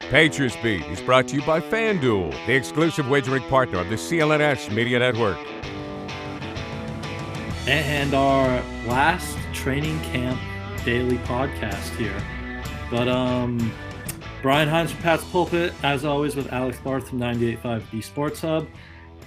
Patriots 0.00 0.56
Beat 0.60 0.84
is 0.86 1.00
brought 1.00 1.28
to 1.28 1.36
you 1.36 1.42
by 1.42 1.60
FanDuel, 1.60 2.32
the 2.46 2.54
exclusive 2.54 3.08
wagering 3.08 3.44
partner 3.44 3.78
of 3.78 3.88
the 3.90 3.94
CLNS 3.94 4.74
Media 4.74 4.98
Network. 4.98 5.38
And 7.68 8.12
our 8.12 8.60
last 8.86 9.38
training 9.52 10.00
camp 10.00 10.40
daily 10.84 11.18
podcast 11.18 11.94
here. 11.96 12.20
But 12.90 13.06
um 13.06 13.72
Brian 14.42 14.68
Hines 14.68 14.90
from 14.90 15.02
Pat's 15.02 15.24
Pulpit, 15.26 15.74
as 15.84 16.04
always, 16.04 16.34
with 16.34 16.52
Alex 16.52 16.78
Barth 16.80 17.10
from 17.10 17.20
98.5 17.20 17.90
The 17.90 18.00
Sports 18.00 18.40
Hub. 18.40 18.66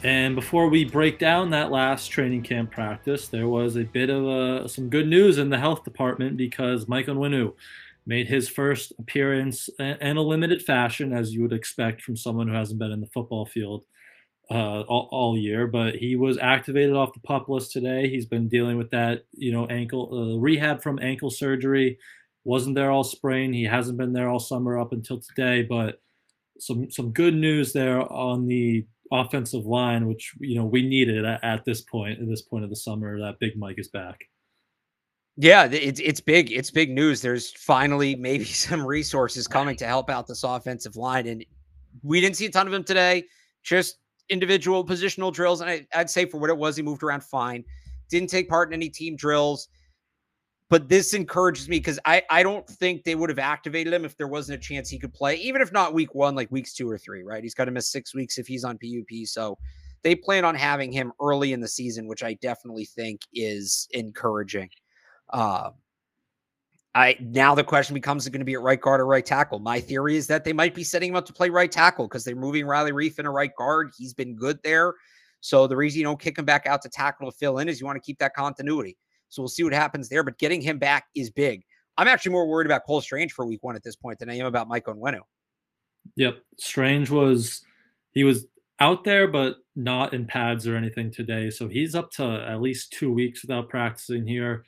And 0.01 0.35
before 0.35 0.67
we 0.67 0.83
break 0.83 1.17
down 1.17 1.51
that 1.51 1.71
last 1.71 2.07
training 2.07 2.41
camp 2.41 2.71
practice, 2.71 3.29
there 3.29 3.47
was 3.47 3.77
a 3.77 3.83
bit 3.83 4.09
of 4.09 4.25
a, 4.27 4.67
some 4.67 4.89
good 4.89 5.07
news 5.07 5.37
in 5.37 5.49
the 5.49 5.59
health 5.59 5.85
department 5.85 6.35
because 6.35 6.89
Mike 6.89 7.05
Onwenu 7.05 7.53
made 8.05 8.27
his 8.27 8.49
first 8.49 8.93
appearance 8.99 9.69
in 9.79 10.17
a 10.17 10.21
limited 10.21 10.61
fashion, 10.61 11.13
as 11.13 11.33
you 11.33 11.41
would 11.41 11.53
expect 11.53 12.01
from 12.01 12.17
someone 12.17 12.47
who 12.47 12.53
hasn't 12.53 12.79
been 12.79 12.91
in 12.91 13.01
the 13.01 13.07
football 13.07 13.45
field 13.45 13.85
uh, 14.51 14.81
all, 14.81 15.07
all, 15.11 15.37
year. 15.37 15.67
But 15.67 15.95
he 15.95 16.15
was 16.15 16.37
activated 16.37 16.95
off 16.95 17.13
the 17.13 17.21
pup 17.21 17.47
list 17.49 17.71
today. 17.71 18.09
He's 18.09 18.25
been 18.25 18.49
dealing 18.49 18.77
with 18.77 18.91
that, 18.91 19.23
you 19.31 19.51
know, 19.51 19.67
ankle 19.67 20.35
uh, 20.35 20.39
rehab 20.39 20.81
from 20.81 20.99
ankle 21.01 21.29
surgery. 21.29 21.97
Wasn't 22.43 22.75
there 22.75 22.91
all 22.91 23.05
spring. 23.05 23.53
He 23.53 23.63
hasn't 23.63 23.97
been 23.97 24.13
there 24.13 24.29
all 24.29 24.39
summer 24.39 24.77
up 24.77 24.91
until 24.91 25.19
today. 25.19 25.63
But 25.63 26.01
some 26.59 26.91
some 26.91 27.11
good 27.11 27.35
news 27.35 27.73
there 27.73 27.99
on 28.11 28.47
the 28.47 28.85
offensive 29.11 29.65
line, 29.65 30.07
which 30.07 30.33
you 30.39 30.55
know 30.55 30.65
we 30.65 30.87
needed 30.87 31.23
at, 31.25 31.43
at 31.43 31.65
this 31.65 31.81
point 31.81 32.19
at 32.19 32.27
this 32.27 32.41
point 32.41 32.63
of 32.63 32.69
the 32.69 32.75
summer. 32.75 33.19
That 33.19 33.39
Big 33.39 33.57
Mike 33.57 33.79
is 33.79 33.87
back. 33.87 34.19
Yeah, 35.35 35.65
it's 35.65 35.99
it's 35.99 36.19
big. 36.19 36.51
It's 36.51 36.69
big 36.69 36.91
news. 36.91 37.21
There's 37.21 37.51
finally 37.51 38.15
maybe 38.15 38.43
some 38.45 38.85
resources 38.85 39.47
coming 39.47 39.75
to 39.77 39.85
help 39.85 40.09
out 40.09 40.27
this 40.27 40.43
offensive 40.43 40.95
line, 40.95 41.27
and 41.27 41.43
we 42.03 42.21
didn't 42.21 42.37
see 42.37 42.45
a 42.45 42.51
ton 42.51 42.67
of 42.67 42.73
them 42.73 42.83
today. 42.83 43.23
Just 43.63 43.97
individual 44.29 44.85
positional 44.85 45.33
drills, 45.33 45.61
and 45.61 45.69
I, 45.69 45.87
I'd 45.95 46.09
say 46.09 46.25
for 46.25 46.39
what 46.39 46.49
it 46.49 46.57
was, 46.57 46.75
he 46.75 46.83
moved 46.83 47.03
around 47.03 47.23
fine. 47.23 47.63
Didn't 48.09 48.29
take 48.29 48.47
part 48.47 48.69
in 48.69 48.73
any 48.73 48.89
team 48.89 49.15
drills, 49.15 49.69
but 50.69 50.87
this 50.87 51.15
encourages 51.15 51.67
me 51.67 51.79
because 51.79 51.99
I 52.05 52.21
I 52.29 52.43
don't 52.43 52.67
think 52.67 53.03
they 53.03 53.15
would 53.15 53.29
have 53.31 53.39
activated 53.39 53.91
him 53.91 54.05
if 54.05 54.15
there 54.15 54.27
wasn't 54.27 54.59
a 54.59 54.61
chance 54.61 54.87
he 54.87 54.99
could 54.99 55.13
play, 55.15 55.35
even 55.37 55.63
if 55.63 55.71
not 55.71 55.95
week 55.95 56.13
one, 56.13 56.35
like 56.35 56.51
weeks 56.51 56.75
two 56.75 56.87
or 56.87 56.99
three. 56.99 57.23
Right? 57.23 57.41
He's 57.41 57.55
got 57.55 57.65
to 57.65 57.71
miss 57.71 57.91
six 57.91 58.13
weeks 58.13 58.37
if 58.37 58.45
he's 58.45 58.63
on 58.63 58.77
PUP, 58.77 59.25
so 59.25 59.57
they 60.03 60.13
plan 60.13 60.45
on 60.45 60.53
having 60.53 60.91
him 60.91 61.11
early 61.19 61.53
in 61.53 61.59
the 61.59 61.67
season, 61.67 62.05
which 62.05 62.21
I 62.21 62.35
definitely 62.35 62.85
think 62.85 63.21
is 63.33 63.87
encouraging. 63.93 64.69
Uh, 65.29 65.71
I 66.95 67.17
now 67.19 67.55
the 67.55 67.63
question 67.63 67.95
becomes 67.95 68.27
going 68.29 68.39
to 68.39 68.45
be 68.45 68.53
at 68.53 68.61
right 68.61 68.79
guard 68.79 69.01
or 69.01 69.07
right 69.07 69.25
tackle. 69.25 69.59
My 69.59 69.79
theory 69.79 70.15
is 70.15 70.27
that 70.27 70.43
they 70.43 70.53
might 70.53 70.75
be 70.75 70.83
setting 70.83 71.09
him 71.09 71.15
up 71.15 71.25
to 71.25 71.33
play 71.33 71.49
right 71.49 71.71
tackle 71.71 72.07
because 72.07 72.23
they're 72.23 72.35
moving 72.35 72.65
Riley 72.65 73.11
in 73.17 73.25
a 73.25 73.31
right 73.31 73.51
guard. 73.55 73.91
He's 73.97 74.13
been 74.13 74.35
good 74.35 74.59
there. 74.63 74.93
So 75.41 75.67
the 75.67 75.75
reason 75.75 75.99
you 75.99 76.05
don't 76.05 76.19
kick 76.19 76.37
him 76.37 76.45
back 76.45 76.67
out 76.67 76.81
to 76.83 76.89
tackle 76.89 77.29
to 77.29 77.37
fill 77.37 77.57
in 77.57 77.67
is 77.67 77.79
you 77.79 77.85
want 77.85 77.97
to 77.97 78.05
keep 78.05 78.19
that 78.19 78.33
continuity. 78.33 78.95
So 79.29 79.41
we'll 79.41 79.49
see 79.49 79.63
what 79.63 79.73
happens 79.73 80.07
there. 80.07 80.23
But 80.23 80.37
getting 80.37 80.61
him 80.61 80.77
back 80.77 81.05
is 81.15 81.31
big. 81.31 81.63
I'm 81.97 82.07
actually 82.07 82.31
more 82.31 82.47
worried 82.47 82.65
about 82.65 82.85
Cole 82.85 83.01
Strange 83.01 83.33
for 83.33 83.45
week 83.45 83.63
one 83.63 83.75
at 83.75 83.83
this 83.83 83.95
point 83.95 84.19
than 84.19 84.29
I 84.29 84.37
am 84.37 84.45
about 84.45 84.67
Mike 84.67 84.85
Onwenu. 84.85 85.19
Yep. 86.15 86.37
Strange 86.57 87.09
was 87.09 87.61
he 88.11 88.23
was 88.23 88.45
out 88.79 89.03
there, 89.03 89.27
but 89.27 89.57
not 89.75 90.13
in 90.13 90.25
pads 90.25 90.67
or 90.67 90.75
anything 90.75 91.11
today. 91.11 91.49
So 91.49 91.67
he's 91.67 91.95
up 91.95 92.11
to 92.11 92.23
at 92.47 92.61
least 92.61 92.93
two 92.93 93.11
weeks 93.11 93.41
without 93.41 93.69
practicing 93.69 94.27
here. 94.27 94.63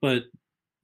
But 0.00 0.24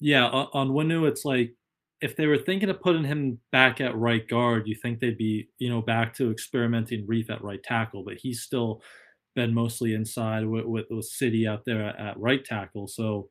yeah, 0.01 0.27
on, 0.27 0.69
Onwenu, 0.69 1.09
it's 1.09 1.25
like 1.25 1.55
if 2.01 2.17
they 2.17 2.27
were 2.27 2.39
thinking 2.39 2.69
of 2.69 2.81
putting 2.81 3.05
him 3.05 3.39
back 3.53 3.81
at 3.81 3.97
right 3.97 4.27
guard, 4.29 4.67
you 4.67 4.75
think 4.75 5.01
they'd 5.01 5.17
be, 5.17 5.49
you 5.59 5.71
know, 5.71 5.81
back 5.81 6.15
to 6.17 6.31
experimenting 6.31 7.07
Reiff 7.07 7.31
at 7.31 7.43
right 7.43 7.63
tackle, 7.63 8.05
but 8.05 8.19
he's 8.21 8.43
still 8.43 8.83
been 9.35 9.55
mostly 9.55 9.95
inside 9.95 10.47
with, 10.47 10.65
with, 10.65 10.87
with 10.91 11.07
Sidy 11.07 11.47
out 11.47 11.63
there 11.65 11.83
at, 11.83 11.99
at 11.99 12.21
right 12.21 12.45
tackle. 12.45 12.89
So 12.89 13.31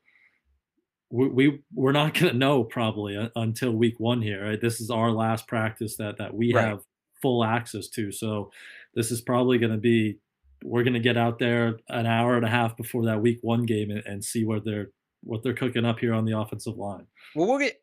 we, 1.12 1.28
we 1.30 1.60
we're 1.74 1.92
not 1.92 2.14
going 2.20 2.32
to 2.32 2.38
know 2.38 2.64
probably 2.64 3.30
until 3.36 3.72
week 3.72 3.96
one 4.00 4.22
here. 4.22 4.46
Right? 4.46 4.62
This 4.62 4.82
is 4.82 4.90
our 4.90 5.12
last 5.12 5.48
practice 5.48 5.98
that 5.98 6.18
that 6.18 6.34
we 6.34 6.54
right. 6.54 6.66
have 6.66 6.80
full 7.22 7.44
access 7.44 7.88
to. 7.90 8.12
So 8.12 8.52
this 8.96 9.12
is 9.12 9.22
probably 9.22 9.58
going 9.58 9.72
to 9.72 9.78
be 9.78 10.18
we're 10.64 10.84
going 10.84 10.94
to 10.94 11.00
get 11.00 11.18
out 11.18 11.40
there 11.40 11.78
an 11.90 12.06
hour 12.06 12.36
and 12.36 12.46
a 12.46 12.50
half 12.50 12.76
before 12.78 13.06
that 13.06 13.22
week 13.22 13.40
one 13.42 13.66
game 13.66 13.92
and, 13.92 14.02
and 14.06 14.24
see 14.24 14.46
where 14.46 14.62
they're 14.62 14.92
what 15.24 15.44
they're 15.44 15.54
cooking 15.54 15.86
up 15.86 16.00
here 16.00 16.14
on 16.14 16.26
the 16.26 16.38
offensive 16.38 16.78
line. 16.78 17.06
Well, 17.36 17.48
we'll 17.48 17.60
get 17.60 17.76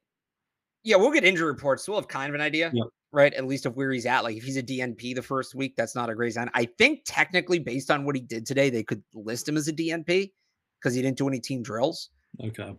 yeah, 0.83 0.97
we'll 0.97 1.13
get 1.13 1.25
injury 1.25 1.47
reports. 1.47 1.85
So 1.85 1.93
we'll 1.93 2.01
have 2.01 2.09
kind 2.09 2.31
of 2.31 2.35
an 2.35 2.41
idea, 2.41 2.71
yep. 2.73 2.87
right? 3.13 3.35
At 3.35 3.47
least 3.47 3.67
of 3.67 3.77
where 3.77 3.91
he's 3.91 4.07
at. 4.07 4.25
Like 4.25 4.37
if 4.37 4.45
he's 4.45 4.57
a 4.57 4.63
DNP 4.63 5.15
the 5.15 5.23
first 5.23 5.55
week, 5.55 5.75
that's 5.77 5.95
not 5.95 6.09
a 6.09 6.15
great 6.15 6.35
sign. 6.35 6.51
I 6.55 6.65
think 6.65 7.03
technically, 7.05 7.59
based 7.59 7.91
on 7.91 8.05
what 8.05 8.15
he 8.15 8.23
did 8.23 8.47
today, 8.47 8.71
they 8.71 8.83
could 8.83 9.03
list 9.15 9.49
him 9.49 9.57
as 9.57 9.69
a 9.69 9.73
DNP 9.73 10.31
because 10.79 10.95
he 10.95 11.03
didn't 11.03 11.19
do 11.19 11.29
any 11.29 11.41
team 11.41 11.63
drills. 11.63 12.11
Okay. 12.43 12.75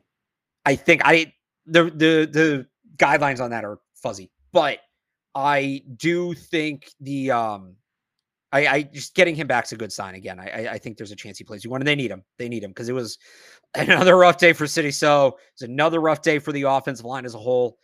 I 0.66 0.76
think 0.76 1.02
I 1.06 1.34
the 1.66 1.86
the 1.86 2.30
the 2.32 2.68
guidelines 2.98 3.40
on 3.40 3.52
that 3.52 3.66
are 3.66 3.80
fuzzy, 3.96 4.32
but 4.52 4.80
I 5.36 5.84
do 5.98 6.34
think 6.34 6.92
the 7.00 7.32
um 7.32 7.76
I, 8.52 8.68
I 8.68 8.84
just 8.84 9.16
getting 9.16 9.36
him 9.36 9.48
back's 9.48 9.72
a 9.72 9.78
good 9.78 9.94
sign 9.94 10.16
again. 10.16 10.40
I, 10.40 10.70
I 10.72 10.78
think 10.78 10.98
there's 10.98 11.12
a 11.12 11.16
chance 11.16 11.38
he 11.38 11.44
plays 11.44 11.64
you 11.64 11.70
one, 11.70 11.82
and 11.82 11.88
they 11.88 11.96
need 11.96 12.12
him. 12.12 12.24
They 12.38 12.50
need 12.50 12.64
him 12.64 12.72
because 12.72 12.90
it 12.90 12.94
was 12.94 13.18
another 13.76 14.18
rough 14.18 14.38
day 14.38 14.54
for 14.54 14.68
Sidy. 14.68 14.92
So 14.92 15.38
it's 15.54 15.62
another 15.62 16.02
rough 16.02 16.22
day 16.22 16.40
for 16.40 16.52
the 16.52 16.64
offensive 16.64 17.06
line 17.06 17.26
as 17.26 17.36
a 17.36 17.40
whole. 17.40 17.78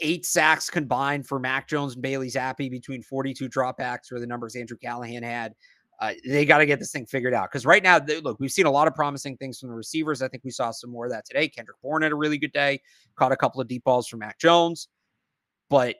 Eight 0.00 0.24
sacks 0.24 0.70
combined 0.70 1.26
for 1.26 1.38
Mac 1.38 1.68
Jones 1.68 1.94
and 1.94 2.02
Bailey 2.02 2.28
Zappe 2.28 2.70
between 2.70 3.02
42 3.02 3.48
dropbacks, 3.48 4.12
or 4.12 4.20
the 4.20 4.26
numbers 4.26 4.56
Andrew 4.56 4.76
Callahan 4.76 5.22
had. 5.22 5.54
Uh, 6.00 6.14
they 6.26 6.46
got 6.46 6.58
to 6.58 6.66
get 6.66 6.78
this 6.78 6.92
thing 6.92 7.04
figured 7.04 7.34
out 7.34 7.50
because 7.50 7.66
right 7.66 7.82
now, 7.82 7.98
they, 7.98 8.20
look, 8.20 8.40
we've 8.40 8.50
seen 8.50 8.64
a 8.64 8.70
lot 8.70 8.88
of 8.88 8.94
promising 8.94 9.36
things 9.36 9.58
from 9.58 9.68
the 9.68 9.74
receivers. 9.74 10.22
I 10.22 10.28
think 10.28 10.42
we 10.42 10.50
saw 10.50 10.70
some 10.70 10.90
more 10.90 11.04
of 11.04 11.12
that 11.12 11.26
today. 11.26 11.46
Kendrick 11.46 11.76
Bourne 11.82 12.02
had 12.02 12.12
a 12.12 12.14
really 12.14 12.38
good 12.38 12.52
day, 12.52 12.80
caught 13.16 13.32
a 13.32 13.36
couple 13.36 13.60
of 13.60 13.68
deep 13.68 13.84
balls 13.84 14.08
from 14.08 14.20
Mac 14.20 14.38
Jones, 14.38 14.88
but 15.68 15.96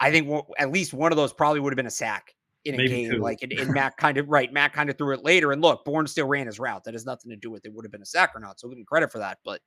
I 0.00 0.10
think 0.10 0.28
at 0.58 0.72
least 0.72 0.92
one 0.92 1.12
of 1.12 1.16
those 1.16 1.32
probably 1.32 1.60
would 1.60 1.72
have 1.72 1.76
been 1.76 1.86
a 1.86 1.90
sack 1.90 2.34
in 2.66 2.74
a 2.74 2.76
Maybe 2.76 2.88
game. 2.88 3.10
Two. 3.12 3.18
Like, 3.18 3.42
and, 3.42 3.52
and 3.52 3.72
Mac 3.72 3.96
kind 3.98 4.18
of 4.18 4.28
right, 4.28 4.52
Mac 4.52 4.72
kind 4.72 4.90
of 4.90 4.98
threw 4.98 5.14
it 5.14 5.24
later. 5.24 5.52
And 5.52 5.62
look, 5.62 5.84
Bourne 5.84 6.06
still 6.06 6.26
ran 6.26 6.46
his 6.46 6.58
route. 6.58 6.84
That 6.84 6.94
has 6.94 7.06
nothing 7.06 7.30
to 7.30 7.36
do 7.36 7.50
with 7.50 7.64
it 7.64 7.72
would 7.72 7.84
have 7.84 7.92
been 7.92 8.02
a 8.02 8.06
sack 8.06 8.32
or 8.34 8.40
not. 8.40 8.60
So 8.60 8.68
give 8.68 8.78
him 8.78 8.84
credit 8.84 9.10
for 9.10 9.18
that. 9.18 9.38
But 9.44 9.60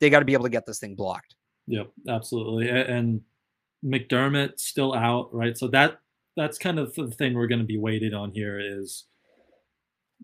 they 0.00 0.10
got 0.10 0.20
to 0.20 0.24
be 0.24 0.32
able 0.32 0.44
to 0.44 0.50
get 0.50 0.66
this 0.66 0.78
thing 0.78 0.94
blocked. 0.94 1.34
Yep, 1.66 1.90
absolutely. 2.08 2.68
And 2.68 3.20
McDermott 3.84 4.60
still 4.60 4.94
out, 4.94 5.34
right? 5.34 5.56
So 5.56 5.68
that 5.68 5.98
that's 6.36 6.58
kind 6.58 6.78
of 6.78 6.94
the 6.94 7.10
thing 7.10 7.34
we're 7.34 7.46
going 7.46 7.60
to 7.60 7.66
be 7.66 7.78
weighted 7.78 8.14
on 8.14 8.30
here 8.30 8.60
is 8.60 9.06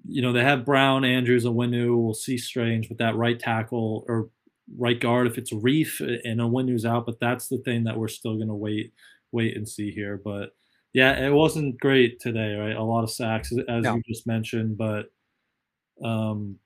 you 0.06 0.22
know, 0.22 0.33
they 0.33 0.43
have 0.43 0.65
Brown, 0.65 1.04
Andrews, 1.04 1.44
Onwenu. 1.44 2.03
We'll 2.03 2.15
see 2.15 2.39
Strange 2.39 2.89
with 2.89 2.99
that 2.99 3.16
right 3.16 3.39
tackle 3.39 4.04
or 4.09 4.31
right 4.77 4.99
guard 4.99 5.27
if 5.27 5.39
it's 5.39 5.53
Reiff 5.53 6.00
and 6.00 6.41
Onwenu's 6.41 6.87
out, 6.87 7.06
but 7.06 7.21
that's 7.21 7.49
the 7.49 7.59
thing 7.59 7.84
that 7.84 7.97
we're 7.97 8.09
still 8.09 8.37
going 8.37 8.49
to 8.49 8.54
wait 8.54 8.93
wait 9.33 9.56
and 9.56 9.69
see 9.69 9.91
here. 9.91 10.21
But 10.22 10.50
yeah, 10.92 11.27
it 11.27 11.33
wasn't 11.33 11.80
great 11.80 12.21
today, 12.21 12.54
right? 12.54 12.77
A 12.77 12.83
lot 12.83 13.04
of 13.04 13.10
sacks, 13.10 13.53
as 13.53 13.83
no. 13.83 13.97
you 13.97 14.03
just 14.06 14.27
mentioned, 14.27 14.77
but 14.77 15.06
um, 16.04 16.59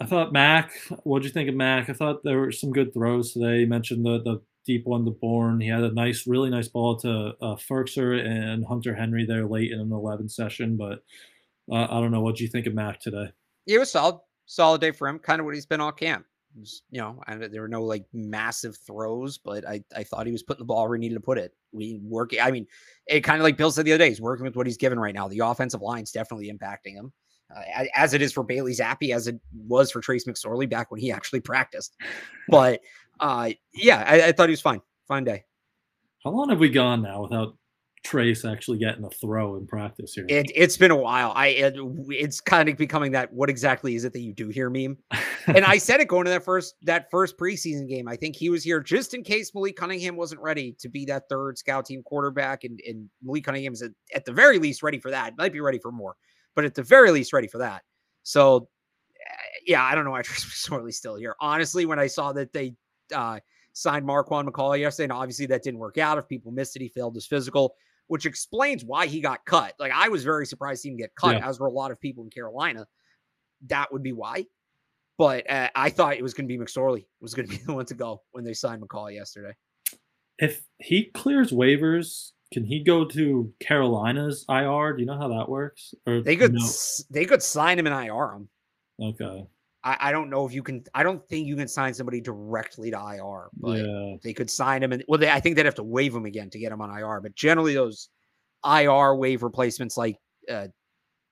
I 0.00 0.06
thought 0.06 0.32
Mac. 0.32 0.72
What 1.04 1.22
do 1.22 1.28
you 1.28 1.34
think 1.34 1.48
of 1.48 1.54
Mac? 1.54 1.90
I 1.90 1.92
thought 1.92 2.22
there 2.22 2.38
were 2.38 2.52
some 2.52 2.70
good 2.70 2.94
throws 2.94 3.32
today. 3.32 3.60
You 3.60 3.66
mentioned 3.66 4.04
the 4.04 4.22
the 4.22 4.40
deep 4.66 4.86
one 4.86 5.04
to 5.04 5.10
Bourne. 5.10 5.60
He 5.60 5.68
had 5.68 5.82
a 5.82 5.92
nice, 5.92 6.26
really 6.26 6.50
nice 6.50 6.68
ball 6.68 6.96
to 6.98 7.34
uh, 7.40 7.56
Firkser 7.56 8.24
and 8.24 8.64
Hunter 8.64 8.94
Henry 8.94 9.26
there 9.26 9.46
late 9.46 9.72
in 9.72 9.80
an 9.80 9.90
11 9.90 10.28
session. 10.28 10.76
But 10.76 11.02
uh, 11.70 11.86
I 11.90 12.00
don't 12.00 12.12
know. 12.12 12.20
What 12.20 12.36
do 12.36 12.44
you 12.44 12.50
think 12.50 12.66
of 12.66 12.74
Mac 12.74 13.00
today? 13.00 13.30
It 13.66 13.78
was 13.78 13.90
solid, 13.90 14.20
solid 14.46 14.80
day 14.80 14.92
for 14.92 15.08
him. 15.08 15.18
Kind 15.18 15.40
of 15.40 15.46
what 15.46 15.54
he's 15.54 15.66
been 15.66 15.80
all 15.80 15.92
camp 15.92 16.24
you 16.56 17.00
know, 17.00 17.22
and 17.26 17.42
there 17.42 17.62
were 17.62 17.68
no 17.68 17.82
like 17.82 18.04
massive 18.12 18.76
throws, 18.76 19.38
but 19.38 19.66
I, 19.66 19.82
I 19.94 20.02
thought 20.02 20.26
he 20.26 20.32
was 20.32 20.42
putting 20.42 20.60
the 20.60 20.66
ball 20.66 20.88
where 20.88 20.96
he 20.96 21.00
needed 21.00 21.14
to 21.14 21.20
put 21.20 21.38
it. 21.38 21.52
We 21.72 22.00
work. 22.02 22.32
I 22.40 22.50
mean, 22.50 22.66
it 23.06 23.20
kind 23.20 23.40
of 23.40 23.44
like 23.44 23.56
Bill 23.56 23.70
said 23.70 23.84
the 23.84 23.92
other 23.92 24.04
day. 24.04 24.08
He's 24.08 24.20
working 24.20 24.44
with 24.44 24.56
what 24.56 24.66
he's 24.66 24.76
given 24.76 24.98
right 24.98 25.14
now. 25.14 25.28
The 25.28 25.40
offensive 25.40 25.80
line's 25.80 26.10
definitely 26.10 26.52
impacting 26.52 26.94
him, 26.94 27.12
uh, 27.54 27.84
as 27.94 28.14
it 28.14 28.22
is 28.22 28.32
for 28.32 28.42
Bailey 28.42 28.72
Zappe, 28.72 29.14
as 29.14 29.28
it 29.28 29.40
was 29.66 29.90
for 29.90 30.00
Trace 30.00 30.24
McSorley 30.24 30.68
back 30.68 30.90
when 30.90 31.00
he 31.00 31.12
actually 31.12 31.40
practiced. 31.40 31.96
But 32.48 32.80
uh, 33.20 33.50
yeah, 33.72 34.04
I, 34.04 34.28
I 34.28 34.32
thought 34.32 34.48
he 34.48 34.52
was 34.52 34.60
fine. 34.60 34.80
Fine 35.06 35.24
day. 35.24 35.44
How 36.24 36.30
long 36.30 36.48
have 36.48 36.58
we 36.58 36.68
gone 36.68 37.02
now 37.02 37.22
without 37.22 37.54
Trace 38.02 38.46
actually 38.46 38.78
getting 38.78 39.04
a 39.04 39.10
throw 39.10 39.56
in 39.56 39.66
practice 39.66 40.14
here. 40.14 40.24
It, 40.28 40.56
has 40.56 40.76
been 40.76 40.90
a 40.90 40.96
while. 40.96 41.32
I 41.34 41.48
it, 41.48 41.74
it's 42.08 42.40
kind 42.40 42.68
of 42.68 42.76
becoming 42.78 43.12
that. 43.12 43.30
What 43.32 43.50
exactly 43.50 43.94
is 43.94 44.04
it 44.04 44.14
that 44.14 44.20
you 44.20 44.32
do 44.32 44.48
here, 44.48 44.70
meme? 44.70 44.96
and 45.46 45.64
I 45.66 45.76
said 45.78 46.00
it 46.00 46.08
going 46.08 46.24
to 46.24 46.30
that 46.30 46.44
first 46.44 46.76
that 46.82 47.10
first 47.10 47.36
preseason 47.36 47.88
game. 47.88 48.08
I 48.08 48.16
think 48.16 48.36
he 48.36 48.48
was 48.48 48.64
here 48.64 48.80
just 48.80 49.12
in 49.12 49.22
case 49.22 49.54
Malik 49.54 49.76
Cunningham 49.76 50.16
wasn't 50.16 50.40
ready 50.40 50.74
to 50.78 50.88
be 50.88 51.04
that 51.06 51.28
third 51.28 51.58
scout 51.58 51.84
team 51.84 52.02
quarterback, 52.02 52.64
and, 52.64 52.80
and 52.88 53.10
Malik 53.22 53.44
Cunningham 53.44 53.74
is 53.74 53.82
at, 53.82 53.90
at 54.14 54.24
the 54.24 54.32
very 54.32 54.58
least 54.58 54.82
ready 54.82 54.98
for 54.98 55.10
that. 55.10 55.36
Might 55.36 55.52
be 55.52 55.60
ready 55.60 55.78
for 55.78 55.92
more, 55.92 56.16
but 56.54 56.64
at 56.64 56.74
the 56.74 56.82
very 56.82 57.10
least 57.10 57.34
ready 57.34 57.48
for 57.48 57.58
that. 57.58 57.82
So, 58.22 58.68
eh, 59.14 59.34
yeah, 59.66 59.84
I 59.84 59.94
don't 59.94 60.04
know 60.06 60.12
why 60.12 60.22
Trace 60.22 60.46
McSorley's 60.46 60.96
still 60.96 61.16
here. 61.16 61.36
Honestly, 61.38 61.84
when 61.84 61.98
I 61.98 62.06
saw 62.06 62.32
that 62.32 62.54
they 62.54 62.74
uh, 63.14 63.40
signed 63.72 64.06
Marquan 64.06 64.48
McCall 64.48 64.78
yesterday, 64.78 65.04
and 65.04 65.12
obviously 65.12 65.46
that 65.46 65.62
didn't 65.62 65.80
work 65.80 65.98
out. 65.98 66.18
If 66.18 66.28
people 66.28 66.50
missed 66.50 66.76
it, 66.76 66.82
he 66.82 66.88
failed 66.88 67.14
his 67.14 67.26
physical 67.26 67.74
which 68.10 68.26
explains 68.26 68.84
why 68.84 69.06
he 69.06 69.20
got 69.20 69.44
cut. 69.44 69.72
Like 69.78 69.92
I 69.94 70.08
was 70.08 70.24
very 70.24 70.44
surprised 70.44 70.82
he 70.82 70.88
didn't 70.88 70.98
get 70.98 71.14
cut, 71.14 71.36
yeah. 71.36 71.48
as 71.48 71.60
were 71.60 71.68
a 71.68 71.72
lot 71.72 71.92
of 71.92 72.00
people 72.00 72.24
in 72.24 72.30
Carolina. 72.30 72.84
That 73.68 73.92
would 73.92 74.02
be 74.02 74.12
why. 74.12 74.46
But 75.16 75.48
uh, 75.48 75.68
I 75.76 75.90
thought 75.90 76.16
it 76.16 76.22
was 76.22 76.34
going 76.34 76.48
to 76.48 76.58
be 76.58 76.58
McSorley 76.58 77.06
was 77.20 77.34
going 77.34 77.46
to 77.46 77.56
be 77.56 77.62
the 77.66 77.72
one 77.72 77.86
to 77.86 77.94
go 77.94 78.22
when 78.32 78.42
they 78.42 78.52
signed 78.52 78.82
McCall 78.82 79.14
yesterday. 79.14 79.54
If 80.40 80.60
he 80.78 81.04
clears 81.04 81.52
waivers, 81.52 82.32
can 82.52 82.64
he 82.64 82.82
go 82.82 83.04
to 83.04 83.52
Carolina's 83.60 84.44
IR? 84.48 84.94
Do 84.94 85.02
you 85.02 85.06
know 85.06 85.16
how 85.16 85.28
that 85.28 85.48
works? 85.48 85.94
Or 86.04 86.20
they 86.20 86.34
could 86.34 86.54
no? 86.54 86.68
they 87.10 87.26
could 87.26 87.44
sign 87.44 87.78
him 87.78 87.86
and 87.86 87.94
IR 87.94 88.32
him. 88.32 88.48
Okay. 89.00 89.46
I, 89.82 89.96
I, 90.00 90.12
don't 90.12 90.30
know 90.30 90.46
if 90.46 90.52
you 90.52 90.62
can. 90.62 90.84
I 90.94 91.02
don't 91.02 91.26
think 91.28 91.46
you 91.46 91.56
can 91.56 91.68
sign 91.68 91.94
somebody 91.94 92.20
directly 92.20 92.90
to 92.90 92.98
IR, 92.98 93.48
but 93.56 93.78
yeah. 93.78 94.16
they 94.22 94.32
could 94.32 94.50
sign 94.50 94.82
him. 94.82 94.92
And 94.92 95.04
well, 95.08 95.18
they, 95.18 95.30
I 95.30 95.40
think 95.40 95.56
they'd 95.56 95.64
have 95.64 95.74
to 95.76 95.82
waive 95.82 96.14
him 96.14 96.26
again 96.26 96.50
to 96.50 96.58
get 96.58 96.72
him 96.72 96.80
on 96.80 96.96
IR. 96.96 97.20
But 97.20 97.34
generally, 97.34 97.74
those 97.74 98.08
IR 98.64 99.14
wave 99.14 99.42
replacements, 99.42 99.96
like, 99.96 100.16
uh, 100.50 100.68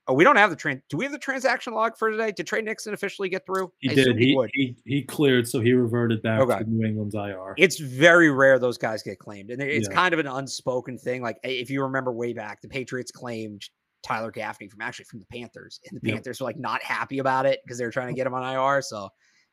oh, 0.06 0.14
we 0.14 0.24
don't 0.24 0.36
have 0.36 0.48
the 0.48 0.56
trans. 0.56 0.80
Do 0.88 0.96
we 0.96 1.04
have 1.04 1.12
the 1.12 1.18
transaction 1.18 1.74
log 1.74 1.96
for 1.98 2.10
today? 2.10 2.32
Did 2.32 2.46
Tre 2.46 2.62
Nixon 2.62 2.94
officially 2.94 3.28
get 3.28 3.44
through? 3.44 3.70
He 3.80 3.90
I 3.90 3.94
did. 3.94 4.16
He, 4.16 4.28
he, 4.28 4.48
he, 4.52 4.76
he 4.86 5.02
cleared, 5.02 5.46
so 5.46 5.60
he 5.60 5.72
reverted 5.72 6.22
back 6.22 6.40
okay. 6.40 6.58
to 6.58 6.64
New 6.64 6.86
England's 6.86 7.14
IR. 7.14 7.54
It's 7.58 7.78
very 7.78 8.30
rare 8.30 8.58
those 8.58 8.78
guys 8.78 9.02
get 9.02 9.18
claimed, 9.18 9.50
and 9.50 9.60
it's 9.60 9.88
yeah. 9.88 9.94
kind 9.94 10.14
of 10.14 10.20
an 10.20 10.26
unspoken 10.26 10.96
thing. 10.96 11.22
Like 11.22 11.38
if 11.42 11.68
you 11.70 11.82
remember 11.82 12.12
way 12.12 12.32
back, 12.32 12.62
the 12.62 12.68
Patriots 12.68 13.10
claimed 13.10 13.68
Tyler 14.02 14.30
Gaffney 14.30 14.68
from 14.68 14.80
actually 14.80 15.06
from 15.06 15.18
the 15.18 15.26
Panthers, 15.26 15.80
and 15.88 16.00
the 16.00 16.06
yep. 16.06 16.16
Panthers 16.16 16.40
were 16.40 16.44
like 16.44 16.58
not 16.58 16.82
happy 16.82 17.18
about 17.18 17.46
it 17.46 17.60
because 17.64 17.78
they 17.78 17.84
were 17.84 17.90
trying 17.90 18.08
to 18.08 18.14
get 18.14 18.26
him 18.26 18.34
on 18.34 18.42
IR. 18.42 18.82
So 18.82 19.08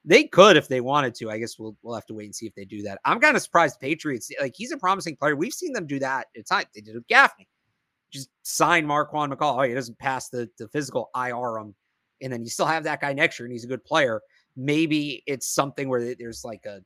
they 0.05 0.25
could 0.25 0.55
if 0.55 0.67
they 0.67 0.81
wanted 0.81 1.15
to. 1.15 1.31
I 1.31 1.39
guess 1.39 1.57
we'll 1.57 1.75
we'll 1.81 1.95
have 1.95 2.05
to 2.05 2.13
wait 2.13 2.25
and 2.25 2.35
see 2.35 2.45
if 2.45 2.53
they 2.55 2.65
do 2.65 2.83
that. 2.83 2.99
I'm 3.05 3.19
kind 3.19 3.35
of 3.35 3.41
surprised 3.41 3.79
Patriots 3.79 4.29
like 4.39 4.53
he's 4.55 4.71
a 4.71 4.77
promising 4.77 5.17
player. 5.17 5.35
We've 5.35 5.53
seen 5.53 5.73
them 5.73 5.87
do 5.87 5.99
that. 5.99 6.27
It's 6.35 6.51
not 6.51 6.67
they 6.75 6.81
did 6.81 6.95
with 6.95 7.07
Gaffney. 7.07 7.47
Just 8.11 8.29
sign 8.43 8.85
Marquan 8.85 9.33
McCall. 9.33 9.59
Oh, 9.59 9.61
he 9.63 9.73
doesn't 9.73 9.97
pass 9.97 10.29
the 10.29 10.49
the 10.59 10.67
physical 10.69 11.09
IR 11.15 11.57
him, 11.57 11.75
and 12.21 12.31
then 12.31 12.43
you 12.43 12.49
still 12.49 12.67
have 12.67 12.83
that 12.83 13.01
guy 13.01 13.13
next 13.13 13.39
year, 13.39 13.45
and 13.45 13.51
he's 13.51 13.65
a 13.65 13.69
good 13.69 13.83
player. 13.83 14.21
Maybe 14.55 15.23
it's 15.25 15.47
something 15.47 15.89
where 15.89 16.13
there's 16.15 16.45
like 16.45 16.65
a 16.65 16.81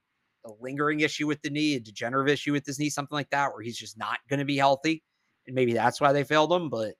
a 0.45 0.51
lingering 0.61 1.01
issue 1.01 1.27
with 1.27 1.41
the 1.41 1.49
knee, 1.49 1.75
a 1.75 1.79
degenerative 1.81 2.31
issue 2.33 2.53
with 2.53 2.65
his 2.65 2.79
knee, 2.79 2.89
something 2.89 3.15
like 3.15 3.29
that, 3.31 3.51
where 3.53 3.61
he's 3.61 3.77
just 3.77 3.97
not 3.97 4.19
going 4.29 4.39
to 4.39 4.45
be 4.45 4.57
healthy, 4.57 5.03
and 5.45 5.55
maybe 5.55 5.73
that's 5.73 5.99
why 5.99 6.13
they 6.13 6.23
failed 6.23 6.53
him. 6.53 6.69
But 6.69 6.93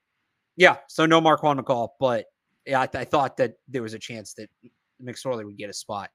yeah, 0.60 0.76
so 0.88 1.06
no 1.06 1.22
Marquan 1.22 1.58
McCall, 1.58 1.88
but 1.98 2.26
yeah, 2.66 2.80
I, 2.80 2.88
I, 2.92 3.04
thought 3.06 3.38
that 3.38 3.54
there 3.66 3.80
was 3.80 3.94
a 3.94 3.98
chance 3.98 4.34
that 4.34 4.50
McSorley 5.02 5.46
would 5.46 5.56
get 5.56 5.70
a 5.70 5.72
spot. 5.72 6.10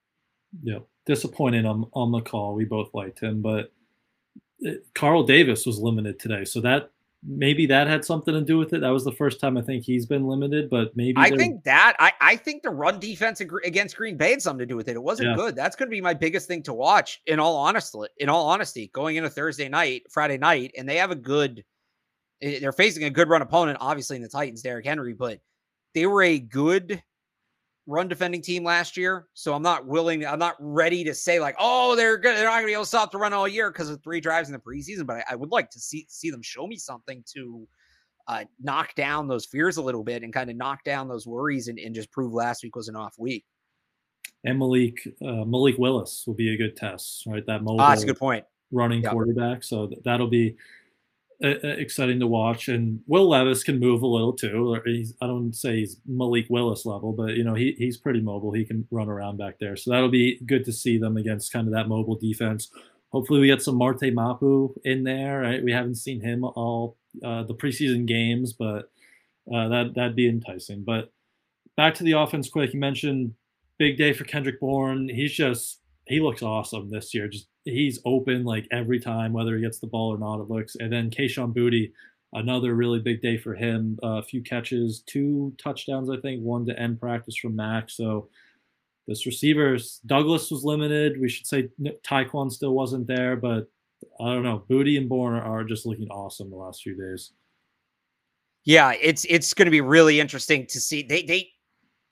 Yeah, 0.62 0.80
disappointed 1.08 1.66
on 1.66 1.90
on 1.94 2.12
McCall. 2.12 2.54
We 2.54 2.64
both 2.64 2.94
liked 2.94 3.20
him, 3.20 3.42
but 3.42 3.72
it, 4.60 4.86
Carl 4.94 5.24
Davis 5.24 5.66
was 5.66 5.80
limited 5.80 6.20
today, 6.20 6.46
so 6.46 6.62
that 6.62 6.92
maybe 7.28 7.66
that 7.66 7.88
had 7.88 8.06
something 8.06 8.36
to 8.36 8.42
do 8.42 8.60
with 8.60 8.72
it. 8.74 8.82
That 8.82 8.92
was 8.92 9.04
the 9.04 9.12
first 9.14 9.40
time 9.40 9.58
I 9.58 9.64
think 9.64 9.84
he's 9.84 10.06
been 10.06 10.28
limited, 10.28 10.70
but 10.70 10.96
maybe 10.96 11.16
I 11.18 11.32
think 11.32 11.64
that 11.64 11.96
I 11.98 12.12
I 12.22 12.36
think 12.36 12.62
the 12.62 12.70
run 12.70 13.00
defense 13.00 13.42
against 13.42 13.98
Green 13.98 14.16
Bay 14.16 14.30
had 14.30 14.44
something 14.44 14.60
to 14.60 14.68
do 14.68 14.76
with 14.76 14.90
it. 14.90 14.96
It 14.96 15.02
wasn't 15.02 15.30
yeah. 15.30 15.36
good. 15.38 15.56
That's 15.56 15.76
going 15.76 15.90
to 15.90 15.92
be 15.92 16.02
my 16.02 16.14
biggest 16.14 16.48
thing 16.48 16.62
to 16.64 16.74
watch. 16.74 17.20
In 17.26 17.40
all 17.40 17.58
honesty, 17.58 18.02
in 18.20 18.30
all 18.30 18.48
honesty, 18.48 18.92
going 18.94 19.16
into 19.16 19.32
Thursday 19.32 19.70
night, 19.70 20.04
Friday 20.12 20.38
night, 20.38 20.72
and 20.78 20.88
they 20.88 20.98
have 20.98 21.10
a 21.10 21.16
good 21.16 21.66
they're 22.42 22.72
facing 22.72 23.04
a 23.06 23.10
good 23.10 23.30
run 23.30 23.42
opponent, 23.42 23.78
obviously 23.82 24.16
in 24.16 24.22
the 24.22 24.30
Titans, 24.30 24.62
Derrick 24.62 24.86
Henry, 24.86 25.14
but 25.14 25.40
they 25.94 26.06
were 26.06 26.24
a 26.24 26.40
good 26.40 27.02
run 27.88 28.08
defending 28.08 28.42
team 28.42 28.64
last 28.64 28.98
year. 28.98 29.28
So 29.34 29.54
I'm 29.54 29.62
not 29.62 29.86
willing, 29.86 30.26
I'm 30.26 30.40
not 30.40 30.56
ready 30.60 31.04
to 31.04 31.14
say 31.14 31.40
like, 31.40 31.56
oh, 31.60 31.96
they're 31.96 32.18
good, 32.18 32.36
they're 32.36 32.46
not 32.46 32.56
gonna 32.56 32.68
be 32.68 32.74
able 32.74 32.84
to 32.84 32.88
stop 32.88 33.12
the 33.12 33.18
run 33.18 33.34
all 33.34 33.48
year 33.48 33.72
because 33.72 33.90
of 33.90 34.02
three 34.04 34.20
drives 34.20 34.50
in 34.50 34.54
the 34.54 34.60
preseason. 34.60 35.06
But 35.06 35.18
I, 35.18 35.24
I, 35.32 35.36
would 35.36 35.52
like 35.52 35.70
to 35.72 35.80
see 35.80 36.06
see 36.10 36.30
them 36.30 36.42
show 36.42 36.68
me 36.68 36.78
something 36.78 37.24
to 37.34 37.68
uh, 38.28 38.44
knock 38.62 38.96
down 38.96 39.28
those 39.28 39.46
fears 39.46 39.78
a 39.78 39.82
little 39.82 40.04
bit 40.04 40.24
and 40.24 40.34
kind 40.34 40.50
of 40.50 40.56
knock 40.56 40.84
down 40.84 41.08
those 41.08 41.28
worries 41.28 41.68
and, 41.68 41.78
and 41.78 41.94
just 41.94 42.12
prove 42.12 42.34
last 42.34 42.64
week 42.64 42.76
was 42.76 42.88
an 42.88 42.96
off 42.96 43.16
week. 43.20 43.46
And 44.44 44.58
Malik 44.58 45.08
uh, 45.22 45.46
Malik 45.46 45.78
Willis 45.78 46.24
will 46.26 46.34
be 46.34 46.54
a 46.54 46.58
good 46.58 46.76
test, 46.76 47.24
right? 47.28 47.46
That 47.46 47.64
mobile 47.64 47.82
ah, 47.82 47.90
that's 47.90 48.04
a 48.04 48.08
good 48.08 48.20
point. 48.20 48.46
running 48.72 49.04
yep. 49.04 49.12
quarterback. 49.12 49.64
So 49.64 49.92
that'll 50.04 50.28
be 50.28 50.56
exciting 51.42 52.20
to 52.20 52.28
watch. 52.28 52.68
And 52.68 53.02
Will 53.08 53.30
Levis 53.30 53.64
can 53.64 53.80
move 53.80 54.02
a 54.02 54.08
little 54.08 54.34
too. 54.34 54.80
He's, 54.86 55.14
I 55.22 55.28
don't 55.28 55.54
say 55.54 55.78
he's 55.78 55.98
Malik 56.06 56.48
Willis 56.50 56.86
level, 56.86 57.14
but 57.14 57.36
you 57.36 57.44
know 57.44 57.54
he, 57.54 57.76
he's 57.78 57.98
pretty 57.98 58.22
mobile. 58.22 58.54
He 58.54 58.66
can 58.66 58.88
run 58.92 59.10
around 59.10 59.38
back 59.38 59.60
there, 59.60 59.76
so 59.76 59.92
that'll 59.92 60.10
be 60.10 60.40
good 60.46 60.66
to 60.66 60.74
see 60.74 60.98
them 60.98 61.18
against 61.18 61.52
kind 61.52 61.68
of 61.68 61.74
that 61.74 61.88
mobile 61.88 62.16
defense. 62.16 62.70
Hopefully, 63.10 63.40
we 63.40 63.48
get 63.48 63.62
some 63.62 63.78
Marte 63.78 64.14
Mapu 64.14 64.74
in 64.84 65.04
there. 65.04 65.42
Right? 65.42 65.64
We 65.64 65.72
haven't 65.72 65.96
seen 65.96 66.22
him 66.22 66.44
all 66.44 66.98
uh, 67.24 67.44
the 67.44 67.56
preseason 67.56 68.06
games, 68.06 68.54
but 68.54 68.90
uh, 69.54 69.68
that 69.70 69.94
that'd 69.96 70.16
be 70.16 70.28
enticing. 70.28 70.84
But 70.84 71.12
back 71.78 71.96
to 71.96 72.04
the 72.04 72.14
offense, 72.14 72.50
quick. 72.50 72.74
You 72.74 72.80
mentioned 72.80 73.34
big 73.78 73.98
day 73.98 74.14
for 74.14 74.24
Kendrick 74.24 74.60
Bourne. 74.60 75.10
He's 75.10 75.34
just 75.34 75.80
he 76.08 76.20
looks 76.20 76.42
awesome 76.42 76.90
this 76.90 77.14
year. 77.14 77.28
Just 77.28 77.48
he's 77.66 78.00
open 78.06 78.46
like 78.46 78.68
every 78.72 79.00
time, 79.00 79.34
whether 79.34 79.56
he 79.56 79.62
gets 79.62 79.80
the 79.80 79.88
ball 79.88 80.14
or 80.14 80.18
not. 80.18 80.42
It 80.42 80.50
looks. 80.50 80.76
And 80.76 80.92
then 80.92 81.10
Kayshon 81.10 81.54
Boutte, 81.54 81.92
another 82.34 82.76
really 82.76 83.00
big 83.00 83.22
day 83.22 83.38
for 83.38 83.54
him. 83.54 84.00
Uh, 84.04 84.20
a 84.20 84.24
few 84.24 84.42
catches, 84.42 85.02
two 85.02 85.54
touchdowns, 85.58 86.10
I 86.10 86.18
think, 86.18 86.42
one 86.42 86.66
to 86.68 86.80
end 86.80 87.00
practice 87.00 87.36
from 87.36 87.56
Max. 87.56 87.98
So 87.98 88.30
this 89.08 89.26
receivers, 89.26 90.00
Douglas 90.06 90.50
was 90.50 90.64
limited. 90.64 91.20
We 91.20 91.30
should 91.30 91.48
say 91.48 91.70
Tyquan 92.04 92.52
still 92.52 92.74
wasn't 92.74 93.08
there, 93.08 93.36
but 93.36 93.68
I 94.20 94.26
don't 94.26 94.44
know. 94.44 94.64
Boutte 94.70 94.98
and 94.98 95.10
Bourne 95.10 95.40
are 95.40 95.64
just 95.64 95.86
looking 95.86 96.10
awesome 96.10 96.50
the 96.50 96.56
last 96.56 96.84
few 96.84 96.96
days. 96.96 97.32
Yeah, 98.64 98.94
it's 99.00 99.26
it's 99.30 99.54
going 99.54 99.68
to 99.68 99.72
be 99.72 99.82
really 99.82 100.20
interesting 100.20 100.66
to 100.68 100.82
see. 100.82 101.04
They 101.04 101.22
they 101.22 101.52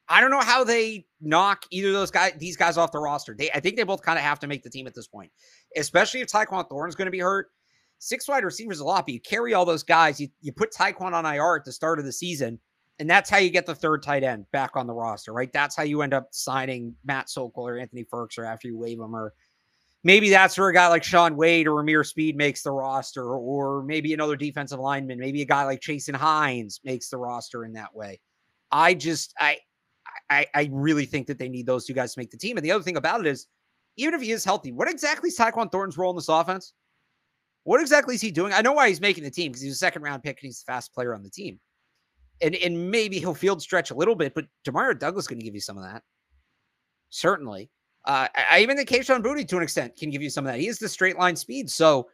I 0.10 0.22
don't 0.22 0.32
know 0.32 0.42
how 0.42 0.64
they 0.64 1.06
knock 1.22 1.66
either 1.72 1.90
of 1.90 1.94
those 1.94 2.12
guys, 2.12 2.34
these 2.38 2.58
guys 2.58 2.78
off 2.78 2.92
the 2.92 3.00
roster. 3.00 3.34
They, 3.38 3.50
I 3.52 3.60
think 3.60 3.78
they 3.78 3.84
both 3.84 4.02
kind 4.02 4.18
of 4.18 4.24
have 4.24 4.40
to 4.40 4.48
make 4.48 4.64
the 4.64 4.70
team 4.70 4.86
at 4.88 4.94
this 4.94 5.08
point, 5.08 5.32
especially 5.78 6.22
if 6.22 6.28
Tyquan 6.28 6.68
Thornton's 6.68 6.96
going 6.96 7.08
to 7.08 7.12
be 7.12 7.20
hurt. 7.20 7.48
Six 8.00 8.28
wide 8.28 8.44
receivers 8.44 8.82
a 8.82 8.84
lot, 8.84 9.06
but 9.06 9.14
you 9.14 9.22
carry 9.22 9.54
all 9.54 9.64
those 9.64 9.84
guys. 9.84 10.20
You, 10.20 10.28
you 10.42 10.52
put 10.52 10.74
Tyquan 10.74 11.14
on 11.14 11.26
IR 11.26 11.56
at 11.56 11.64
the 11.64 11.72
start 11.72 12.00
of 12.00 12.06
the 12.06 12.12
season, 12.12 12.60
and 13.00 13.10
that's 13.10 13.30
how 13.30 13.38
you 13.38 13.50
get 13.50 13.66
the 13.66 13.76
third 13.76 14.04
tight 14.04 14.24
end 14.24 14.46
back 14.52 14.72
on 14.76 14.88
the 14.88 14.94
roster, 14.94 15.32
right? 15.32 15.52
That's 15.54 15.76
how 15.76 15.84
you 15.84 16.02
end 16.02 16.14
up 16.14 16.28
signing 16.32 16.96
Matt 17.06 17.30
Sokol 17.30 17.66
or 17.66 17.78
Anthony 17.78 18.04
Firkser 18.04 18.46
after 18.46 18.68
you 18.68 18.78
waive 18.78 18.98
them, 18.98 19.16
or 19.16 19.34
maybe 20.04 20.30
that's 20.30 20.58
where 20.58 20.68
a 20.68 20.74
guy 20.74 20.90
like 20.90 21.06
Shaun 21.06 21.38
Wade 21.38 21.66
or 21.66 21.82
Ameer 21.82 22.04
Speed 22.04 22.36
makes 22.36 22.62
the 22.62 22.72
roster, 22.72 23.36
or 23.36 23.84
maybe 23.84 24.14
another 24.14 24.36
defensive 24.36 24.80
lineman, 24.80 25.18
maybe 25.18 25.42
a 25.42 25.46
guy 25.46 25.64
like 25.64 25.80
Chasen 25.80 26.16
Hines 26.16 26.82
makes 26.84 27.08
the 27.08 27.18
roster 27.18 27.64
in 27.64 27.72
that 27.74 27.96
way. 27.96 28.20
I 28.70 28.96
just 28.96 29.34
I 29.40 29.60
I, 30.30 30.48
I 30.54 30.70
really 30.72 31.06
think 31.06 31.28
that 31.28 31.38
they 31.38 31.50
need 31.50 31.66
those 31.66 31.86
two 31.86 31.94
guys 31.94 32.14
to 32.14 32.20
make 32.20 32.32
the 32.32 32.38
team. 32.38 32.58
And 32.58 32.66
the 32.66 32.72
other 32.72 32.84
thing 32.84 32.98
about 32.98 33.20
it 33.22 33.28
is, 33.28 33.48
even 33.98 34.14
if 34.14 34.22
he 34.22 34.32
is 34.32 34.44
healthy, 34.44 34.72
what 34.72 34.90
exactly 34.90 35.28
is 35.28 35.38
Tyquan 35.38 35.72
Thornton's 35.72 35.98
role 35.98 36.10
in 36.12 36.16
this 36.16 36.30
offense? 36.30 36.74
What 37.64 37.80
exactly 37.80 38.16
is 38.16 38.22
he 38.22 38.32
doing? 38.32 38.52
I 38.52 38.62
know 38.62 38.74
why 38.74 38.90
he's 38.90 39.02
making 39.02 39.24
the 39.24 39.32
team 39.32 39.52
because 39.52 39.62
he's 39.62 39.74
a 39.74 39.78
second 39.78 40.02
round 40.02 40.24
pick 40.24 40.38
and 40.40 40.48
he's 40.48 40.64
the 40.64 40.72
fast 40.72 40.94
player 40.94 41.14
on 41.14 41.24
the 41.24 41.30
team. 41.30 41.60
And 42.42 42.56
and 42.56 42.92
maybe 42.92 43.20
he'll 43.20 43.36
field 43.36 43.62
stretch 43.62 43.92
a 43.92 43.96
little 43.96 44.16
bit, 44.16 44.34
but 44.34 44.46
Demario 44.66 44.98
Douglas 44.98 45.28
going 45.28 45.40
to 45.40 45.46
give 45.46 45.54
you 45.54 45.62
some 45.62 45.78
of 45.78 45.84
that. 45.84 46.04
Certainly. 47.10 47.70
Uh, 48.06 48.28
I, 48.36 48.46
I 48.52 48.60
even 48.60 48.76
think 48.76 48.90
Kayshon 48.90 49.24
Boutte 49.24 49.48
to 49.48 49.58
an 49.58 49.64
extent 49.64 49.96
can 49.96 50.10
give 50.10 50.22
you 50.22 50.30
some 50.30 50.46
of 50.46 50.52
that. 50.52 50.60
He 50.60 50.68
is 50.68 50.80
the 50.80 50.90
straight 50.90 51.18
line 51.18 51.36
speed. 51.36 51.70
So 51.70 52.10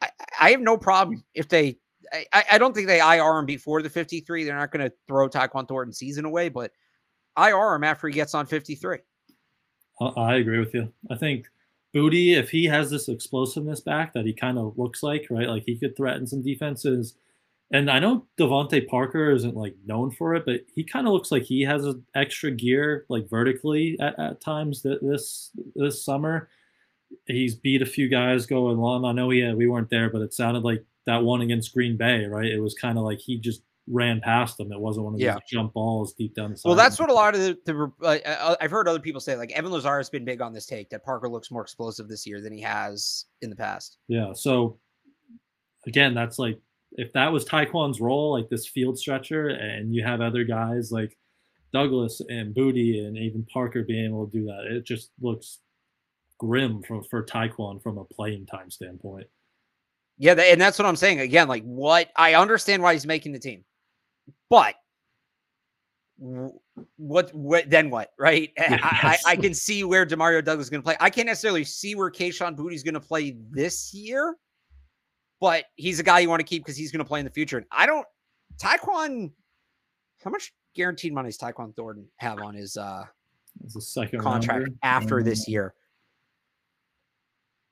I, 0.00 0.08
I 0.40 0.50
have 0.50 0.60
no 0.60 0.76
problem 0.76 1.22
if 1.34 1.48
they 1.48 1.78
I, 2.12 2.44
I 2.52 2.58
don't 2.58 2.74
think 2.74 2.86
they 2.86 3.00
IR 3.00 3.38
him 3.38 3.46
before 3.46 3.82
the 3.82 3.90
53. 3.90 4.44
They're 4.44 4.56
not 4.56 4.72
going 4.72 4.88
to 4.88 4.94
throw 5.06 5.28
Tyquan 5.28 5.68
Thornton 5.68 5.92
season 5.92 6.24
away, 6.24 6.48
but 6.48 6.72
IR 7.38 7.74
him 7.74 7.84
after 7.84 8.08
he 8.08 8.14
gets 8.14 8.34
on 8.34 8.46
53. 8.46 8.98
I 10.16 10.36
agree 10.36 10.58
with 10.58 10.74
you. 10.74 10.92
I 11.10 11.16
think 11.16 11.46
Boutte, 11.94 12.36
if 12.36 12.50
he 12.50 12.66
has 12.66 12.90
this 12.90 13.08
explosiveness 13.08 13.80
back 13.80 14.12
that 14.12 14.26
he 14.26 14.32
kind 14.32 14.58
of 14.58 14.78
looks 14.78 15.02
like, 15.02 15.26
right? 15.30 15.48
Like 15.48 15.64
he 15.66 15.76
could 15.76 15.96
threaten 15.96 16.26
some 16.26 16.42
defenses. 16.42 17.16
And 17.72 17.90
I 17.90 17.98
know 17.98 18.26
DeVante 18.38 18.86
Parker 18.86 19.30
isn't 19.30 19.56
like 19.56 19.74
known 19.86 20.10
for 20.10 20.34
it, 20.34 20.44
but 20.46 20.60
he 20.74 20.84
kind 20.84 21.06
of 21.06 21.12
looks 21.12 21.32
like 21.32 21.42
he 21.42 21.62
has 21.62 21.84
an 21.84 22.04
extra 22.14 22.50
gear, 22.50 23.04
like 23.08 23.28
vertically 23.28 23.96
at, 24.00 24.18
at 24.18 24.40
times 24.40 24.82
that 24.82 25.02
this 25.02 25.50
this 25.74 26.04
summer. 26.04 26.48
He's 27.26 27.54
beat 27.54 27.80
a 27.80 27.86
few 27.86 28.08
guys 28.08 28.44
going 28.44 28.76
long. 28.76 29.06
I 29.06 29.12
know 29.12 29.30
he 29.30 29.40
had, 29.40 29.56
we 29.56 29.66
weren't 29.66 29.88
there, 29.88 30.10
but 30.10 30.20
it 30.20 30.34
sounded 30.34 30.62
like 30.62 30.84
that 31.06 31.22
one 31.24 31.40
against 31.40 31.72
Green 31.72 31.96
Bay, 31.96 32.26
right? 32.26 32.44
It 32.44 32.60
was 32.60 32.74
kind 32.74 32.98
of 32.98 33.04
like 33.04 33.18
he 33.18 33.38
just 33.38 33.62
ran 33.90 34.20
past 34.20 34.56
them. 34.58 34.72
It 34.72 34.80
wasn't 34.80 35.04
one 35.04 35.14
of 35.14 35.18
these 35.18 35.26
Yeah. 35.26 35.38
jump 35.48 35.72
balls 35.72 36.14
deep 36.14 36.34
down 36.34 36.50
the 36.50 36.56
side. 36.56 36.68
Well, 36.68 36.76
that's 36.76 36.98
what 36.98 37.10
a 37.10 37.14
lot 37.14 37.34
of 37.34 37.40
the, 37.40 37.58
the 37.64 37.92
uh, 38.02 38.18
uh, 38.26 38.56
I've 38.60 38.70
heard 38.70 38.88
other 38.88 39.00
people 39.00 39.20
say. 39.20 39.36
Like 39.36 39.52
Evan 39.52 39.70
Lazar 39.72 39.96
has 39.96 40.10
been 40.10 40.24
big 40.24 40.40
on 40.40 40.52
this 40.52 40.66
take 40.66 40.90
that 40.90 41.04
Parker 41.04 41.28
looks 41.28 41.50
more 41.50 41.62
explosive 41.62 42.08
this 42.08 42.26
year 42.26 42.40
than 42.40 42.52
he 42.52 42.60
has 42.60 43.26
in 43.42 43.50
the 43.50 43.56
past. 43.56 43.98
Yeah. 44.08 44.32
So 44.34 44.78
again, 45.86 46.14
that's 46.14 46.38
like 46.38 46.60
if 46.92 47.12
that 47.12 47.32
was 47.32 47.44
Tyquan's 47.44 48.00
role, 48.00 48.32
like 48.32 48.48
this 48.48 48.66
field 48.66 48.98
stretcher, 48.98 49.48
and 49.48 49.94
you 49.94 50.04
have 50.04 50.20
other 50.20 50.44
guys 50.44 50.90
like 50.90 51.16
Douglas 51.72 52.20
and 52.28 52.54
Boutte 52.54 53.06
and 53.06 53.16
even 53.16 53.46
Parker 53.52 53.82
being 53.82 54.06
able 54.06 54.26
to 54.26 54.38
do 54.38 54.46
that, 54.46 54.64
it 54.70 54.84
just 54.86 55.10
looks 55.20 55.60
grim 56.38 56.82
for 56.82 57.02
for 57.10 57.24
Tyquan 57.24 57.82
from 57.82 57.98
a 57.98 58.04
playing 58.04 58.46
time 58.46 58.70
standpoint. 58.70 59.26
Yeah, 60.20 60.32
and 60.32 60.60
that's 60.60 60.78
what 60.78 60.86
I'm 60.86 60.96
saying. 60.96 61.20
Again, 61.20 61.46
like 61.46 61.62
what 61.62 62.10
I 62.16 62.34
understand 62.34 62.82
why 62.82 62.92
he's 62.94 63.06
making 63.06 63.32
the 63.32 63.38
team, 63.38 63.64
but 64.50 64.74
what 66.96 67.32
what 67.34 67.70
then 67.70 67.90
what 67.90 68.10
right? 68.18 68.50
I, 68.58 69.18
I, 69.26 69.32
I 69.32 69.36
can 69.36 69.54
see 69.54 69.84
where 69.84 70.04
Demario 70.04 70.44
Douglas 70.44 70.66
is 70.66 70.70
going 70.70 70.82
to 70.82 70.84
play. 70.84 70.96
I 71.00 71.10
can't 71.10 71.26
necessarily 71.26 71.64
see 71.64 71.94
where 71.94 72.10
Kayshon 72.10 72.56
Boutte's 72.56 72.82
going 72.82 72.94
to 72.94 73.00
play 73.00 73.36
this 73.50 73.94
year, 73.94 74.36
but 75.40 75.64
he's 75.76 76.00
a 76.00 76.02
guy 76.02 76.18
you 76.20 76.28
want 76.28 76.40
to 76.40 76.46
keep 76.46 76.64
because 76.64 76.76
he's 76.76 76.90
going 76.90 77.04
to 77.04 77.08
play 77.08 77.20
in 77.20 77.24
the 77.24 77.30
future. 77.30 77.58
And 77.58 77.66
I 77.70 77.86
don't 77.86 78.06
Tyquan. 78.58 79.30
How 80.24 80.30
much 80.30 80.52
guaranteed 80.74 81.12
money 81.12 81.28
does 81.28 81.38
Tyquan 81.38 81.74
Thornton 81.76 82.08
have 82.16 82.40
on 82.40 82.54
his 82.54 82.76
uh 82.76 83.04
second 83.78 84.20
contract 84.20 84.60
rounder. 84.60 84.76
after 84.82 85.18
Um, 85.18 85.24
this 85.24 85.46
year? 85.48 85.74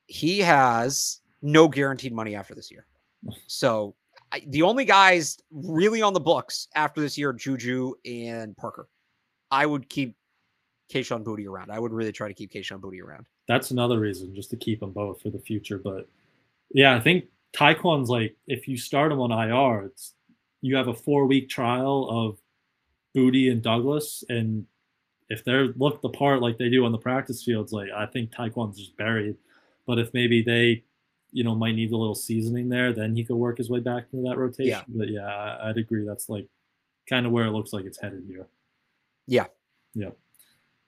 He 0.07 0.39
has 0.39 1.19
no 1.41 1.67
guaranteed 1.67 2.13
money 2.13 2.33
after 2.33 2.55
this 2.55 2.71
year. 2.71 2.87
So 3.47 3.95
I, 4.31 4.43
the 4.47 4.61
only 4.63 4.85
guys 4.85 5.37
really 5.51 6.01
on 6.01 6.13
the 6.13 6.19
books 6.19 6.67
after 6.75 7.01
this 7.01 7.17
year, 7.17 7.33
Juju 7.33 7.93
and 8.05 8.55
Parker. 8.57 8.89
I 9.51 9.65
would 9.65 9.89
keep 9.89 10.15
Kayshon 10.91 11.23
Boutte 11.23 11.47
around. 11.47 11.71
I 11.71 11.79
would 11.79 11.93
really 11.93 12.11
try 12.11 12.27
to 12.27 12.33
keep 12.33 12.51
Kayshon 12.51 12.79
Boutte 12.79 13.01
around. 13.01 13.25
That's 13.47 13.71
another 13.71 13.99
reason 13.99 14.35
just 14.35 14.49
to 14.49 14.57
keep 14.57 14.79
them 14.79 14.91
both 14.91 15.21
for 15.21 15.29
the 15.29 15.39
future. 15.39 15.77
But 15.77 16.09
yeah, 16.73 16.95
I 16.95 16.99
think 16.99 17.25
Tyquan's 17.55 18.09
like 18.09 18.35
if 18.47 18.67
you 18.67 18.77
start 18.77 19.11
him 19.11 19.19
on 19.19 19.31
IR, 19.31 19.85
it's 19.85 20.13
you 20.61 20.75
have 20.75 20.87
a 20.87 20.93
four 20.93 21.25
week 21.25 21.49
trial 21.49 22.07
of 22.09 22.37
Boutte 23.15 23.51
and 23.51 23.61
Douglas, 23.61 24.23
and 24.29 24.65
if 25.29 25.43
they're 25.43 25.73
looked 25.77 26.01
the 26.01 26.09
part 26.09 26.41
like 26.41 26.57
they 26.57 26.69
do 26.69 26.85
on 26.85 26.91
the 26.91 26.97
practice 26.97 27.43
fields, 27.43 27.71
like 27.71 27.89
I 27.95 28.05
think 28.05 28.31
Tyquan's 28.31 28.77
just 28.77 28.97
buried. 28.97 29.35
But 29.85 29.99
if 29.99 30.13
maybe 30.13 30.41
they, 30.41 30.83
you 31.37 31.43
know, 31.43 31.53
might 31.53 31.75
need 31.75 31.91
a 31.91 31.95
little 31.95 32.15
seasoning 32.15 32.67
there, 32.67 32.91
then 32.91 33.15
he 33.15 33.23
could 33.23 33.35
work 33.35 33.59
his 33.59 33.69
way 33.69 33.79
back 33.79 34.05
into 34.11 34.27
that 34.27 34.39
rotation. 34.39 34.71
Yeah. 34.71 34.81
But 34.87 35.09
yeah, 35.09 35.57
I'd 35.61 35.77
agree. 35.77 36.03
That's 36.03 36.29
like 36.29 36.47
kind 37.07 37.27
of 37.27 37.31
where 37.31 37.45
it 37.45 37.51
looks 37.51 37.73
like 37.73 37.85
it's 37.85 38.01
headed 38.01 38.23
here. 38.27 38.47
Yeah. 39.27 39.45
Yeah. 39.93 40.09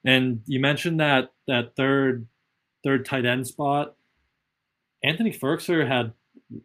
And 0.04 0.42
you 0.48 0.60
mentioned 0.60 1.02
that 1.02 1.34
that 1.48 1.76
third 1.76 2.26
third 2.84 3.06
tight 3.06 3.26
end 3.26 3.46
spot. 3.46 3.94
Anthony 5.04 5.32
Firkser 5.32 5.88
had 5.88 6.14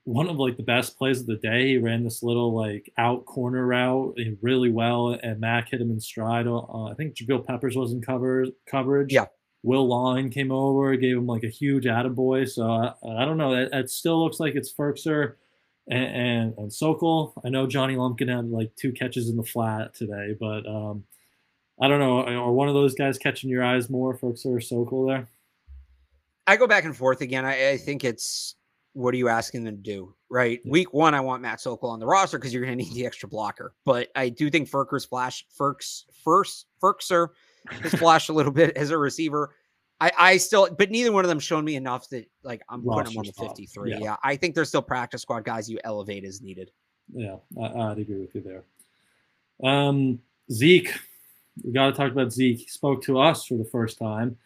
one 0.04 0.30
of 0.30 0.36
like 0.36 0.56
the 0.56 0.62
best 0.62 0.96
plays 0.96 1.20
of 1.20 1.26
the 1.26 1.36
day. 1.36 1.68
He 1.68 1.78
ran 1.78 2.04
this 2.04 2.22
little 2.22 2.54
like 2.54 2.90
out 2.96 3.26
corner 3.26 3.66
route 3.66 4.18
really 4.40 4.70
well, 4.70 5.18
and 5.22 5.40
Mac 5.40 5.68
hit 5.68 5.82
him 5.82 5.90
in 5.90 6.00
stride. 6.00 6.46
Uh, 6.46 6.84
I 6.84 6.94
think 6.94 7.16
Jabril 7.16 7.46
Peppers 7.46 7.76
was 7.76 7.92
in 7.92 8.00
cover 8.00 8.46
coverage. 8.66 9.12
Yeah. 9.12 9.26
Will 9.64 9.88
Lawing 9.88 10.28
came 10.28 10.52
over, 10.52 10.94
gave 10.94 11.16
him 11.16 11.26
like 11.26 11.42
a 11.42 11.48
huge 11.48 11.86
attaboy. 11.86 12.48
So 12.48 12.70
I, 12.70 13.22
I 13.22 13.24
don't 13.24 13.38
know. 13.38 13.54
It, 13.54 13.70
it 13.72 13.90
still 13.90 14.22
looks 14.22 14.38
like 14.38 14.54
it's 14.54 14.72
Firkser 14.72 15.36
and, 15.88 16.04
and 16.04 16.58
and 16.58 16.72
Sokol. 16.72 17.32
I 17.44 17.48
know 17.48 17.66
Johnny 17.66 17.96
Lumpkin 17.96 18.28
had 18.28 18.50
like 18.50 18.76
two 18.76 18.92
catches 18.92 19.30
in 19.30 19.36
the 19.38 19.42
flat 19.42 19.94
today, 19.94 20.36
but 20.38 20.66
um, 20.66 21.04
I 21.80 21.88
don't 21.88 21.98
know. 21.98 22.20
Are 22.24 22.52
one 22.52 22.68
of 22.68 22.74
those 22.74 22.94
guys 22.94 23.16
catching 23.16 23.48
your 23.48 23.64
eyes 23.64 23.88
more, 23.88 24.14
Firkser 24.14 24.54
or 24.54 24.60
Sokol 24.60 25.06
there? 25.06 25.26
I 26.46 26.56
go 26.56 26.66
back 26.66 26.84
and 26.84 26.94
forth 26.94 27.22
again. 27.22 27.46
I, 27.46 27.70
I 27.70 27.76
think 27.78 28.04
it's 28.04 28.56
what 28.92 29.14
are 29.14 29.16
you 29.16 29.30
asking 29.30 29.64
them 29.64 29.76
to 29.76 29.82
do? 29.82 30.14
Right. 30.28 30.60
Yeah. 30.62 30.72
Week 30.72 30.92
one, 30.92 31.14
I 31.14 31.20
want 31.20 31.40
Matt 31.40 31.62
Sokol 31.62 31.88
on 31.88 32.00
the 32.00 32.06
roster 32.06 32.38
because 32.38 32.52
you're 32.52 32.64
going 32.64 32.76
to 32.76 32.84
need 32.84 32.92
the 32.92 33.06
extra 33.06 33.30
blocker. 33.30 33.74
But 33.86 34.08
I 34.14 34.28
do 34.28 34.50
think 34.50 34.68
Ferker's 34.68 35.06
flash, 35.06 35.46
Ferks, 35.48 36.04
first, 36.22 36.66
Firkser 36.82 37.28
has 37.70 37.94
flashed 37.94 38.28
a 38.28 38.32
little 38.32 38.52
bit 38.52 38.76
as 38.76 38.90
a 38.90 38.98
receiver. 38.98 39.54
I, 40.00 40.12
I 40.18 40.36
still, 40.36 40.68
but 40.76 40.90
neither 40.90 41.12
one 41.12 41.24
of 41.24 41.28
them 41.28 41.38
shown 41.38 41.64
me 41.64 41.76
enough 41.76 42.08
that 42.10 42.28
like 42.42 42.62
I'm 42.68 42.82
putting 42.82 43.14
them 43.14 43.18
on 43.18 43.26
the 43.26 43.32
53. 43.32 43.90
Yeah. 43.90 43.98
Yeah. 44.00 44.16
I 44.22 44.36
think 44.36 44.54
they're 44.54 44.64
still 44.64 44.82
practice 44.82 45.22
squad 45.22 45.44
guys 45.44 45.70
you 45.70 45.78
elevate 45.84 46.24
as 46.24 46.42
needed. 46.42 46.70
Yeah, 47.12 47.36
I, 47.60 47.66
I'd 47.66 47.98
agree 47.98 48.20
with 48.20 48.34
you 48.34 48.42
there. 48.42 48.64
Um, 49.62 50.20
Zeke, 50.50 50.92
we 51.62 51.72
got 51.72 51.86
to 51.86 51.92
talk 51.92 52.10
about 52.10 52.32
Zeke. 52.32 52.58
He 52.58 52.66
spoke 52.66 53.02
to 53.04 53.18
us 53.18 53.46
for 53.46 53.56
the 53.56 53.64
first 53.64 53.98
time, 53.98 54.36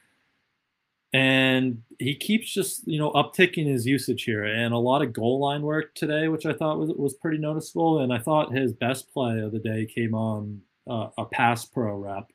and 1.13 1.83
he 1.99 2.15
keeps 2.15 2.53
just 2.53 2.87
you 2.87 2.99
know 2.99 3.11
upticking 3.13 3.67
his 3.67 3.87
usage 3.87 4.25
here, 4.25 4.45
and 4.45 4.75
a 4.75 4.79
lot 4.79 5.03
of 5.03 5.13
goal 5.13 5.41
line 5.41 5.63
work 5.63 5.95
today, 5.95 6.29
which 6.29 6.47
I 6.47 6.53
thought 6.53 6.79
was 6.79 6.91
was 6.91 7.15
pretty 7.15 7.39
noticeable. 7.39 8.01
And 8.01 8.13
I 8.13 8.19
thought 8.19 8.53
his 8.53 8.73
best 8.73 9.13
play 9.13 9.41
of 9.41 9.53
the 9.53 9.59
day 9.59 9.87
came 9.87 10.15
on 10.15 10.61
uh, 10.89 11.09
a 11.17 11.25
pass 11.25 11.65
pro 11.65 11.97
rep. 11.97 12.31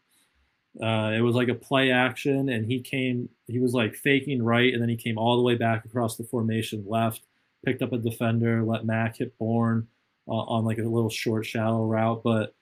Uh, 0.81 1.11
it 1.15 1.21
was 1.21 1.35
like 1.35 1.49
a 1.49 1.55
play 1.55 1.91
action, 1.91 2.49
and 2.49 2.65
he 2.65 2.79
came. 2.79 3.29
He 3.47 3.59
was 3.59 3.73
like 3.73 3.95
faking 3.95 4.41
right, 4.41 4.73
and 4.73 4.81
then 4.81 4.89
he 4.89 4.97
came 4.97 5.17
all 5.17 5.35
the 5.35 5.43
way 5.43 5.55
back 5.55 5.85
across 5.85 6.17
the 6.17 6.23
formation 6.23 6.83
left, 6.87 7.21
picked 7.65 7.81
up 7.81 7.93
a 7.93 7.97
defender, 7.97 8.63
let 8.63 8.85
Mac 8.85 9.17
hit 9.17 9.37
Bourne 9.37 9.87
uh, 10.27 10.31
on 10.31 10.65
like 10.65 10.79
a 10.79 10.83
little 10.83 11.09
short, 11.09 11.45
shallow 11.45 11.85
route. 11.85 12.23
But 12.23 12.55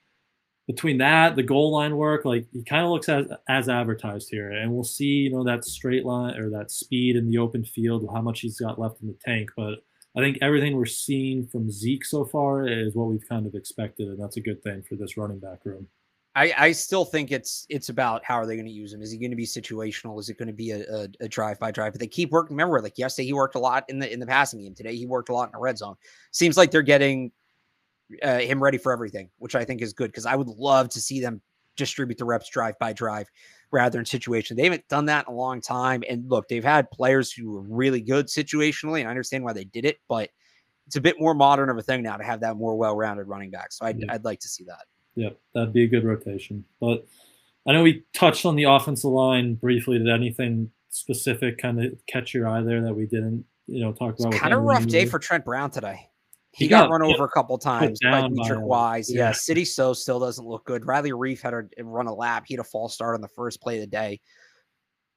between 0.66 0.98
that, 0.98 1.36
the 1.36 1.42
goal 1.42 1.72
line 1.72 1.96
work, 1.96 2.24
like 2.24 2.46
he 2.52 2.62
kind 2.62 2.84
of 2.84 2.90
looks 2.90 3.08
as 3.08 3.26
as 3.48 3.68
advertised 3.68 4.28
here, 4.30 4.50
and 4.50 4.72
we'll 4.72 4.84
see, 4.84 5.04
you 5.04 5.30
know, 5.30 5.44
that 5.44 5.64
straight 5.64 6.04
line 6.04 6.38
or 6.38 6.50
that 6.50 6.70
speed 6.70 7.16
in 7.16 7.26
the 7.26 7.38
open 7.38 7.64
field, 7.64 8.08
how 8.12 8.20
much 8.20 8.40
he's 8.40 8.60
got 8.60 8.78
left 8.78 9.00
in 9.00 9.08
the 9.08 9.16
tank. 9.24 9.50
But 9.56 9.82
I 10.14 10.20
think 10.20 10.38
everything 10.42 10.76
we're 10.76 10.84
seeing 10.84 11.46
from 11.46 11.70
Zeke 11.70 12.04
so 12.04 12.26
far 12.26 12.68
is 12.68 12.94
what 12.94 13.08
we've 13.08 13.26
kind 13.26 13.46
of 13.46 13.54
expected, 13.54 14.08
and 14.08 14.20
that's 14.20 14.36
a 14.36 14.42
good 14.42 14.62
thing 14.62 14.82
for 14.82 14.96
this 14.96 15.16
running 15.16 15.38
back 15.38 15.60
room. 15.64 15.88
I, 16.34 16.54
I 16.56 16.72
still 16.72 17.04
think 17.04 17.30
it's 17.30 17.66
it's 17.68 17.90
about 17.90 18.24
how 18.24 18.36
are 18.36 18.46
they 18.46 18.56
going 18.56 18.66
to 18.66 18.72
use 18.72 18.92
him? 18.92 19.02
Is 19.02 19.12
he 19.12 19.18
going 19.18 19.32
to 19.32 19.36
be 19.36 19.46
situational? 19.46 20.18
Is 20.18 20.30
it 20.30 20.38
going 20.38 20.48
to 20.48 20.54
be 20.54 20.70
a, 20.70 20.80
a, 20.90 21.08
a 21.20 21.28
drive 21.28 21.58
by 21.58 21.70
drive? 21.70 21.92
But 21.92 22.00
they 22.00 22.06
keep 22.06 22.30
working. 22.30 22.56
Remember, 22.56 22.80
like 22.80 22.96
yesterday 22.96 23.26
he 23.26 23.32
worked 23.34 23.54
a 23.54 23.58
lot 23.58 23.84
in 23.88 23.98
the 23.98 24.10
in 24.10 24.18
the 24.18 24.26
passing 24.26 24.62
game. 24.62 24.74
Today 24.74 24.96
he 24.96 25.04
worked 25.04 25.28
a 25.28 25.34
lot 25.34 25.48
in 25.48 25.52
the 25.52 25.58
red 25.58 25.76
zone. 25.76 25.96
Seems 26.30 26.56
like 26.56 26.70
they're 26.70 26.80
getting 26.80 27.32
uh, 28.22 28.38
him 28.38 28.62
ready 28.62 28.78
for 28.78 28.92
everything, 28.92 29.28
which 29.38 29.54
I 29.54 29.64
think 29.64 29.82
is 29.82 29.92
good 29.92 30.10
because 30.10 30.24
I 30.24 30.34
would 30.36 30.48
love 30.48 30.88
to 30.90 31.00
see 31.00 31.20
them 31.20 31.42
distribute 31.76 32.18
the 32.18 32.24
reps 32.24 32.48
drive 32.48 32.78
by 32.78 32.92
drive 32.94 33.28
rather 33.70 33.98
than 33.98 34.04
situation. 34.04 34.56
They 34.56 34.64
haven't 34.64 34.88
done 34.88 35.06
that 35.06 35.26
in 35.28 35.34
a 35.34 35.36
long 35.36 35.60
time. 35.60 36.02
And 36.08 36.30
look, 36.30 36.48
they've 36.48 36.64
had 36.64 36.90
players 36.90 37.32
who 37.32 37.52
were 37.52 37.62
really 37.62 38.00
good 38.00 38.26
situationally, 38.26 39.00
and 39.00 39.08
I 39.08 39.10
understand 39.10 39.44
why 39.44 39.52
they 39.52 39.64
did 39.64 39.84
it, 39.84 39.98
but 40.08 40.30
it's 40.86 40.96
a 40.96 41.00
bit 41.00 41.16
more 41.18 41.34
modern 41.34 41.70
of 41.70 41.78
a 41.78 41.82
thing 41.82 42.02
now 42.02 42.16
to 42.16 42.24
have 42.24 42.40
that 42.40 42.56
more 42.56 42.76
well 42.76 42.96
rounded 42.96 43.28
running 43.28 43.50
back. 43.50 43.72
So 43.72 43.86
I'd, 43.86 43.98
Yeah. 43.98 44.14
I'd 44.14 44.24
like 44.24 44.40
to 44.40 44.48
see 44.48 44.64
that. 44.64 44.84
Yep, 45.14 45.38
that'd 45.54 45.72
be 45.72 45.84
a 45.84 45.88
good 45.88 46.04
rotation. 46.04 46.64
But 46.80 47.06
I 47.66 47.72
know 47.72 47.82
we 47.82 48.04
touched 48.14 48.46
on 48.46 48.56
the 48.56 48.64
offensive 48.64 49.10
line 49.10 49.54
briefly. 49.54 49.98
Did 49.98 50.08
anything 50.08 50.70
specific 50.88 51.58
kind 51.58 51.82
of 51.82 51.94
catch 52.06 52.34
your 52.34 52.48
eye 52.48 52.62
there 52.62 52.82
that 52.82 52.94
we 52.94 53.06
didn't, 53.06 53.44
you 53.66 53.82
know, 53.82 53.92
talk 53.92 54.18
about? 54.18 54.32
Kind 54.32 54.54
of 54.54 54.62
rough 54.62 54.86
day 54.86 55.06
for 55.06 55.18
Trent 55.18 55.44
Brown 55.44 55.70
today. 55.70 56.08
He, 56.52 56.64
He 56.64 56.68
got, 56.68 56.88
got 56.88 56.90
run 56.90 57.02
over 57.02 57.24
a 57.24 57.30
couple 57.30 57.56
times 57.56 57.98
by 58.02 58.22
Deatrich. 58.22 58.60
Wise. 58.60 59.10
Yeah. 59.10 59.28
Yeah. 59.28 59.32
Sidy 59.32 59.64
Sow 59.64 59.94
still 59.94 60.20
doesn't 60.20 60.46
look 60.46 60.66
good. 60.66 60.86
Riley 60.86 61.12
Reiff 61.12 61.40
had 61.40 61.54
a 61.54 61.64
run 61.82 62.06
a 62.06 62.14
lap. 62.14 62.44
He 62.46 62.54
had 62.54 62.60
a 62.60 62.64
false 62.64 62.92
start 62.92 63.14
on 63.14 63.22
the 63.22 63.28
first 63.28 63.62
play 63.62 63.76
of 63.76 63.80
the 63.80 63.86
day. 63.86 64.20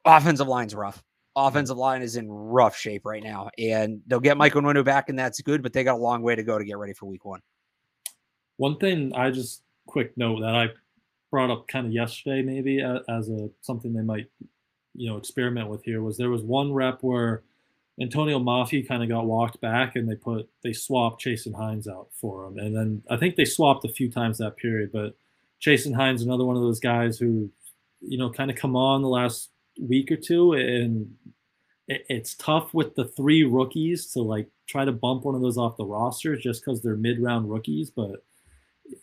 Offensive 0.06 0.48
line's 0.48 0.74
rough. 0.74 1.04
Offensive 1.36 1.76
line 1.76 2.02
is 2.02 2.16
in 2.16 2.30
rough 2.30 2.78
shape 2.78 3.06
right 3.06 3.22
now, 3.22 3.50
and 3.58 4.00
they'll 4.08 4.22
get 4.22 4.38
Michael 4.38 4.62
Onwenu 4.62 4.86
back, 4.86 5.10
and 5.10 5.20
that's 5.20 5.42
good. 5.42 5.62
But 5.62 5.74
they 5.74 5.84
got 5.84 5.96
a 5.96 6.02
long 6.02 6.22
way 6.22 6.36
to 6.36 6.44
go 6.44 6.58
to 6.58 6.64
get 6.64 6.78
ready 6.78 6.94
for 6.94 7.08
Week 7.08 7.26
One. 7.26 7.42
One 8.56 8.78
thing 8.78 9.14
I 9.14 9.32
just 9.32 9.62
quick 9.88 10.16
note 10.18 10.42
that 10.42 10.56
I 10.56 10.70
brought 11.32 11.52
up 11.52 11.68
kind 11.68 11.88
of 11.88 11.94
yesterday, 11.94 12.42
maybe 12.42 12.82
as 12.82 13.30
a 13.30 13.50
something 13.62 13.94
they 13.94 14.02
might, 14.02 14.28
you 14.94 15.10
know, 15.10 15.18
experiment 15.18 15.70
with 15.70 15.84
here 15.84 16.02
was 16.02 16.18
there 16.18 16.30
was 16.30 16.44
one 16.44 16.74
rep 16.74 17.00
where 17.02 17.44
Atonio 18.00 18.42
Mafi 18.42 18.88
kind 18.88 19.04
of 19.04 19.10
got 19.10 19.26
walked 19.26 19.62
back 19.62 19.96
and 19.96 20.10
they 20.10 20.16
put 20.16 20.50
they 20.64 20.74
swapped 20.74 21.24
Chasen 21.24 21.56
Hines 21.56 21.88
out 21.88 22.10
for 22.12 22.46
him, 22.46 22.58
and 22.58 22.76
then 22.76 23.04
I 23.10 23.18
think 23.18 23.36
they 23.36 23.46
swapped 23.46 23.86
a 23.86 23.90
few 23.90 24.12
times 24.12 24.38
that 24.38 24.58
period, 24.58 24.92
but 24.92 25.16
Chasen 25.62 25.96
Hines 25.96 26.22
another 26.22 26.46
one 26.46 26.56
of 26.56 26.62
those 26.62 26.80
guys 26.80 27.18
who, 27.18 27.50
you 28.02 28.18
know, 28.18 28.30
kind 28.30 28.52
of 28.52 28.58
come 28.58 28.76
on 28.76 29.02
the 29.02 29.08
last 29.08 29.50
week 29.80 30.12
or 30.12 30.16
two 30.16 30.54
and 30.54 31.14
it, 31.88 32.06
it's 32.10 32.36
tough 32.36 32.74
with 32.74 32.96
the 32.96 33.06
three 33.06 33.44
rookies 33.44 34.08
to 34.14 34.22
like 34.22 34.48
try 34.68 34.86
to 34.86 34.92
bump 34.92 35.24
one 35.24 35.36
of 35.36 35.42
those 35.42 35.58
off 35.58 35.78
the 35.78 35.86
roster 35.86 36.36
just 36.36 36.64
because 36.64 36.82
they're 36.82 36.96
mid-round 36.96 37.50
rookies 37.50 37.90
but 37.90 38.24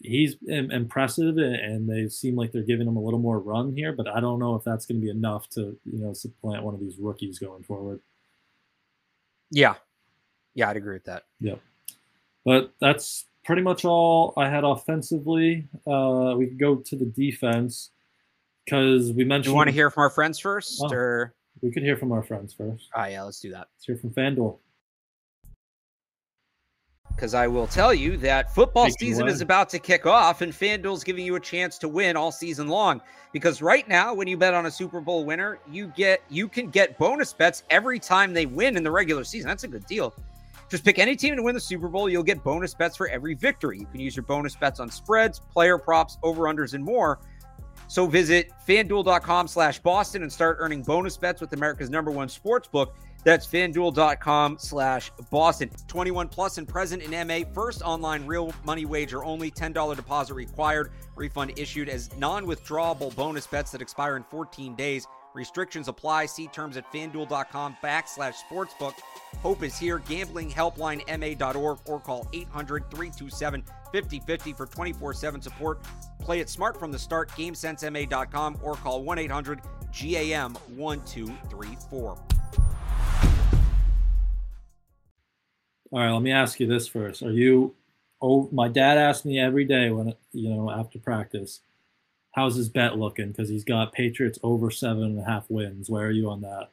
he's 0.01 0.37
impressive 0.49 1.37
and 1.39 1.89
they 1.89 2.09
seem 2.09 2.37
like 2.37 2.53
they're 2.53 2.63
giving 2.63 2.87
him 2.87 2.97
a 2.97 3.01
little 3.03 3.19
more 3.19 3.39
run 3.41 3.75
here 3.75 3.93
but 3.93 4.07
i 4.09 4.21
don't 4.21 4.39
know 4.39 4.55
if 4.55 4.63
that's 4.65 4.87
going 4.87 5.01
to 5.01 5.05
be 5.05 5.11
enough 5.11 5.49
to 5.49 5.77
you 5.85 5.99
know 5.99 6.13
supplant 6.13 6.63
one 6.63 6.73
of 6.75 6.81
these 6.81 6.97
rookies 6.99 7.39
going 7.39 7.63
forward 7.65 8.01
Yeah, 9.51 9.75
yeah, 10.55 10.69
I'd 10.71 10.77
agree 10.77 10.95
with 10.95 11.05
that. 11.05 11.25
Yep. 11.41 11.61
But 12.45 12.73
that's 12.81 13.27
pretty 13.45 13.63
much 13.63 13.85
all 13.85 14.33
I 14.37 14.49
had 14.49 14.65
offensively. 14.65 15.69
Uh, 15.87 16.35
we 16.39 16.47
can 16.47 16.57
go 16.59 16.77
to 16.77 16.97
the 16.97 17.05
defense 17.07 17.91
because 18.65 19.13
we 19.13 19.25
mentioned. 19.25 19.53
You 19.53 19.57
want 19.57 19.69
to 19.69 19.73
hear 19.75 19.91
from 19.91 20.03
our 20.03 20.11
friends 20.11 20.39
first, 20.39 20.81
Oh. 20.83 20.93
or 20.93 21.35
We 21.61 21.71
could 21.71 21.83
hear 21.83 21.97
from 21.97 22.13
our 22.13 22.23
friends 22.23 22.53
first. 22.55 22.89
oh 22.95 23.05
yeah, 23.05 23.23
let's 23.23 23.41
do 23.41 23.51
that. 23.51 23.69
Let's 23.75 23.85
hear 23.87 23.97
from 23.97 24.11
FanDuel. 24.11 24.59
Because 27.23 27.35
I 27.35 27.47
will 27.47 27.69
tell 27.69 27.95
you 27.95 28.17
that 28.17 28.53
football 28.53 28.91
season 28.91 29.29
is 29.29 29.41
about 29.41 29.69
to 29.69 29.79
kick 29.79 30.07
off, 30.07 30.41
and 30.41 30.53
FanDuel's 30.53 31.05
giving 31.05 31.25
you 31.25 31.37
a 31.37 31.41
chance 31.41 31.79
to 31.79 31.89
win 31.89 32.17
all 32.17 32.33
season 32.33 32.67
long. 32.67 33.01
Because 33.33 33.63
right 33.63 33.87
now, 33.87 34.13
when 34.13 34.27
you 34.27 34.37
bet 34.37 34.55
on 34.55 34.67
a 34.67 34.71
Super 34.73 35.01
Bowl 35.01 35.25
winner, 35.25 35.61
you 35.71 35.87
get 35.95 36.21
you 36.29 36.49
can 36.49 36.69
get 36.69 36.99
bonus 36.99 37.33
bets 37.33 37.63
every 37.71 38.01
time 38.01 38.33
they 38.33 38.47
win 38.47 38.77
in 38.77 38.83
the 38.83 38.91
regular 38.91 39.23
season. 39.23 39.47
That's 39.47 39.63
a 39.63 39.69
good 39.69 39.87
deal. 39.87 40.13
Just 40.69 40.85
pick 40.85 40.99
any 40.99 41.15
team 41.15 41.37
to 41.37 41.45
win 41.45 41.55
the 41.55 41.61
Super 41.61 41.87
Bowl. 41.87 42.09
You'll 42.09 42.25
get 42.25 42.43
bonus 42.43 42.75
bets 42.75 42.97
for 42.97 43.07
every 43.07 43.35
victory. 43.35 43.79
You 43.79 43.87
can 43.87 44.01
use 44.01 44.17
your 44.17 44.25
bonus 44.25 44.57
bets 44.57 44.81
on 44.81 44.91
spreads, 44.91 45.39
player 45.39 45.79
props, 45.79 46.19
over-unders, 46.25 46.75
and 46.75 46.83
more. 46.83 47.21
So 47.87 48.09
visit 48.09 48.51
fanduel.com 48.67 49.47
slash 49.47 49.79
Boston 49.79 50.23
and 50.23 50.33
start 50.33 50.57
earning 50.59 50.83
bonus 50.83 51.17
bets 51.17 51.41
with 51.41 51.53
America's 51.53 51.89
number 51.89 52.11
one 52.11 52.29
sports 52.29 52.67
book. 52.67 52.97
That's 53.25 53.47
fanduel.com 53.47 54.59
slash 54.59 55.13
Boston. 55.31 55.71
21 55.87 56.29
plus 56.29 56.59
and 56.59 56.69
present 56.69 57.03
in 57.03 57.27
MA. 57.27 57.41
First 57.53 57.83
online 57.83 58.27
real 58.27 58.53
money 58.65 58.85
wager 58.85 59.25
only. 59.25 59.51
$10 59.51 59.97
deposit 59.97 60.35
required. 60.35 60.93
Refund 61.15 61.53
issued 61.57 61.89
as 61.89 62.15
non 62.17 62.47
withdrawable 62.47 63.15
bonus 63.15 63.47
bets 63.47 63.71
that 63.73 63.83
expire 63.83 64.17
in 64.17 64.25
14 64.25 64.75
days. 64.75 65.07
Restrictions 65.35 65.89
apply. 65.89 66.27
See 66.27 66.49
terms 66.49 66.77
at 66.77 66.91
fanduel.com 66.93 67.77
backslash 67.83 68.35
sportsbook. 68.51 68.95
Hope 69.41 69.63
is 69.63 69.79
here. 69.79 69.99
Gambling 69.99 70.51
helpline 70.51 71.03
ma.org 71.09 71.79
or 71.87 72.01
call 72.01 72.29
800 72.33 72.91
327 72.91 73.63
5050 73.93 74.53
for 74.53 74.67
24 74.67 75.15
7 75.15 75.41
support. 75.41 75.81
Play 76.21 76.41
it 76.41 76.51
smart 76.51 76.79
from 76.79 76.93
the 76.93 76.99
start. 76.99 77.31
GameSenseMA.com 77.31 78.59
or 78.63 78.75
call 78.75 79.03
1 79.03 79.19
800 79.19 79.61
GAM 79.93 80.55
1234. 80.77 82.19
All 85.93 85.99
right, 86.01 86.11
let 86.11 86.23
me 86.23 86.33
ask 86.33 86.59
you 86.59 86.67
this 86.67 86.89
first. 86.89 87.23
Are 87.23 87.31
you? 87.31 87.75
Oh, 88.23 88.49
my 88.51 88.69
dad 88.69 88.97
asks 88.99 89.25
me 89.25 89.39
every 89.39 89.65
day 89.65 89.91
when 89.91 90.15
you 90.33 90.49
know 90.51 90.71
after 90.71 90.99
practice, 90.99 91.61
how's 92.31 92.55
his 92.57 92.69
bet 92.69 92.99
looking? 92.99 93.29
Because 93.29 93.49
he's 93.49 93.65
got 93.65 93.93
Patriots 93.93 94.39
over 94.43 94.71
seven 94.71 95.03
and 95.05 95.19
a 95.19 95.25
half 95.25 95.51
wins. 95.51 95.91
Where 95.91 96.07
are 96.07 96.11
you 96.11 96.31
on 96.31 96.41
that? 96.43 96.71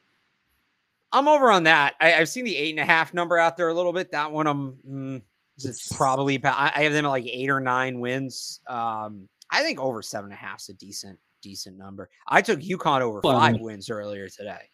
I'm 1.12 1.28
over 1.28 1.50
on 1.50 1.64
that. 1.64 1.96
I, 2.00 2.14
I've 2.14 2.28
seen 2.28 2.44
the 2.44 2.56
eight 2.56 2.70
and 2.70 2.80
a 2.80 2.84
half 2.84 3.12
number 3.12 3.36
out 3.36 3.56
there 3.56 3.68
a 3.68 3.74
little 3.74 3.92
bit. 3.92 4.10
That 4.12 4.30
one, 4.32 4.46
I'm 4.46 4.72
mm, 4.88 5.22
it's 5.56 5.64
It's- 5.66 5.92
probably 5.96 6.36
about. 6.36 6.58
I 6.58 6.72
I 6.74 6.82
have 6.84 6.92
them 6.92 7.04
at 7.04 7.08
like 7.08 7.26
eight 7.26 7.50
or 7.50 7.60
nine 7.60 8.00
wins. 8.00 8.60
Um, 8.68 9.28
I 9.50 9.62
think 9.62 9.80
over 9.80 10.00
seven 10.00 10.30
and 10.30 10.34
a 10.34 10.36
half 10.36 10.60
is 10.60 10.68
a 10.70 10.74
decent, 10.74 11.18
decent 11.42 11.76
number. 11.76 12.08
I 12.28 12.40
took 12.40 12.60
UConn 12.60 13.00
over 13.02 13.20
five 13.20 13.60
wins 13.60 13.90
earlier 13.90 14.28
today, 14.28 14.70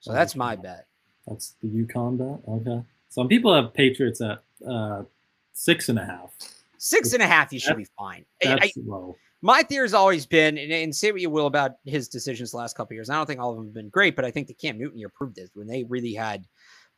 so 0.00 0.12
that's 0.12 0.36
my 0.36 0.56
bet. 0.56 0.86
That's 1.26 1.56
the 1.60 1.68
UConn 1.68 2.16
bet. 2.16 2.40
Okay. 2.48 2.82
Some 3.14 3.28
people 3.28 3.54
have 3.54 3.72
Patriots 3.72 4.20
at 4.20 4.42
uh, 4.68 5.04
six 5.52 5.88
and 5.88 6.00
a 6.00 6.04
half. 6.04 6.34
Six 6.78 7.12
and 7.12 7.22
a 7.22 7.26
half, 7.28 7.52
you 7.52 7.60
should 7.60 7.74
That- 7.74 7.78
be 7.78 7.86
fine. 7.96 8.24
I- 8.44 8.54
I- 8.54 8.58
That's 8.58 8.76
low. 8.78 9.14
my 9.40 9.62
theory 9.62 9.84
has 9.84 9.94
always 9.94 10.26
been, 10.26 10.58
and, 10.58 10.72
and 10.72 10.92
say 10.94 11.12
what 11.12 11.20
you 11.20 11.30
will 11.30 11.46
about 11.46 11.76
his 11.84 12.08
decisions 12.08 12.50
the 12.50 12.56
last 12.56 12.76
couple 12.76 12.92
of 12.92 12.96
years. 12.96 13.08
I 13.08 13.14
don't 13.14 13.26
think 13.26 13.38
all 13.38 13.50
of 13.50 13.56
them 13.56 13.66
have 13.66 13.74
been 13.74 13.88
great, 13.88 14.16
but 14.16 14.24
I 14.24 14.32
think 14.32 14.48
the 14.48 14.54
Cam 14.54 14.78
Newton 14.78 14.98
year 14.98 15.08
proved 15.10 15.36
this 15.36 15.48
when 15.54 15.68
they 15.68 15.84
really 15.84 16.12
had 16.12 16.44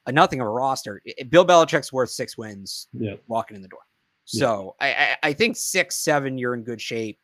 a 0.06 0.12
nothing 0.12 0.40
of 0.40 0.46
a 0.46 0.50
roster. 0.50 1.02
I- 1.20 1.24
Bill 1.24 1.44
Belichick's 1.44 1.92
worth 1.92 2.08
six 2.08 2.38
wins 2.38 2.88
Yeah. 2.94 3.16
walking 3.28 3.54
in 3.54 3.60
the 3.62 3.68
door. 3.68 3.80
So 4.24 4.74
I, 4.80 4.88
I, 4.94 5.16
I 5.22 5.32
think 5.34 5.56
six, 5.58 5.96
seven, 5.96 6.38
you're 6.38 6.54
in 6.54 6.62
good 6.62 6.80
shape. 6.80 7.18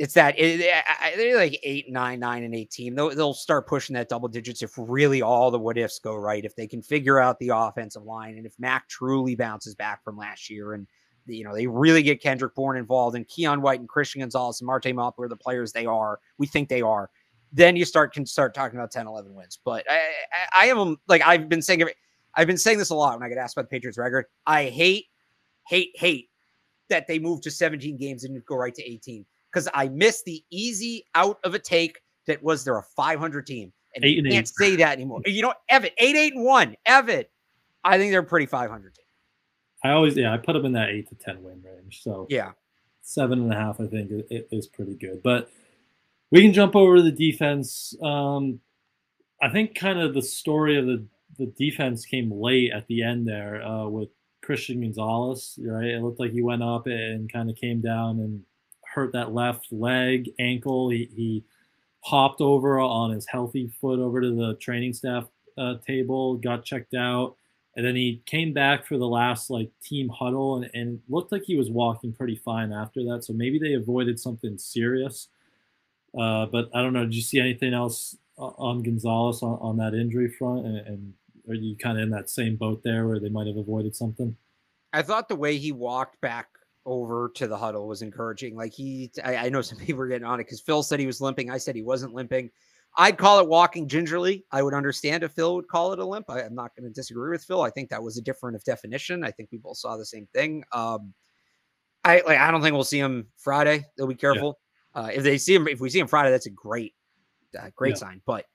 It's 0.00 0.14
that 0.14 0.38
it, 0.38 0.62
I- 0.62 1.08
I- 1.08 1.16
they're 1.16 1.36
like 1.36 1.60
eight, 1.62 1.90
nine, 1.92 2.20
nine, 2.20 2.42
and 2.42 2.54
eight 2.54 2.70
team. 2.70 2.94
They'll, 2.94 3.10
they'll 3.14 3.34
start 3.34 3.66
pushing 3.68 3.92
that 3.94 4.08
double 4.08 4.28
digits 4.28 4.62
if 4.62 4.72
really 4.78 5.20
all 5.20 5.50
the 5.50 5.58
what 5.58 5.76
ifs 5.76 5.98
go 5.98 6.14
right. 6.16 6.42
If 6.42 6.56
they 6.56 6.66
can 6.66 6.80
figure 6.80 7.18
out 7.18 7.38
the 7.38 7.50
offensive 7.50 8.04
line, 8.04 8.38
and 8.38 8.46
if 8.46 8.54
Mac 8.58 8.88
truly 8.88 9.34
bounces 9.34 9.74
back 9.74 10.02
from 10.02 10.16
last 10.16 10.48
year, 10.48 10.72
and 10.72 10.86
you 11.26 11.44
know 11.44 11.54
they 11.54 11.66
really 11.66 12.02
get 12.02 12.22
Kendrick 12.22 12.54
Bourne 12.54 12.78
involved, 12.78 13.14
and 13.14 13.28
Keion 13.28 13.60
White 13.60 13.80
and 13.80 13.88
Christian 13.90 14.22
Gonzalez 14.22 14.62
and 14.62 14.66
Marte 14.66 14.94
Mapu 14.94 15.20
are 15.22 15.28
the 15.28 15.36
players 15.36 15.70
they 15.70 15.84
are. 15.84 16.18
We 16.38 16.46
think 16.46 16.70
they 16.70 16.80
are. 16.80 17.10
Then 17.52 17.76
you 17.76 17.84
start 17.84 18.14
can 18.14 18.24
start 18.24 18.54
talking 18.54 18.78
about 18.78 18.90
10, 18.92 19.06
11 19.06 19.34
wins. 19.34 19.58
But 19.62 19.84
I, 19.90 19.96
I, 19.96 20.64
I 20.64 20.66
am 20.68 20.96
like 21.08 21.20
I've 21.26 21.50
been 21.50 21.60
saying. 21.60 21.84
I've 22.36 22.46
been 22.46 22.56
saying 22.56 22.78
this 22.78 22.88
a 22.88 22.94
lot 22.94 23.18
when 23.18 23.22
I 23.22 23.28
get 23.28 23.36
asked 23.36 23.54
about 23.54 23.68
the 23.68 23.76
Patriots 23.76 23.98
record. 23.98 24.24
I 24.46 24.64
hate, 24.66 25.06
hate, 25.68 25.90
hate 25.94 26.30
that 26.88 27.06
they 27.06 27.18
moved 27.18 27.42
to 27.42 27.50
17 27.50 27.98
games 27.98 28.24
and 28.24 28.42
go 28.46 28.56
right 28.56 28.74
to 28.74 28.82
18 28.82 29.26
because 29.52 29.68
I 29.74 29.88
missed 29.88 30.24
the 30.24 30.42
easy 30.50 31.04
out 31.14 31.38
of 31.44 31.54
a 31.54 31.58
take 31.58 32.00
that 32.26 32.42
was 32.42 32.64
they're 32.64 32.78
a 32.78 32.82
500 32.96 33.46
team. 33.46 33.72
And 33.94 34.04
Eight 34.04 34.16
you 34.16 34.18
and 34.20 34.30
can't 34.30 34.44
eight. 34.46 34.48
say 34.48 34.76
that 34.76 34.92
anymore. 34.92 35.20
You 35.26 35.42
know, 35.42 35.54
Evan, 35.68 35.90
8 35.98 36.16
8 36.16 36.34
and 36.34 36.44
1. 36.44 36.76
Evan, 36.86 37.24
I 37.82 37.98
think 37.98 38.12
they're 38.12 38.22
pretty 38.22 38.46
500 38.46 38.94
team. 38.94 39.04
I 39.82 39.90
always 39.92 40.16
yeah 40.16 40.32
I 40.32 40.36
put 40.36 40.52
them 40.52 40.66
in 40.66 40.72
that 40.72 40.90
eight 40.90 41.08
to 41.08 41.14
ten 41.14 41.42
win 41.42 41.62
range. 41.62 42.02
So 42.02 42.26
Yeah. 42.30 42.52
seven 43.00 43.40
and 43.40 43.50
a 43.52 43.56
half 43.56 43.80
I 43.80 43.86
think 43.86 44.12
i- 44.30 44.44
i- 44.52 44.60
pretty 44.74 44.94
good. 44.94 45.22
But 45.22 45.50
we 46.30 46.42
can 46.42 46.52
jump 46.52 46.76
over 46.76 46.96
to 46.96 47.02
the 47.02 47.10
defense. 47.10 47.96
Um, 48.02 48.60
I 49.42 49.48
think 49.48 49.74
kind 49.74 49.98
of 49.98 50.12
the 50.14 50.22
story 50.22 50.78
of 50.78 50.86
the 50.86 51.06
the 51.38 51.46
defense 51.46 52.04
came 52.04 52.30
late 52.30 52.70
at 52.72 52.86
the 52.88 53.02
end 53.02 53.26
there 53.26 53.62
uh, 53.62 53.88
with 53.88 54.10
Christian 54.42 54.82
Gonzalez. 54.82 55.58
Right, 55.62 55.86
it 55.86 56.02
looked 56.02 56.20
like 56.20 56.32
he 56.32 56.42
went 56.42 56.62
up 56.62 56.86
and 56.86 57.32
kind 57.32 57.48
of 57.48 57.56
came 57.56 57.80
down 57.80 58.18
and 58.20 58.42
hurt 58.94 59.12
that 59.12 59.32
left 59.32 59.72
leg 59.72 60.30
ankle. 60.38 60.90
He, 60.90 61.08
he 61.14 61.44
hopped 62.00 62.40
over 62.40 62.80
on 62.80 63.10
his 63.10 63.26
healthy 63.26 63.70
foot 63.80 63.98
over 63.98 64.20
to 64.20 64.30
the 64.30 64.54
training 64.54 64.94
staff 64.94 65.26
uh, 65.58 65.74
table, 65.86 66.36
got 66.36 66.64
checked 66.64 66.94
out, 66.94 67.36
and 67.76 67.86
then 67.86 67.94
he 67.94 68.22
came 68.26 68.52
back 68.52 68.86
for 68.86 68.98
the 68.98 69.06
last 69.06 69.50
like 69.50 69.70
team 69.82 70.08
huddle 70.08 70.56
and, 70.56 70.70
and 70.74 71.00
looked 71.08 71.32
like 71.32 71.42
he 71.44 71.56
was 71.56 71.70
walking 71.70 72.12
pretty 72.12 72.36
fine 72.36 72.72
after 72.72 73.02
that. 73.04 73.24
So 73.24 73.32
maybe 73.32 73.58
they 73.58 73.74
avoided 73.74 74.18
something 74.18 74.58
serious. 74.58 75.28
Uh, 76.18 76.46
but 76.46 76.68
I 76.74 76.82
don't 76.82 76.92
know. 76.92 77.04
Did 77.04 77.14
you 77.14 77.22
see 77.22 77.38
anything 77.38 77.72
else 77.72 78.16
on 78.36 78.82
Gonzalez 78.82 79.42
on, 79.42 79.58
on 79.60 79.76
that 79.76 79.94
injury 79.94 80.28
front? 80.28 80.66
And, 80.66 80.76
and 80.78 81.14
are 81.48 81.54
you 81.54 81.76
kind 81.76 81.98
of 81.98 82.02
in 82.02 82.10
that 82.10 82.28
same 82.28 82.56
boat 82.56 82.82
there 82.82 83.06
where 83.06 83.20
they 83.20 83.28
might 83.28 83.46
have 83.46 83.56
avoided 83.56 83.94
something? 83.94 84.36
I 84.92 85.02
thought 85.02 85.28
the 85.28 85.36
way 85.36 85.56
he 85.56 85.70
walked 85.70 86.20
back 86.20 86.48
over 86.86 87.30
to 87.34 87.46
the 87.46 87.56
huddle 87.56 87.86
was 87.86 88.02
encouraging. 88.02 88.56
Like 88.56 88.72
he, 88.72 89.10
I, 89.24 89.36
I 89.36 89.48
know 89.48 89.62
some 89.62 89.78
people 89.86 89.98
were 89.98 90.08
getting 90.08 90.26
on 90.26 90.40
it 90.40 90.44
because 90.44 90.60
Phil 90.60 90.82
said 90.82 91.00
he 91.00 91.06
was 91.06 91.20
limping. 91.20 91.50
I 91.50 91.58
said 91.58 91.74
he 91.74 91.82
wasn't 91.82 92.14
limping. 92.14 92.50
I'd 92.96 93.18
call 93.18 93.38
it 93.38 93.48
walking 93.48 93.86
gingerly. 93.88 94.44
I 94.50 94.62
would 94.62 94.74
understand 94.74 95.22
if 95.22 95.32
Phil 95.32 95.54
would 95.54 95.68
call 95.68 95.92
it 95.92 96.00
a 96.00 96.04
limp. 96.04 96.28
I, 96.28 96.40
am 96.40 96.54
not 96.54 96.74
going 96.74 96.88
to 96.88 96.92
disagree 96.92 97.30
with 97.30 97.44
Phil. 97.44 97.62
I 97.62 97.70
think 97.70 97.88
that 97.90 98.02
was 98.02 98.18
a 98.18 98.22
different 98.22 98.56
of 98.56 98.64
definition. 98.64 99.22
I 99.22 99.30
think 99.30 99.50
we 99.52 99.58
both 99.58 99.76
saw 99.76 99.96
the 99.96 100.04
same 100.04 100.26
thing. 100.34 100.64
Um, 100.72 101.14
I 102.04 102.22
like. 102.26 102.38
I 102.38 102.50
don't 102.50 102.62
think 102.62 102.72
we'll 102.74 102.82
see 102.82 102.98
him 102.98 103.28
Friday. 103.36 103.84
They'll 103.96 104.06
be 104.06 104.14
careful. 104.14 104.58
Uh, 104.94 105.10
if 105.12 105.22
they 105.22 105.38
see 105.38 105.54
him, 105.54 105.68
if 105.68 105.80
we 105.80 105.90
see 105.90 106.00
him 106.00 106.08
Friday, 106.08 106.30
that's 106.30 106.46
a 106.46 106.50
great, 106.50 106.94
uh, 107.56 107.68
great 107.76 107.90
Yeah. 107.90 107.96
sign. 107.96 108.22
But 108.26 108.46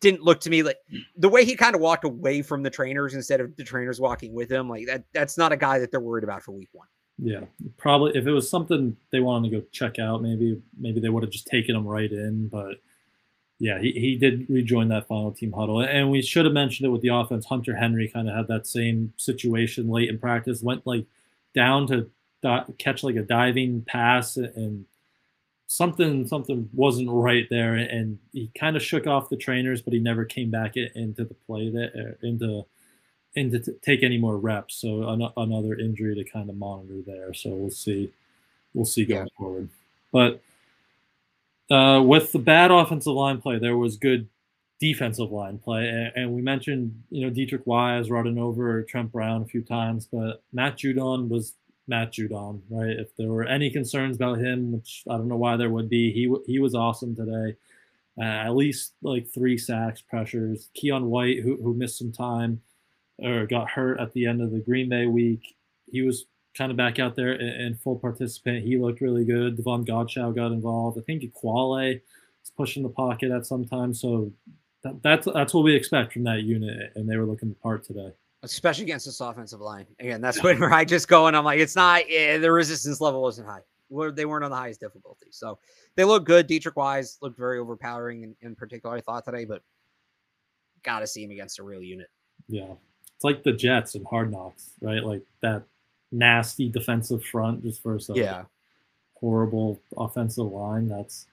didn't 0.00 0.22
look 0.22 0.40
to 0.40 0.50
me 0.50 0.62
like 0.62 0.78
the 1.16 1.28
way 1.28 1.44
he 1.44 1.54
kind 1.54 1.74
of 1.74 1.80
walked 1.82 2.04
away 2.04 2.42
from 2.42 2.62
the 2.62 2.70
trainers 2.70 3.14
instead 3.14 3.40
of 3.40 3.54
the 3.56 3.64
trainers 3.64 4.00
walking 4.00 4.32
with 4.32 4.50
him. 4.50 4.70
Like 4.70 4.86
that. 4.86 5.04
That's 5.12 5.36
not 5.36 5.52
a 5.52 5.56
guy 5.56 5.78
that 5.80 5.90
they're 5.90 6.00
worried 6.00 6.24
about 6.24 6.42
for 6.42 6.52
week 6.52 6.70
one. 6.72 6.88
Yeah, 7.18 7.44
probably 7.78 8.12
if 8.14 8.26
it 8.26 8.32
was 8.32 8.50
something 8.50 8.96
they 9.10 9.20
wanted 9.20 9.50
to 9.50 9.60
go 9.60 9.66
check 9.72 9.98
out, 9.98 10.22
maybe 10.22 10.60
maybe 10.78 11.00
they 11.00 11.08
would 11.08 11.22
have 11.22 11.32
just 11.32 11.46
taken 11.46 11.74
him 11.74 11.86
right 11.86 12.10
in. 12.12 12.48
But 12.48 12.76
yeah, 13.58 13.80
he, 13.80 13.92
he 13.92 14.16
did 14.16 14.48
rejoin 14.50 14.88
that 14.88 15.08
final 15.08 15.32
team 15.32 15.52
huddle, 15.52 15.80
and 15.80 16.10
we 16.10 16.20
should 16.20 16.44
have 16.44 16.52
mentioned 16.52 16.86
it 16.86 16.90
with 16.90 17.00
the 17.00 17.08
offense. 17.08 17.46
Hunter 17.46 17.74
Henry 17.74 18.08
kind 18.08 18.28
of 18.28 18.36
had 18.36 18.48
that 18.48 18.66
same 18.66 19.14
situation 19.16 19.88
late 19.88 20.10
in 20.10 20.18
practice. 20.18 20.62
Went 20.62 20.86
like 20.86 21.06
down 21.54 21.86
to 21.86 22.10
di- 22.42 22.66
catch 22.78 23.02
like 23.02 23.16
a 23.16 23.22
diving 23.22 23.82
pass, 23.86 24.36
and 24.36 24.84
something 25.68 26.26
something 26.26 26.68
wasn't 26.74 27.08
right 27.10 27.46
there, 27.48 27.76
and 27.76 28.18
he 28.32 28.50
kind 28.58 28.76
of 28.76 28.82
shook 28.82 29.06
off 29.06 29.30
the 29.30 29.38
trainers, 29.38 29.80
but 29.80 29.94
he 29.94 30.00
never 30.00 30.26
came 30.26 30.50
back 30.50 30.76
into 30.76 31.24
the 31.24 31.34
play 31.46 31.70
there 31.70 32.18
into 32.22 32.66
and 33.36 33.52
to 33.52 33.58
t- 33.60 33.72
take 33.82 34.02
any 34.02 34.18
more 34.18 34.38
reps. 34.38 34.76
So 34.76 35.08
an- 35.08 35.32
another 35.36 35.74
injury 35.74 36.14
to 36.14 36.24
kind 36.24 36.48
of 36.48 36.56
monitor 36.56 37.02
there. 37.06 37.34
So 37.34 37.50
we'll 37.50 37.70
see, 37.70 38.12
we'll 38.74 38.86
see 38.86 39.04
going 39.04 39.28
forward. 39.36 39.68
But 40.12 40.40
uh, 41.70 42.02
with 42.02 42.32
the 42.32 42.38
bad 42.38 42.70
offensive 42.70 43.12
line 43.12 43.40
play, 43.40 43.58
there 43.58 43.76
was 43.76 43.96
good 43.96 44.28
defensive 44.80 45.30
line 45.30 45.58
play, 45.58 45.88
and, 45.88 46.12
and 46.14 46.32
we 46.32 46.42
mentioned 46.42 47.02
you 47.10 47.26
know 47.26 47.32
Deatrich 47.32 47.66
Wise 47.66 48.10
running 48.10 48.38
over 48.38 48.82
Trent 48.82 49.12
Brown 49.12 49.42
a 49.42 49.46
few 49.46 49.62
times, 49.62 50.08
but 50.10 50.42
Matt 50.52 50.78
Judon 50.78 51.28
was 51.28 51.54
Matt 51.88 52.12
Judon, 52.12 52.60
right? 52.70 52.90
If 52.90 53.14
there 53.16 53.28
were 53.28 53.44
any 53.44 53.70
concerns 53.70 54.16
about 54.16 54.38
him, 54.38 54.72
which 54.72 55.02
I 55.08 55.16
don't 55.16 55.28
know 55.28 55.36
why 55.36 55.56
there 55.56 55.70
would 55.70 55.88
be, 55.88 56.12
he 56.12 56.32
he 56.46 56.58
was 56.58 56.74
awesome 56.74 57.14
today. 57.14 57.56
Uh, 58.18 58.22
at 58.24 58.56
least 58.56 58.94
like 59.02 59.28
three 59.28 59.58
sacks, 59.58 60.00
pressures. 60.00 60.70
Keion 60.74 61.04
White, 61.04 61.40
who, 61.40 61.56
who 61.56 61.74
missed 61.74 61.98
some 61.98 62.12
time 62.12 62.62
or 63.18 63.46
got 63.46 63.70
hurt 63.70 64.00
at 64.00 64.12
the 64.12 64.26
end 64.26 64.42
of 64.42 64.50
the 64.50 64.60
Green 64.60 64.88
Bay 64.88 65.06
week, 65.06 65.56
he 65.90 66.02
was 66.02 66.26
kind 66.56 66.70
of 66.70 66.76
back 66.76 66.98
out 66.98 67.14
there 67.16 67.32
and, 67.32 67.78
full 67.80 67.98
participant. 67.98 68.64
He 68.64 68.78
looked 68.78 69.00
really 69.00 69.24
good. 69.24 69.56
Davon 69.56 69.84
Godchaux 69.84 70.34
got 70.34 70.52
involved. 70.52 70.98
I 70.98 71.02
think 71.02 71.22
Ekuale 71.22 72.00
is 72.42 72.50
pushing 72.56 72.82
the 72.82 72.88
pocket 72.88 73.30
at 73.30 73.46
some 73.46 73.64
time. 73.66 73.92
So 73.92 74.32
that, 74.82 75.02
that's 75.02 75.26
that's 75.32 75.54
what 75.54 75.64
we 75.64 75.74
expect 75.74 76.12
from 76.12 76.24
that 76.24 76.42
unit, 76.42 76.92
and 76.94 77.08
they 77.08 77.16
were 77.16 77.26
looking 77.26 77.48
the 77.48 77.54
part 77.56 77.84
today. 77.84 78.12
Especially 78.42 78.84
against 78.84 79.06
this 79.06 79.20
offensive 79.20 79.60
line. 79.60 79.86
Again, 79.98 80.20
that's 80.20 80.38
yeah. 80.38 80.54
where 80.58 80.72
I 80.72 80.84
just 80.84 81.08
go 81.08 81.26
and 81.26 81.36
I'm 81.36 81.44
like, 81.44 81.58
it's 81.58 81.74
not 81.74 82.08
yeah, 82.08 82.38
the 82.38 82.52
resistance 82.52 83.00
level 83.00 83.22
wasn't 83.22 83.48
high. 83.48 83.62
Where 83.88 84.10
They 84.10 84.24
weren't 84.24 84.44
on 84.44 84.50
the 84.50 84.56
highest 84.56 84.80
difficulty. 84.80 85.26
So 85.30 85.58
they 85.94 86.04
look 86.04 86.24
good. 86.24 86.48
Deatrich 86.48 86.76
Wise 86.76 87.18
looked 87.22 87.38
very 87.38 87.58
overpowering 87.58 88.22
in, 88.22 88.36
in 88.42 88.54
particular, 88.54 88.96
I 88.96 89.00
thought 89.00 89.24
today, 89.24 89.44
but 89.44 89.62
gotta 90.82 91.06
see 91.06 91.24
him 91.24 91.30
against 91.30 91.58
a 91.58 91.62
real 91.62 91.82
unit. 91.82 92.08
Yeah. 92.48 92.74
It's 93.16 93.24
like 93.24 93.42
the 93.42 93.52
Jets 93.52 93.94
and 93.94 94.06
hard 94.06 94.30
knocks, 94.30 94.72
right? 94.80 95.02
Like 95.02 95.22
that 95.40 95.62
nasty 96.12 96.68
defensive 96.68 97.24
front 97.24 97.62
just 97.62 97.82
versus 97.82 98.16
a 98.16 98.18
yeah. 98.18 98.42
horrible 99.14 99.80
offensive 99.96 100.46
line. 100.46 100.86
That's 100.88 101.26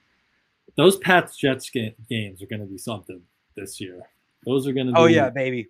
those 0.76 0.96
Pats 0.96 1.36
Jets 1.36 1.70
ga- 1.70 1.94
games 2.08 2.42
are 2.42 2.46
going 2.46 2.60
to 2.60 2.66
be 2.66 2.78
something 2.78 3.20
this 3.54 3.80
year. 3.80 4.00
Those 4.46 4.66
are 4.66 4.72
going 4.72 4.88
to. 4.88 4.94
Oh 4.96 5.06
yeah, 5.06 5.30
baby. 5.30 5.68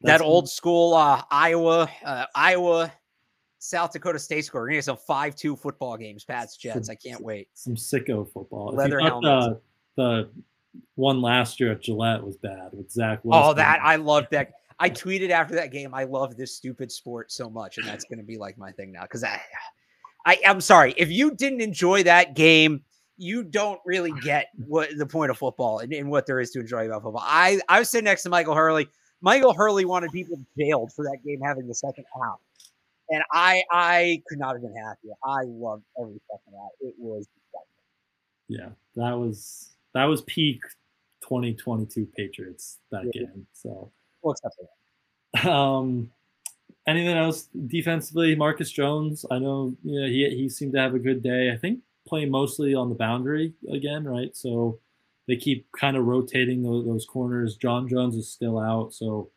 That 0.00 0.20
old 0.20 0.48
school 0.48 0.94
uh, 0.94 1.22
Iowa, 1.30 1.88
uh, 2.04 2.26
Iowa, 2.34 2.92
South 3.58 3.92
Dakota 3.92 4.18
State 4.18 4.44
score. 4.44 4.62
We're 4.62 4.68
gonna 4.68 4.78
get 4.78 4.84
some 4.84 4.96
five-two 4.96 5.54
football 5.56 5.96
games. 5.96 6.24
Pats 6.24 6.56
Jets. 6.56 6.86
Some, 6.86 6.92
I 6.92 6.96
can't 6.96 7.20
wait. 7.22 7.48
Some 7.54 7.76
sicko 7.76 8.28
football. 8.32 8.72
Leather 8.74 8.98
helmets. 8.98 9.60
The, 9.96 10.02
the 10.02 10.30
one 10.96 11.22
last 11.22 11.60
year 11.60 11.72
at 11.72 11.82
Gillette 11.82 12.24
was 12.24 12.36
bad 12.36 12.70
with 12.72 12.90
Zach. 12.90 13.24
Wilson. 13.24 13.50
Oh, 13.50 13.54
that 13.54 13.80
I 13.82 13.96
love 13.96 14.26
that. 14.32 14.52
I 14.82 14.90
tweeted 14.90 15.30
after 15.30 15.54
that 15.54 15.70
game, 15.70 15.94
I 15.94 16.02
love 16.02 16.36
this 16.36 16.56
stupid 16.56 16.90
sport 16.90 17.30
so 17.30 17.48
much, 17.48 17.78
and 17.78 17.86
that's 17.86 18.04
going 18.04 18.18
to 18.18 18.24
be 18.24 18.36
like 18.36 18.58
my 18.58 18.72
thing 18.72 18.90
now. 18.90 19.02
Because 19.02 19.22
I, 19.22 19.40
I, 20.26 20.38
I'm 20.44 20.60
sorry 20.60 20.92
if 20.96 21.08
you 21.08 21.36
didn't 21.36 21.60
enjoy 21.60 22.02
that 22.02 22.34
game, 22.34 22.82
you 23.16 23.44
don't 23.44 23.78
really 23.86 24.10
get 24.24 24.48
what 24.66 24.88
the 24.96 25.06
point 25.06 25.30
of 25.30 25.38
football 25.38 25.78
and, 25.78 25.92
and 25.92 26.10
what 26.10 26.26
there 26.26 26.40
is 26.40 26.50
to 26.50 26.60
enjoy 26.60 26.86
about 26.86 27.04
football. 27.04 27.22
I, 27.24 27.60
I 27.68 27.78
was 27.78 27.90
sitting 27.90 28.06
next 28.06 28.24
to 28.24 28.28
Michael 28.28 28.56
Hurley. 28.56 28.88
Michael 29.20 29.54
Hurley 29.54 29.84
wanted 29.84 30.10
people 30.10 30.36
jailed 30.58 30.92
for 30.92 31.04
that 31.04 31.18
game 31.24 31.38
having 31.40 31.68
the 31.68 31.76
second 31.76 32.04
half, 32.20 32.40
and 33.08 33.22
I, 33.30 33.62
I 33.70 34.20
could 34.26 34.40
not 34.40 34.54
have 34.54 34.62
been 34.62 34.74
happier. 34.74 35.12
I 35.24 35.42
loved 35.44 35.84
every 35.96 36.20
second 36.28 36.58
half. 36.58 36.70
It 36.80 36.94
was. 36.98 37.28
Yeah, 38.48 38.70
that 38.96 39.12
was 39.12 39.76
that 39.94 40.06
was 40.06 40.22
peak 40.22 40.60
2022 41.20 42.08
Patriots 42.16 42.80
that 42.90 43.04
yeah. 43.14 43.22
game. 43.22 43.46
So 43.52 43.92
We'll 44.22 44.32
accept 44.32 44.56
it. 44.58 45.46
Um, 45.46 46.10
anything 46.86 47.16
else 47.16 47.48
defensively? 47.66 48.34
Marcus 48.34 48.70
Jones. 48.70 49.24
I 49.30 49.38
know 49.38 49.74
you 49.82 50.00
know, 50.00 50.06
he 50.06 50.28
he 50.36 50.48
seemed 50.48 50.72
to 50.74 50.80
have 50.80 50.94
a 50.94 50.98
good 50.98 51.22
day. 51.22 51.50
I 51.52 51.56
think 51.56 51.80
playing 52.06 52.30
mostly 52.30 52.74
on 52.74 52.88
the 52.88 52.94
boundary 52.94 53.54
again, 53.72 54.04
right? 54.04 54.36
So 54.36 54.78
they 55.28 55.36
keep 55.36 55.66
kind 55.78 55.96
of 55.96 56.04
rotating 56.04 56.62
those, 56.62 56.84
those 56.84 57.06
corners. 57.06 57.56
John 57.56 57.88
Jones 57.88 58.16
is 58.16 58.30
still 58.30 58.58
out, 58.58 58.92
so 58.92 59.30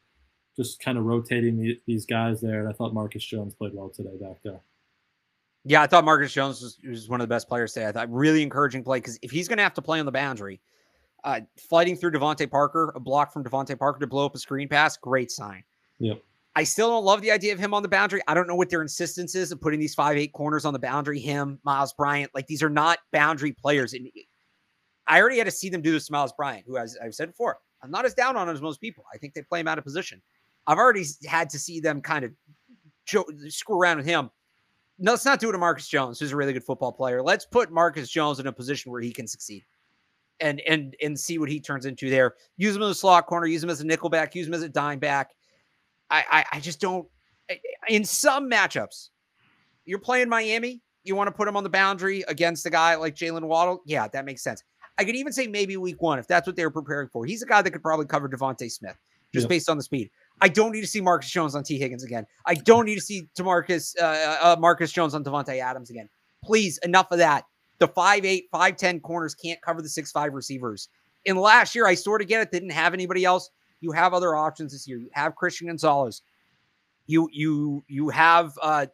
just 0.56 0.80
kind 0.80 0.98
of 0.98 1.06
rotating 1.06 1.58
the, 1.58 1.80
these 1.86 2.06
guys 2.06 2.42
there. 2.42 2.60
And 2.60 2.70
I 2.70 2.74
thought 2.74 2.94
Marcus 2.94 3.24
Jones 3.24 3.54
played 3.54 3.74
well 3.74 3.90
today 3.90 4.18
back 4.20 4.38
there. 4.44 4.62
Yeah, 5.66 5.82
I 5.82 5.88
thought 5.88 6.06
Marcus 6.06 6.32
Jones 6.32 6.62
was, 6.62 6.78
was 6.88 7.10
one 7.10 7.22
of 7.22 7.28
the 7.28 7.34
best 7.34 7.48
players 7.48 7.74
today. 7.74 7.88
I 7.88 7.92
thought 7.92 8.12
really 8.12 8.44
encouraging 8.44 8.84
play 8.84 9.00
because 9.00 9.18
if 9.22 9.32
he's 9.32 9.48
going 9.48 9.58
to 9.58 9.64
have 9.64 9.74
to 9.76 9.82
play 9.82 10.00
on 10.00 10.06
the 10.06 10.12
boundary, 10.12 10.62
uh, 11.26 11.42
fighting 11.70 11.98
through 11.98 12.12
DeVante 12.12 12.50
Parker, 12.50 12.94
a 12.96 13.00
block 13.00 13.34
from 13.34 13.44
DeVante 13.44 13.78
Parker 13.78 14.00
to 14.00 14.08
blow 14.08 14.26
up 14.26 14.36
a 14.36 14.40
screen 14.40 14.70
pass, 14.70 14.96
great 14.96 15.32
sign. 15.32 15.64
Yep. 16.00 16.22
I 16.56 16.64
still 16.64 16.88
don't 16.90 17.04
love 17.04 17.22
the 17.22 17.32
idea 17.32 17.52
of 17.52 17.60
him 17.60 17.74
on 17.74 17.82
the 17.82 17.90
boundary. 17.90 18.22
I 18.28 18.34
don't 18.34 18.48
know 18.48 18.56
what 18.56 18.70
their 18.70 18.82
insistence 18.82 19.36
is 19.36 19.52
of 19.52 19.60
putting 19.60 19.80
these 19.80 19.94
five 19.94 20.18
eight 20.18 20.32
corners 20.32 20.64
on 20.64 20.72
the 20.72 20.80
boundary. 20.80 21.20
Him, 21.20 21.60
Myles 21.66 21.94
Bryant, 21.94 22.32
like 22.34 22.48
these 22.48 22.64
are 22.64 22.70
not 22.70 23.00
boundary 23.12 23.52
players. 23.52 23.94
And 23.94 24.08
I 25.08 25.20
already 25.20 25.38
had 25.38 25.46
to 25.46 25.52
see 25.52 25.70
them 25.70 25.82
do 25.82 25.92
this 25.92 26.06
to 26.06 26.14
Myles 26.14 26.32
Bryant, 26.32 26.64
who, 26.66 26.78
as 26.78 26.98
I've 27.04 27.14
said 27.14 27.30
before, 27.30 27.58
I'm 27.82 27.92
not 27.92 28.06
as 28.06 28.14
down 28.14 28.38
on 28.38 28.48
him 28.48 28.56
as 28.56 28.62
most 28.62 28.80
people. 28.80 29.04
I 29.14 29.18
think 29.18 29.34
they 29.34 29.42
play 29.42 29.60
him 29.60 29.68
out 29.68 29.78
of 29.78 29.84
position. 29.84 30.22
I've 30.68 30.78
already 30.78 31.06
had 31.28 31.50
to 31.50 31.60
see 31.60 31.80
them 31.80 32.02
kind 32.02 32.24
of 32.24 32.32
screw 33.50 33.78
around 33.78 33.98
with 33.98 34.06
him. 34.06 34.30
No, 34.98 35.12
let's 35.12 35.26
not 35.26 35.42
do 35.42 35.50
it 35.50 35.52
to 35.52 35.58
Marcus 35.58 35.90
Jones, 35.90 36.20
who's 36.20 36.32
a 36.32 36.38
really 36.38 36.54
good 36.54 36.64
football 36.64 36.94
player. 36.94 37.22
Let's 37.22 37.46
put 37.46 37.70
Marcus 37.70 38.10
Jones 38.10 38.40
in 38.40 38.48
a 38.48 38.52
position 38.52 38.94
where 38.94 39.02
he 39.02 39.12
can 39.12 39.28
succeed 39.28 39.66
and 40.40 40.62
and 40.62 40.96
and 41.02 41.20
see 41.20 41.38
what 41.38 41.50
he 41.50 41.60
turns 41.60 41.86
into 41.86 42.10
there. 42.10 42.36
Use 42.58 42.76
him 42.76 42.82
in 42.82 42.90
the 42.90 42.96
slot 42.96 43.28
corner, 43.28 43.48
use 43.48 43.64
him 43.64 43.70
as 43.70 43.82
a 43.82 43.86
nickel 43.86 44.10
back, 44.10 44.36
use 44.36 44.48
him 44.48 44.54
as 44.54 44.64
a 44.64 44.70
dime 44.70 45.00
back. 45.00 45.32
I 46.10 46.24
I, 46.30 46.58
I 46.58 46.60
just 46.60 46.80
don't. 46.80 47.08
In 47.88 48.04
some 48.04 48.50
matchups, 48.50 49.10
you're 49.86 50.00
playing 50.00 50.30
Miami. 50.30 50.82
You 51.04 51.16
want 51.16 51.28
to 51.28 51.32
put 51.32 51.48
him 51.48 51.56
on 51.56 51.64
the 51.64 51.70
boundary 51.70 52.24
against 52.28 52.66
a 52.66 52.72
guy 52.72 52.96
like 52.96 53.16
Jaylen 53.16 53.44
Waddle. 53.44 53.82
Yeah, 53.86 54.08
that 54.08 54.26
makes 54.26 54.44
sense. 54.44 54.64
I 54.98 55.04
could 55.04 55.16
even 55.16 55.34
say 55.34 55.46
maybe 55.46 55.78
week 55.78 56.02
one 56.02 56.20
if 56.20 56.28
that's 56.28 56.48
what 56.48 56.56
they 56.56 56.66
were 56.66 56.72
preparing 56.72 57.10
for. 57.10 57.26
He's 57.26 57.44
a 57.44 57.46
guy 57.46 57.62
that 57.62 57.70
could 57.72 57.84
probably 57.84 58.06
cover 58.06 58.28
DeVonta 58.28 58.72
Smith 58.72 58.98
just 59.34 59.50
based 59.50 59.70
on 59.70 59.78
the 59.78 59.84
speed. 59.84 60.10
I 60.42 60.50
don't 60.50 60.72
need 60.72 60.82
to 60.82 60.88
see 60.88 61.02
Marcus 61.02 61.30
Jones 61.30 61.56
on 61.56 61.64
Tee 61.64 61.78
Higgins 61.78 62.04
again. 62.04 62.26
I 62.46 62.56
don't 62.56 62.86
need 62.86 62.96
to 62.96 63.02
see 63.02 63.28
Demarcus 63.38 63.96
uh, 64.02 64.06
uh, 64.06 64.38
uh 64.42 64.56
Marcus 64.60 64.92
Jones 64.92 65.14
on 65.14 65.24
Davante 65.24 65.60
Adams 65.60 65.90
again. 65.90 66.10
Please, 66.44 66.78
enough 66.80 67.12
of 67.12 67.20
that. 67.20 67.46
The 67.80 67.88
5'8, 67.88 68.44
5'10 68.54 69.02
corners 69.02 69.36
can't 69.36 69.62
cover 69.62 69.82
the 69.82 69.88
6'5 69.88 70.34
receivers. 70.34 70.90
In 71.26 71.36
last 71.36 71.76
year, 71.76 71.88
I 71.88 71.96
sort 71.96 72.22
of 72.22 72.28
get 72.28 72.42
it, 72.42 72.52
didn't 72.52 72.70
have 72.70 72.94
anybody 72.94 73.26
else. 73.26 73.50
You 73.82 73.92
have 73.92 74.14
other 74.14 74.36
options 74.36 74.72
this 74.72 74.88
year. 74.88 74.98
You 74.98 75.10
have 75.14 75.36
Christian 75.36 75.68
Gonzalez. 75.68 76.22
You 77.08 77.30
you 77.32 77.84
you 77.88 78.10
have 78.10 78.58
uh 78.62 78.88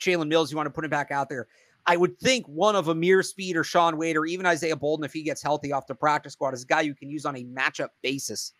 Jalen 0.00 0.28
Mills, 0.28 0.50
you 0.50 0.56
want 0.56 0.66
to 0.66 0.70
put 0.70 0.84
him 0.84 0.90
back 0.90 1.10
out 1.10 1.28
there. 1.28 1.46
I 1.86 1.96
would 1.96 2.18
think 2.18 2.46
one 2.46 2.76
of 2.76 2.88
Ameer 2.88 3.22
Speed 3.22 3.56
or 3.56 3.64
Shaun 3.64 3.96
Wade 3.96 4.16
or 4.16 4.26
even 4.26 4.46
Isaiah 4.46 4.76
Bolden, 4.76 5.04
if 5.04 5.12
he 5.12 5.22
gets 5.22 5.42
healthy 5.42 5.72
off 5.72 5.86
the 5.86 5.94
practice 5.94 6.34
squad, 6.34 6.54
is 6.54 6.62
a 6.62 6.66
guy 6.66 6.82
you 6.82 6.94
can 6.94 7.10
use 7.10 7.24
on 7.24 7.36
a 7.36 7.44
matchup 7.44 7.88
basis. 8.02 8.52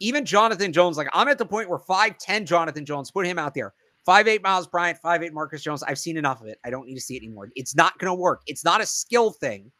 Even 0.00 0.24
Jonathan 0.24 0.72
Jones, 0.72 0.96
like 0.96 1.08
I'm 1.12 1.28
at 1.28 1.38
the 1.38 1.46
point 1.46 1.68
where 1.68 1.78
5'10 1.78 2.44
Jonathan 2.46 2.84
Jones, 2.84 3.10
put 3.10 3.26
him 3.26 3.38
out 3.38 3.54
there. 3.54 3.74
Five 4.08 4.26
eight 4.26 4.42
Myles 4.42 4.66
Bryant, 4.66 4.96
five 4.96 5.22
eight 5.22 5.34
Marcus 5.34 5.62
Jones. 5.62 5.82
I've 5.82 5.98
seen 5.98 6.16
enough 6.16 6.40
of 6.40 6.46
it. 6.46 6.58
I 6.64 6.70
don't 6.70 6.86
need 6.86 6.94
to 6.94 7.00
see 7.00 7.16
it 7.16 7.18
anymore. 7.18 7.50
It's 7.56 7.76
not 7.76 7.98
going 7.98 8.08
to 8.08 8.14
work. 8.14 8.40
It's 8.46 8.64
not 8.64 8.80
a 8.80 8.86
skill 8.86 9.32
thing. 9.32 9.70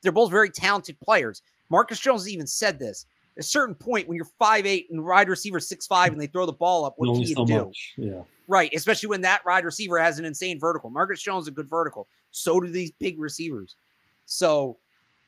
They're 0.00 0.10
both 0.10 0.30
very 0.30 0.48
talented 0.48 0.98
players. 1.00 1.42
Marcus 1.68 2.00
Jones 2.00 2.26
even 2.26 2.46
said 2.46 2.78
this. 2.78 3.04
At 3.36 3.44
a 3.44 3.46
certain 3.46 3.74
point, 3.74 4.08
when 4.08 4.16
you're 4.16 4.30
five 4.38 4.64
eight 4.64 4.86
and 4.90 5.04
wide 5.04 5.28
receiver 5.28 5.60
six 5.60 5.86
five, 5.86 6.12
and 6.12 6.18
they 6.18 6.28
throw 6.28 6.46
the 6.46 6.52
ball 6.52 6.86
up, 6.86 6.94
what 6.96 7.12
do 7.12 7.20
you 7.20 7.26
so 7.26 7.44
do? 7.44 7.66
Much. 7.66 7.92
Yeah. 7.98 8.22
Right, 8.48 8.72
especially 8.74 9.10
when 9.10 9.20
that 9.20 9.44
wide 9.44 9.66
receiver 9.66 9.98
has 9.98 10.18
an 10.18 10.24
insane 10.24 10.58
vertical. 10.58 10.88
Marcus 10.88 11.20
Jones 11.20 11.44
is 11.44 11.48
a 11.48 11.50
good 11.50 11.68
vertical. 11.68 12.08
So 12.30 12.60
do 12.60 12.68
these 12.68 12.90
big 12.92 13.20
receivers. 13.20 13.76
So 14.24 14.78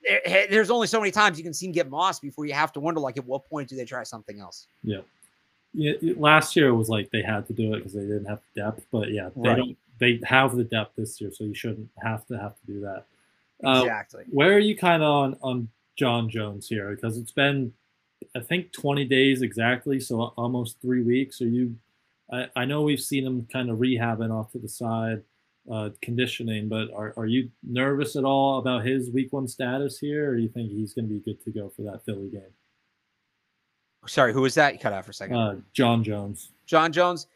eh, 0.09 0.16
eh, 0.25 0.47
there's 0.49 0.71
only 0.71 0.87
so 0.87 0.99
many 0.99 1.11
times 1.11 1.37
you 1.37 1.45
can 1.45 1.53
see 1.53 1.66
him 1.66 1.73
get 1.73 1.90
moss 1.90 2.21
before 2.21 2.47
you 2.47 2.55
have 2.55 2.73
to 2.73 2.81
wonder, 2.81 3.01
like, 3.01 3.19
at 3.19 3.27
what 3.27 3.45
point 3.45 3.69
do 3.69 3.77
they 3.77 3.85
try 3.85 4.03
something 4.03 4.40
else? 4.40 4.66
Yeah 4.83 5.01
yeah, 5.76 6.14
last 6.16 6.56
year 6.56 6.68
it 6.68 6.74
was 6.74 6.88
like 6.88 7.10
they 7.10 7.22
had 7.22 7.46
to 7.48 7.52
do 7.52 7.74
it 7.74 7.78
because 7.78 7.92
they 7.92 8.00
didn't 8.00 8.24
have 8.24 8.40
depth. 8.54 8.86
But 8.90 9.10
yeah, 9.10 9.28
they 9.36 9.48
right. 9.48 9.56
don't. 9.56 9.76
They 9.98 10.20
have 10.24 10.56
the 10.56 10.64
depth 10.64 10.96
this 10.96 11.20
year, 11.20 11.30
so 11.30 11.44
you 11.44 11.54
shouldn't 11.54 11.88
have 12.02 12.26
to 12.26 12.38
have 12.38 12.58
to 12.60 12.66
do 12.66 12.80
that. 12.80 13.04
Uh, 13.62 13.82
exactly. 13.82 14.24
Where 14.30 14.54
are 14.54 14.58
you 14.58 14.76
kind 14.76 15.02
of 15.02 15.08
on 15.08 15.36
on 15.42 15.68
John 15.96 16.30
Jones 16.30 16.66
here? 16.66 16.94
Because 16.94 17.18
it's 17.18 17.32
been, 17.32 17.72
I 18.34 18.40
think, 18.40 18.72
20 18.72 19.04
days 19.04 19.42
exactly, 19.42 20.00
so 20.00 20.32
almost 20.36 20.80
three 20.80 21.02
weeks. 21.02 21.40
Are 21.42 21.48
you? 21.48 21.76
I, 22.32 22.48
I 22.56 22.64
know 22.64 22.82
we've 22.82 23.00
seen 23.00 23.26
him 23.26 23.46
kind 23.52 23.70
of 23.70 23.78
rehabbing 23.78 24.32
off 24.32 24.52
to 24.52 24.58
the 24.58 24.68
side, 24.68 25.22
uh, 25.70 25.90
conditioning, 26.00 26.68
but 26.68 26.92
are, 26.92 27.12
are 27.16 27.26
you 27.26 27.50
nervous 27.62 28.16
at 28.16 28.24
all 28.24 28.58
about 28.58 28.84
his 28.84 29.10
week 29.10 29.32
one 29.32 29.46
status 29.46 29.98
here, 29.98 30.30
or 30.30 30.36
do 30.36 30.42
you 30.42 30.48
think 30.48 30.70
he's 30.70 30.94
going 30.94 31.06
to 31.06 31.14
be 31.14 31.20
good 31.20 31.42
to 31.44 31.50
go 31.50 31.68
for 31.68 31.82
that 31.82 32.04
Philly 32.04 32.30
game? 32.30 32.42
Sorry, 34.07 34.33
who 34.33 34.42
was 34.42 34.55
that? 34.55 34.73
You 34.73 34.79
cut 34.79 34.92
out 34.92 35.05
for 35.05 35.11
a 35.11 35.14
second. 35.14 35.37
Uh, 35.37 35.57
John 35.73 36.03
Jones. 36.03 36.51
John 36.66 36.92
Jones. 36.92 37.27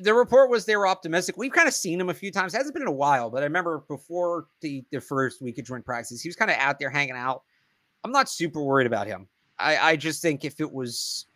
The 0.00 0.12
report 0.12 0.50
was 0.50 0.64
they 0.64 0.76
were 0.76 0.88
optimistic. 0.88 1.36
We've 1.36 1.52
kind 1.52 1.68
of 1.68 1.74
seen 1.74 2.00
him 2.00 2.08
a 2.08 2.14
few 2.14 2.32
times. 2.32 2.52
It 2.52 2.56
hasn't 2.56 2.74
been 2.74 2.82
in 2.82 2.88
a 2.88 2.92
while, 2.92 3.30
but 3.30 3.42
I 3.42 3.46
remember 3.46 3.84
before 3.86 4.46
the, 4.60 4.84
the 4.90 5.00
first 5.00 5.40
week 5.40 5.58
of 5.58 5.64
joint 5.64 5.84
practice, 5.84 6.20
he 6.20 6.28
was 6.28 6.34
kind 6.34 6.50
of 6.50 6.56
out 6.56 6.80
there 6.80 6.90
hanging 6.90 7.14
out. 7.14 7.42
I'm 8.02 8.10
not 8.10 8.28
super 8.28 8.60
worried 8.60 8.88
about 8.88 9.06
him. 9.06 9.28
I, 9.58 9.76
I 9.76 9.96
just 9.96 10.20
think 10.20 10.44
if 10.44 10.60
it 10.60 10.70
was 10.70 11.26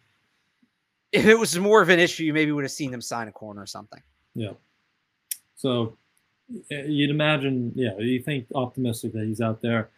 if 1.12 1.26
it 1.26 1.38
was 1.38 1.58
more 1.58 1.82
of 1.82 1.88
an 1.90 2.00
issue, 2.00 2.24
you 2.24 2.32
maybe 2.32 2.52
would 2.52 2.64
have 2.64 2.72
seen 2.72 2.90
them 2.90 3.00
sign 3.00 3.28
a 3.28 3.32
corner 3.32 3.62
or 3.62 3.66
something. 3.66 4.02
Yeah. 4.34 4.52
So 5.56 5.96
you'd 6.68 7.10
imagine, 7.10 7.72
yeah, 7.74 7.96
you 7.98 8.20
think 8.20 8.46
optimistic 8.54 9.12
that 9.12 9.24
he's 9.24 9.40
out 9.40 9.60
there 9.60 9.90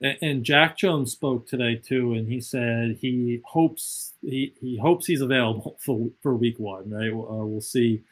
and 0.00 0.44
Jack 0.44 0.78
Jones 0.78 1.12
spoke 1.12 1.46
today 1.46 1.76
too, 1.76 2.14
and 2.14 2.28
he 2.28 2.40
said 2.40 2.98
he 3.00 3.40
hopes 3.44 4.14
he, 4.22 4.54
he 4.60 4.78
hopes 4.78 5.06
he's 5.06 5.20
available 5.20 5.76
for 5.84 6.10
for 6.22 6.34
week 6.34 6.58
one. 6.58 6.90
Right, 6.90 7.10
uh, 7.10 7.44
we'll 7.44 7.60
see. 7.60 8.02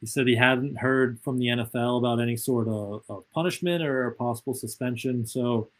He 0.00 0.06
said 0.06 0.26
he 0.26 0.36
hadn't 0.36 0.76
heard 0.76 1.20
from 1.20 1.38
the 1.38 1.46
NFL 1.46 1.98
about 1.98 2.20
any 2.20 2.36
sort 2.36 2.68
of, 2.68 3.02
of, 3.08 3.24
punishment 3.32 3.82
or 3.82 4.06
a 4.06 4.14
possible 4.14 4.52
suspension. 4.52 5.26
So 5.26 5.70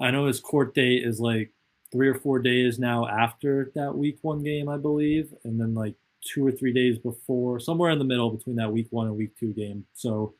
I 0.00 0.10
know 0.10 0.26
his 0.26 0.40
court 0.40 0.74
date 0.74 1.04
is 1.04 1.20
like 1.20 1.52
three 1.92 2.08
or 2.08 2.14
four 2.14 2.38
days 2.38 2.78
now 2.78 3.06
after 3.06 3.70
that 3.74 3.94
week 3.94 4.18
one 4.22 4.42
game, 4.42 4.70
I 4.70 4.78
believe, 4.78 5.34
and 5.44 5.60
then 5.60 5.74
like 5.74 5.94
two 6.22 6.46
or 6.46 6.50
three 6.50 6.72
days 6.72 6.98
before, 6.98 7.60
somewhere 7.60 7.90
in 7.90 7.98
the 7.98 8.04
middle 8.06 8.30
between 8.30 8.56
that 8.56 8.72
week 8.72 8.88
one 8.90 9.06
and 9.06 9.16
week 9.16 9.36
two 9.38 9.52
game. 9.52 9.84
So 9.92 10.34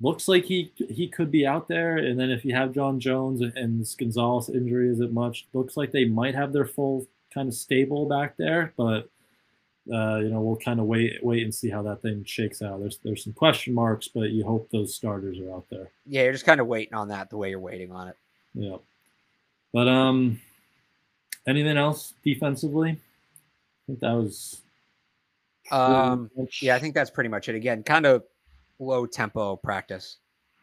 looks 0.00 0.28
like 0.28 0.44
he 0.44 0.72
he 0.90 1.08
could 1.08 1.30
be 1.30 1.46
out 1.46 1.68
there. 1.68 1.96
And 1.98 2.18
then 2.18 2.30
if 2.30 2.44
you 2.44 2.54
have 2.54 2.72
John 2.72 3.00
Jones 3.00 3.40
and 3.40 3.80
this 3.80 3.94
Gonzalez 3.94 4.48
injury 4.48 4.90
isn't 4.90 5.12
much, 5.12 5.46
looks 5.52 5.76
like 5.76 5.92
they 5.92 6.04
might 6.04 6.34
have 6.34 6.52
their 6.52 6.66
full 6.66 7.06
kind 7.32 7.48
of 7.48 7.54
stable 7.54 8.06
back 8.06 8.36
there. 8.36 8.72
But 8.76 9.08
uh, 9.92 10.16
you 10.16 10.30
know, 10.30 10.40
we'll 10.40 10.56
kind 10.56 10.80
of 10.80 10.86
wait 10.86 11.22
wait 11.22 11.44
and 11.44 11.54
see 11.54 11.70
how 11.70 11.82
that 11.82 12.02
thing 12.02 12.24
shakes 12.24 12.60
out. 12.60 12.80
There's 12.80 12.98
there's 13.04 13.24
some 13.24 13.32
question 13.32 13.72
marks, 13.72 14.08
but 14.08 14.30
you 14.30 14.44
hope 14.44 14.68
those 14.70 14.94
starters 14.94 15.38
are 15.38 15.52
out 15.52 15.66
there. 15.70 15.90
Yeah, 16.06 16.22
you're 16.22 16.32
just 16.32 16.46
kind 16.46 16.60
of 16.60 16.66
waiting 16.66 16.94
on 16.94 17.08
that 17.08 17.30
the 17.30 17.36
way 17.36 17.50
you're 17.50 17.60
waiting 17.60 17.92
on 17.92 18.08
it. 18.08 18.16
Yeah. 18.54 18.76
But 19.72 19.88
um 19.88 20.40
anything 21.46 21.76
else 21.76 22.14
defensively? 22.24 22.90
I 22.90 23.82
think 23.86 24.00
that 24.00 24.12
was 24.12 24.60
um 25.70 26.30
yeah, 26.60 26.74
I 26.74 26.80
think 26.80 26.94
that's 26.94 27.10
pretty 27.10 27.30
much 27.30 27.48
it. 27.48 27.54
Again, 27.54 27.82
kind 27.82 28.06
of 28.06 28.24
low 28.78 29.06
tempo 29.06 29.56
practice. 29.56 30.18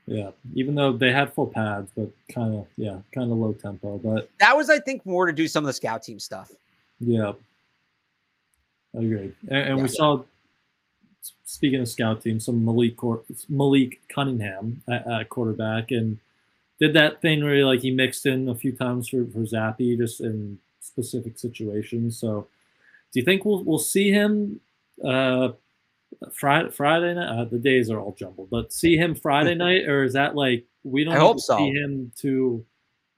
Yeah, 0.05 0.31
even 0.53 0.75
though 0.75 0.91
they 0.91 1.11
had 1.11 1.33
full 1.33 1.47
pads, 1.47 1.89
but 1.95 2.09
kind 2.33 2.55
of 2.55 2.67
yeah, 2.75 2.99
kind 3.13 3.31
of 3.31 3.37
low 3.37 3.53
tempo. 3.53 3.97
But 3.97 4.29
that 4.39 4.55
was, 4.55 4.69
I 4.69 4.79
think, 4.79 5.05
more 5.05 5.25
to 5.27 5.33
do 5.33 5.47
some 5.47 5.63
of 5.63 5.67
the 5.67 5.73
scout 5.73 6.03
team 6.03 6.19
stuff. 6.19 6.51
Yeah, 6.99 7.33
I 8.95 8.99
agree. 8.99 9.33
And, 9.47 9.59
and 9.59 9.77
yeah. 9.77 9.83
we 9.83 9.87
saw, 9.87 10.23
speaking 11.45 11.79
of 11.79 11.87
scout 11.87 12.21
team, 12.21 12.41
some 12.41 12.65
Malik 12.65 12.97
Malik 13.47 14.01
Cunningham 14.09 14.83
at, 14.89 15.07
at, 15.07 15.29
quarterback, 15.29 15.91
and 15.91 16.19
did 16.81 16.93
that 16.93 17.21
thing 17.21 17.41
where 17.41 17.55
he, 17.55 17.63
like 17.63 17.79
he 17.79 17.91
mixed 17.91 18.25
in 18.25 18.49
a 18.49 18.55
few 18.55 18.73
times 18.73 19.07
for 19.07 19.25
for 19.27 19.39
Zappe 19.39 19.97
just 19.97 20.19
in 20.19 20.59
specific 20.81 21.39
situations. 21.39 22.17
So, 22.17 22.47
do 23.13 23.21
you 23.21 23.25
think 23.25 23.45
we'll 23.45 23.63
we'll 23.63 23.79
see 23.79 24.11
him 24.11 24.59
uh, 25.01 25.49
Friday 26.31 26.69
Friday 26.69 27.13
night? 27.13 27.27
Uh, 27.27 27.45
the 27.45 27.59
days 27.59 27.89
are 27.89 27.99
all 27.99 28.15
jumbled, 28.17 28.49
but 28.49 28.71
see 28.71 28.95
him 28.97 29.15
Friday 29.15 29.55
night, 29.65 29.87
or 29.87 30.03
is 30.03 30.13
that 30.13 30.35
like 30.35 30.65
we 30.83 31.03
don't 31.03 31.15
I 31.15 31.19
hope 31.19 31.39
so. 31.39 31.57
see 31.57 31.69
him 31.71 32.11
to 32.19 32.65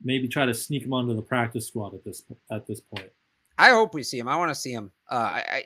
maybe 0.04 0.28
try 0.28 0.46
to 0.46 0.54
sneak 0.54 0.84
him 0.84 0.94
onto 0.94 1.16
the 1.16 1.22
practice 1.22 1.68
squad 1.68 1.94
at 1.94 2.04
this 2.04 2.24
at 2.52 2.68
this 2.68 2.82
point? 2.82 3.10
I 3.58 3.70
hope 3.70 3.94
we 3.94 4.04
see 4.04 4.20
him. 4.20 4.28
I 4.28 4.36
want 4.36 4.50
to 4.52 4.56
see 4.56 4.72
him. 4.72 4.92
Uh, 5.10 5.16
I, 5.16 5.64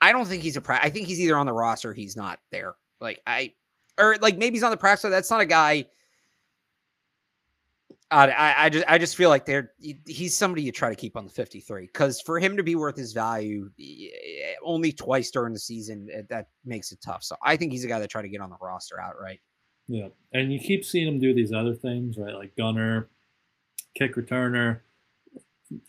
I 0.00 0.12
don't 0.12 0.26
think 0.26 0.42
he's 0.42 0.56
a. 0.56 0.60
Pra- 0.60 0.80
I 0.82 0.90
think 0.90 1.06
he's 1.06 1.20
either 1.20 1.36
on 1.36 1.46
the 1.46 1.52
roster, 1.52 1.94
he's 1.94 2.16
not 2.16 2.38
there. 2.50 2.74
Like 3.00 3.20
I, 3.26 3.52
or 3.98 4.16
like 4.20 4.36
maybe 4.36 4.56
he's 4.56 4.62
on 4.62 4.70
the 4.70 4.76
practice. 4.76 5.10
That's 5.10 5.30
not 5.30 5.40
a 5.40 5.46
guy. 5.46 5.86
Uh, 8.10 8.28
I, 8.36 8.66
I 8.66 8.68
just 8.68 8.84
I 8.86 8.98
just 8.98 9.16
feel 9.16 9.28
like 9.28 9.44
they're 9.44 9.72
he's 10.06 10.36
somebody 10.36 10.62
you 10.62 10.72
try 10.72 10.90
to 10.90 10.94
keep 10.94 11.16
on 11.16 11.24
the 11.24 11.30
53 11.30 11.86
because 11.86 12.20
for 12.20 12.38
him 12.38 12.56
to 12.56 12.62
be 12.62 12.76
worth 12.76 12.96
his 12.96 13.12
value 13.12 13.70
only 14.62 14.92
twice 14.92 15.30
during 15.30 15.52
the 15.52 15.58
season 15.58 16.08
that 16.28 16.48
makes 16.64 16.92
it 16.92 17.00
tough. 17.04 17.24
So 17.24 17.34
I 17.42 17.56
think 17.56 17.72
he's 17.72 17.84
a 17.84 17.88
guy 17.88 17.98
that 17.98 18.10
try 18.10 18.22
to 18.22 18.28
get 18.28 18.40
on 18.40 18.50
the 18.50 18.56
roster 18.60 19.00
outright. 19.00 19.40
Yeah, 19.88 20.08
and 20.32 20.52
you 20.52 20.58
keep 20.58 20.84
seeing 20.84 21.08
him 21.08 21.18
do 21.18 21.34
these 21.34 21.52
other 21.52 21.74
things, 21.74 22.16
right? 22.16 22.34
Like 22.34 22.56
gunner, 22.56 23.08
kick 23.94 24.16
returner, 24.16 24.80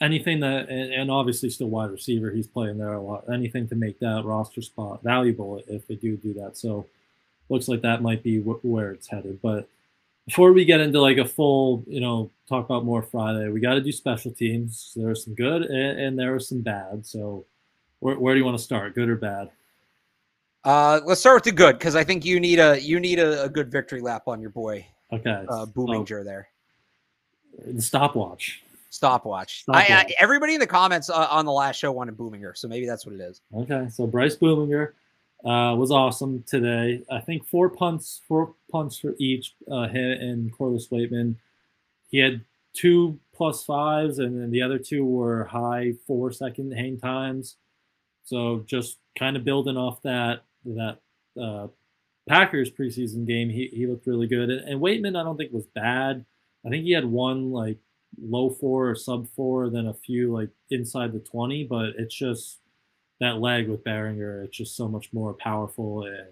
anything 0.02 0.40
that, 0.42 0.70
and, 0.70 0.94
and, 0.94 1.12
obviously 1.12 1.50
still 1.50 1.68
wide 1.68 1.92
receiver, 1.92 2.32
he's 2.32 2.48
playing 2.48 2.78
there 2.78 2.94
a 2.94 3.02
lot. 3.02 3.26
Anything 3.32 3.68
to 3.70 3.76
make 3.76 4.00
that 4.00 4.24
roster 4.26 4.62
spot 4.62 5.04
valuable 5.04 5.62
if 5.68 5.88
they 5.88 5.96
do 5.96 6.18
do 6.18 6.34
that. 6.36 6.58
So 6.58 6.88
looks 7.50 7.68
like 7.68 7.82
that 7.82 8.02
might 8.02 8.24
be 8.24 8.42
wh- 8.42 8.64
where 8.66 8.92
it's 8.92 9.08
headed. 9.08 9.42
But 9.42 9.68
before 10.26 10.54
we 10.54 10.66
get 10.66 10.82
into 10.82 11.00
like 11.00 11.18
a 11.18 11.26
full, 11.26 11.84
you 11.88 12.00
know, 12.00 12.32
talk 12.48 12.66
about 12.66 12.86
more 12.86 13.02
Friday, 13.02 13.50
we 13.50 13.60
got 13.60 13.76
to 13.76 13.82
do 13.82 13.92
special 13.92 14.32
teams. 14.32 14.94
There 14.96 15.10
are 15.10 15.16
some 15.16 15.36
good 15.36 15.64
and, 15.64 16.00
and 16.00 16.20
there 16.20 16.34
are 16.34 16.40
some 16.40 16.62
bad. 16.62 17.06
So 17.06 17.46
where, 18.00 18.18
where 18.18 18.34
do 18.34 18.40
you 18.40 18.46
want 18.46 18.58
to 18.58 18.64
start, 18.64 18.96
good 18.96 19.10
or 19.10 19.16
bad? 19.16 19.52
Uh, 20.64 21.00
let's 21.06 21.22
start 21.22 21.38
with 21.38 21.44
the 21.44 21.52
good 21.52 21.78
because 21.78 21.96
I 21.96 22.04
think 22.04 22.26
you 22.26 22.40
need 22.40 22.60
a 22.60 22.82
you 22.82 23.00
need 23.00 23.20
a, 23.20 23.44
a, 23.44 23.50
good 23.50 23.72
victory 23.72 24.02
lap 24.02 24.24
on 24.28 24.42
your 24.42 24.50
boy. 24.50 24.84
Okay, 25.14 25.46
uh, 25.48 25.68
Baringer 25.68 26.22
oh. 26.22 26.24
there. 26.24 26.48
The 27.68 27.82
stopwatch. 27.82 28.64
Stopwatch. 28.90 29.62
stopwatch. 29.62 29.92
I, 29.92 29.94
I, 29.94 30.16
everybody 30.20 30.56
in 30.56 30.60
the 30.60 30.66
comments 30.66 31.12
uh, 31.12 31.28
on 31.30 31.46
the 31.46 31.52
last 31.52 31.76
show 31.76 31.92
wanted 31.92 32.18
Baringer, 32.18 32.58
so 32.58 32.68
maybe 32.68 32.88
that's 32.88 33.06
what 33.06 33.14
it 33.14 33.22
is. 33.22 33.42
Okay, 33.56 33.88
so 33.92 34.08
Bryce 34.08 34.36
Baringer 34.36 34.94
uh, 35.46 35.76
was 35.76 35.92
awesome 35.92 36.44
today. 36.48 37.04
I 37.12 37.20
think 37.20 37.46
four 37.46 37.70
punts, 37.70 38.22
four 38.28 38.56
punts 38.72 38.98
for 38.98 39.16
each 39.20 39.56
uh, 39.72 39.88
hit 39.88 40.20
and 40.20 40.52
Corliss 40.52 40.88
Waitman. 40.88 41.36
He 42.10 42.18
had 42.18 42.42
two 42.74 43.20
plus 43.34 43.64
fives, 43.64 44.20
and 44.20 44.42
then 44.42 44.50
the 44.50 44.62
other 44.62 44.80
two 44.80 45.06
were 45.06 45.46
high 45.46 45.94
four 46.08 46.32
second 46.32 46.72
hang 46.72 46.98
times. 46.98 47.58
So 48.24 48.64
just 48.66 48.98
kind 49.18 49.38
of 49.38 49.44
building 49.44 49.78
off 49.78 50.02
that 50.02 50.44
that 50.66 50.98
uh, 51.40 51.68
Packers 52.28 52.72
preseason 52.72 53.28
game, 53.28 53.50
he, 53.50 53.68
he 53.68 53.86
looked 53.86 54.08
really 54.08 54.28
good. 54.28 54.50
And, 54.50 54.68
and 54.68 54.82
Waitman, 54.82 55.20
I 55.20 55.24
don't 55.24 55.38
think 55.38 55.54
was 55.54 55.68
bad. 55.68 56.26
I 56.66 56.70
think 56.70 56.86
he 56.86 56.92
had 56.92 57.06
one 57.06 57.52
like 57.52 57.78
low 58.20 58.50
four 58.50 58.90
or 58.90 58.96
sub 58.96 59.28
four, 59.36 59.70
then 59.70 59.88
a 59.88 59.94
few 59.94 60.34
like 60.34 60.50
inside 60.72 61.14
the 61.14 61.20
20, 61.20 61.66
but 61.66 61.90
it's 61.98 62.16
just 62.16 62.58
that 63.20 63.40
leg 63.40 63.70
with 63.70 63.84
Baringer, 63.84 64.44
it's 64.44 64.58
just 64.58 64.76
so 64.76 64.88
much 64.88 65.12
more 65.14 65.34
powerful 65.34 66.06
and 66.06 66.28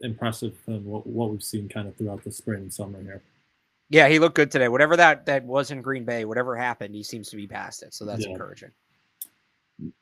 impressive 0.00 0.56
than 0.66 0.84
what, 0.84 1.06
what 1.06 1.30
we've 1.30 1.42
seen 1.42 1.68
kind 1.68 1.88
of 1.88 1.96
throughout 1.96 2.22
the 2.24 2.30
spring 2.30 2.62
and 2.62 2.72
summer 2.72 3.02
here. 3.02 3.22
Yeah, 3.90 4.08
he 4.08 4.18
looked 4.18 4.36
good 4.36 4.50
today. 4.50 4.68
Whatever 4.68 4.96
that 4.96 5.24
that 5.26 5.44
was 5.44 5.70
in 5.70 5.80
Green 5.80 6.04
Bay, 6.04 6.24
whatever 6.24 6.56
happened, 6.56 6.94
he 6.94 7.02
seems 7.02 7.30
to 7.30 7.36
be 7.36 7.46
past 7.46 7.82
it. 7.82 7.94
So 7.94 8.04
that's 8.04 8.24
yeah. 8.24 8.32
encouraging. 8.32 8.70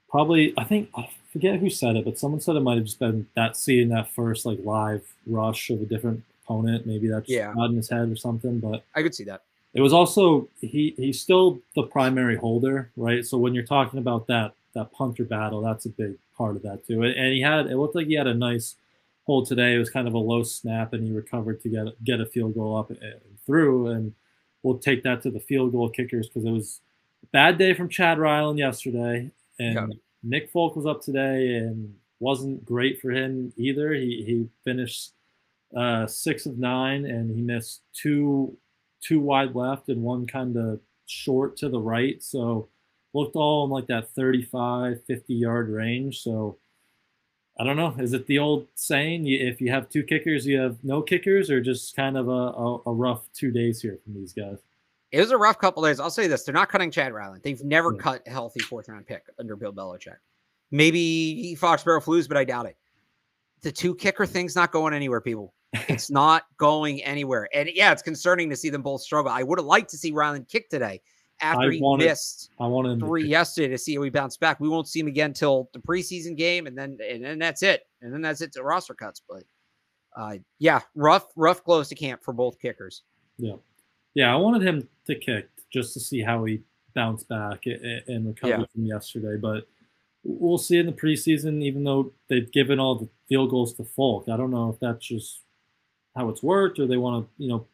Probably, 0.09 0.55
I 0.57 0.65
think 0.65 0.91
I 0.97 1.09
forget 1.33 1.59
who 1.61 1.71
said 1.71 1.97
it, 1.97 2.05
but 2.05 2.19
someone 2.19 2.41
said 2.41 2.57
it 2.57 2.61
might 2.61 2.77
have 2.77 2.85
just 2.85 2.99
been 2.99 3.27
that 3.35 3.57
seeing 3.57 3.89
that 3.91 4.11
first 4.13 4.47
like 4.47 4.59
live 4.65 5.05
rush 5.27 5.71
of 5.71 5.81
a 5.83 5.85
different 5.85 6.23
opponent. 6.45 6.87
Maybe 6.87 7.07
that's 7.07 7.29
yeah. 7.29 7.53
not 7.55 7.71
in 7.71 7.77
his 7.77 7.89
head 7.89 8.11
or 8.11 8.17
something. 8.17 8.59
But 8.59 8.85
I 8.95 9.03
could 9.03 9.15
see 9.15 9.25
that. 9.25 9.43
It 9.73 9.83
was 9.83 9.93
also 9.93 10.49
he 10.61 10.95
he's 10.97 11.21
still 11.21 11.61
the 11.77 11.85
primary 11.85 12.37
holder, 12.37 12.91
right? 12.97 13.25
So 13.25 13.39
when 13.39 13.55
you're 13.55 13.65
talking 13.65 14.01
about 14.01 14.27
that 14.29 14.55
that 14.77 14.93
punter 14.93 15.25
battle, 15.25 15.61
that's 15.61 15.87
a 15.87 15.91
big 15.91 16.17
part 16.37 16.55
of 16.55 16.63
that 16.63 16.87
too. 16.87 17.03
And 17.03 17.33
he 17.33 17.41
had 17.41 17.67
it 17.67 17.77
looked 17.77 17.95
like 17.95 18.07
he 18.07 18.15
had 18.15 18.27
a 18.27 18.35
nice 18.35 18.77
hold 19.25 19.47
today. 19.47 19.75
It 19.75 19.79
was 19.79 19.91
kind 19.91 20.07
of 20.07 20.15
a 20.15 20.19
low 20.19 20.43
snap, 20.43 20.93
and 20.93 21.05
he 21.05 21.13
recovered 21.13 21.61
to 21.63 21.69
get 21.69 22.05
get 22.05 22.21
a 22.21 22.27
field 22.27 22.55
goal 22.55 22.77
up 22.77 22.91
and 22.91 23.01
through. 23.45 23.89
And 23.89 24.15
we'll 24.63 24.79
take 24.79 25.03
that 25.03 25.23
to 25.23 25.31
the 25.31 25.41
field 25.41 25.73
goal 25.73 25.89
kickers 25.89 26.29
because 26.29 26.45
it 26.45 26.53
was 26.53 26.81
a 27.23 27.27
bad 27.29 27.59
day 27.59 27.75
from 27.75 27.89
Chad 27.89 28.19
Ryland 28.19 28.59
yesterday, 28.59 29.31
and 29.59 29.75
yeah. 29.75 29.87
Nick 30.23 30.51
Folk 30.51 30.77
was 30.77 30.87
up 30.87 31.03
today 31.03 31.57
and 31.57 31.95
wasn't 32.21 32.65
great 32.65 33.01
for 33.01 33.11
him 33.11 33.53
either. 33.57 33.93
He 33.95 34.23
he 34.25 34.49
finished 34.63 35.13
uh, 35.75 36.07
six 36.07 36.47
of 36.47 36.59
nine, 36.59 37.07
and 37.07 37.35
he 37.35 37.43
missed 37.43 37.83
two 37.93 38.57
two 39.01 39.21
wide 39.21 39.55
left 39.55 39.89
and 39.89 40.03
one 40.03 40.27
kind 40.27 40.57
of 40.57 40.81
short 41.07 41.57
to 41.57 41.69
the 41.69 41.81
right. 41.81 42.23
So 42.23 42.69
looked 43.17 43.37
all 43.37 43.65
in 43.65 43.71
like 43.71 43.87
that 43.87 44.11
35, 44.11 45.03
50 45.05 45.35
yard 45.35 45.71
range. 45.71 46.23
So 46.23 46.59
I 47.59 47.65
don't 47.65 47.77
know. 47.77 47.95
Is 47.99 48.13
it 48.13 48.27
the 48.27 48.39
old 48.39 48.67
saying, 48.75 49.27
if 49.27 49.61
you 49.61 49.71
have 49.71 49.89
two 49.89 50.03
kickers, 50.03 50.47
you 50.47 50.61
have 50.61 50.77
no 50.85 51.01
kickers, 51.01 51.51
or 51.51 51.61
just 51.61 51.97
kind 51.97 52.19
of 52.19 52.29
a, 52.29 52.31
a, 52.31 52.83
a 52.87 52.93
rough 52.93 53.33
two 53.33 53.51
days 53.51 53.81
here 53.81 53.99
from 54.05 54.15
these 54.15 54.35
guys? 54.35 54.59
It 55.11 55.21
was 55.21 55.31
a 55.31 55.39
rough 55.39 55.59
couple 55.59 55.83
days. 55.83 55.99
I'll 55.99 56.11
say 56.11 56.27
this: 56.27 56.43
they're 56.43 56.53
not 56.53 56.69
cutting 56.69 56.91
Chad 56.91 57.15
Ryland. 57.15 57.43
They've 57.43 57.63
never 57.65 57.93
yeah. 57.95 58.01
cut 58.01 58.23
a 58.27 58.31
healthy 58.31 58.61
fourth 58.61 58.89
round 58.89 59.07
pick 59.07 59.25
under 59.39 59.57
Bill 59.57 59.73
Belichick. 59.73 60.19
Maybe 60.71 61.57
Foxborough 61.59 62.03
Flues, 62.03 62.29
but 62.29 62.37
I 62.37 62.45
doubt 62.45 62.67
it. 62.67 62.77
The 63.63 63.73
two 63.73 63.95
kicker 63.95 64.27
thing's 64.27 64.55
not 64.55 64.71
going 64.73 64.93
anywhere, 64.93 65.21
people. 65.21 65.55
It's 65.89 66.11
not 66.11 66.45
going 66.57 67.03
anywhere. 67.05 67.49
And 67.55 67.69
yeah, 67.73 67.93
it's 67.93 68.03
concerning 68.03 68.51
to 68.51 68.57
see 68.57 68.71
them 68.71 68.83
both 68.83 69.03
struggle. 69.03 69.31
I 69.31 69.43
would 69.43 69.59
have 69.59 69.67
liked 69.67 69.91
to 69.91 69.99
see 69.99 70.11
Ryland 70.11 70.49
kick 70.49 70.69
today 70.69 71.01
after 71.41 71.69
I 71.69 71.75
he 71.75 71.81
wanted, 71.81 72.07
missed 72.07 72.51
I 72.59 72.67
wanted 72.67 73.01
three 73.01 73.25
to 73.25 73.29
yesterday 73.29 73.69
to 73.69 73.79
see 73.79 73.95
how 73.95 74.03
he 74.03 74.11
bounced 74.11 74.41
back. 74.41 74.61
We 74.61 74.69
won't 74.69 74.89
see 74.89 75.01
him 75.01 75.07
again 75.07 75.33
till 75.33 75.69
the 75.73 75.79
preseason 75.79 76.37
game, 76.37 76.67
and 76.67 76.77
then 76.77 76.99
and 77.07 77.25
then 77.25 77.39
that's 77.39 77.63
it. 77.63 77.83
And 78.01 78.13
then 78.13 78.21
that's 78.23 78.41
it 78.41 78.53
to 78.53 78.63
roster 78.63 78.95
cuts. 78.95 79.23
But 79.29 79.45
uh, 80.17 80.37
yeah, 80.59 80.81
rough, 80.95 81.27
rough 81.37 81.63
close 81.63 81.89
to 81.89 81.95
camp 81.95 82.23
for 82.25 82.33
both 82.33 82.59
kickers. 82.59 83.03
Yeah, 83.39 83.57
yeah. 84.15 84.33
I 84.33 84.37
wanted 84.37 84.63
him 84.63 84.89
to 85.07 85.15
kick 85.15 85.49
just 85.73 85.93
to 85.95 86.01
see 86.01 86.23
how 86.23 86.45
he 86.45 86.63
bounced 86.95 87.29
back 87.29 87.67
and 87.67 88.27
recovered 88.27 88.61
yeah. 88.61 88.67
from 88.73 88.87
yesterday, 88.87 89.37
but 89.37 89.69
we'll 90.25 90.59
see 90.59 90.79
in 90.79 90.87
the 90.87 90.93
preseason. 90.93 91.63
Even 91.63 91.85
though 91.85 92.13
they've 92.29 92.51
given 92.51 92.81
all 92.81 92.95
the 92.95 93.09
field 93.29 93.51
goals 93.51 93.75
to 93.75 93.85
Folk, 93.85 94.29
I 94.29 94.37
don't 94.37 94.51
know 94.51 94.71
if 94.71 94.81
that's 94.81 95.07
just 95.07 95.41
how 96.17 96.31
it's 96.31 96.43
worked, 96.43 96.79
or 96.79 96.87
they 96.87 96.97
want 96.97 97.27
to, 97.27 97.43
you 97.43 97.51
know, 97.51 97.67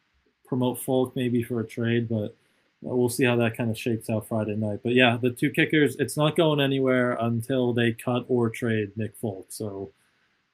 promote 0.45 0.79
Folk 0.79 1.15
maybe 1.15 1.41
for 1.41 1.61
a 1.61 1.67
trade. 1.67 2.09
But 2.09 2.35
we'll 2.83 3.09
see 3.09 3.25
how 3.25 3.35
that 3.37 3.57
kind 3.57 3.71
of 3.71 3.77
shakes 3.77 4.09
out 4.09 4.27
Friday 4.27 4.55
night. 4.55 4.81
But 4.83 4.93
yeah, 4.93 5.17
the 5.21 5.31
two 5.31 5.49
kickers, 5.49 5.95
it's 5.97 6.17
not 6.17 6.35
going 6.35 6.59
anywhere 6.59 7.13
until 7.19 7.73
they 7.73 7.93
cut 7.93 8.25
or 8.27 8.49
trade 8.49 8.91
Nick 8.95 9.15
Folk. 9.15 9.47
So 9.49 9.91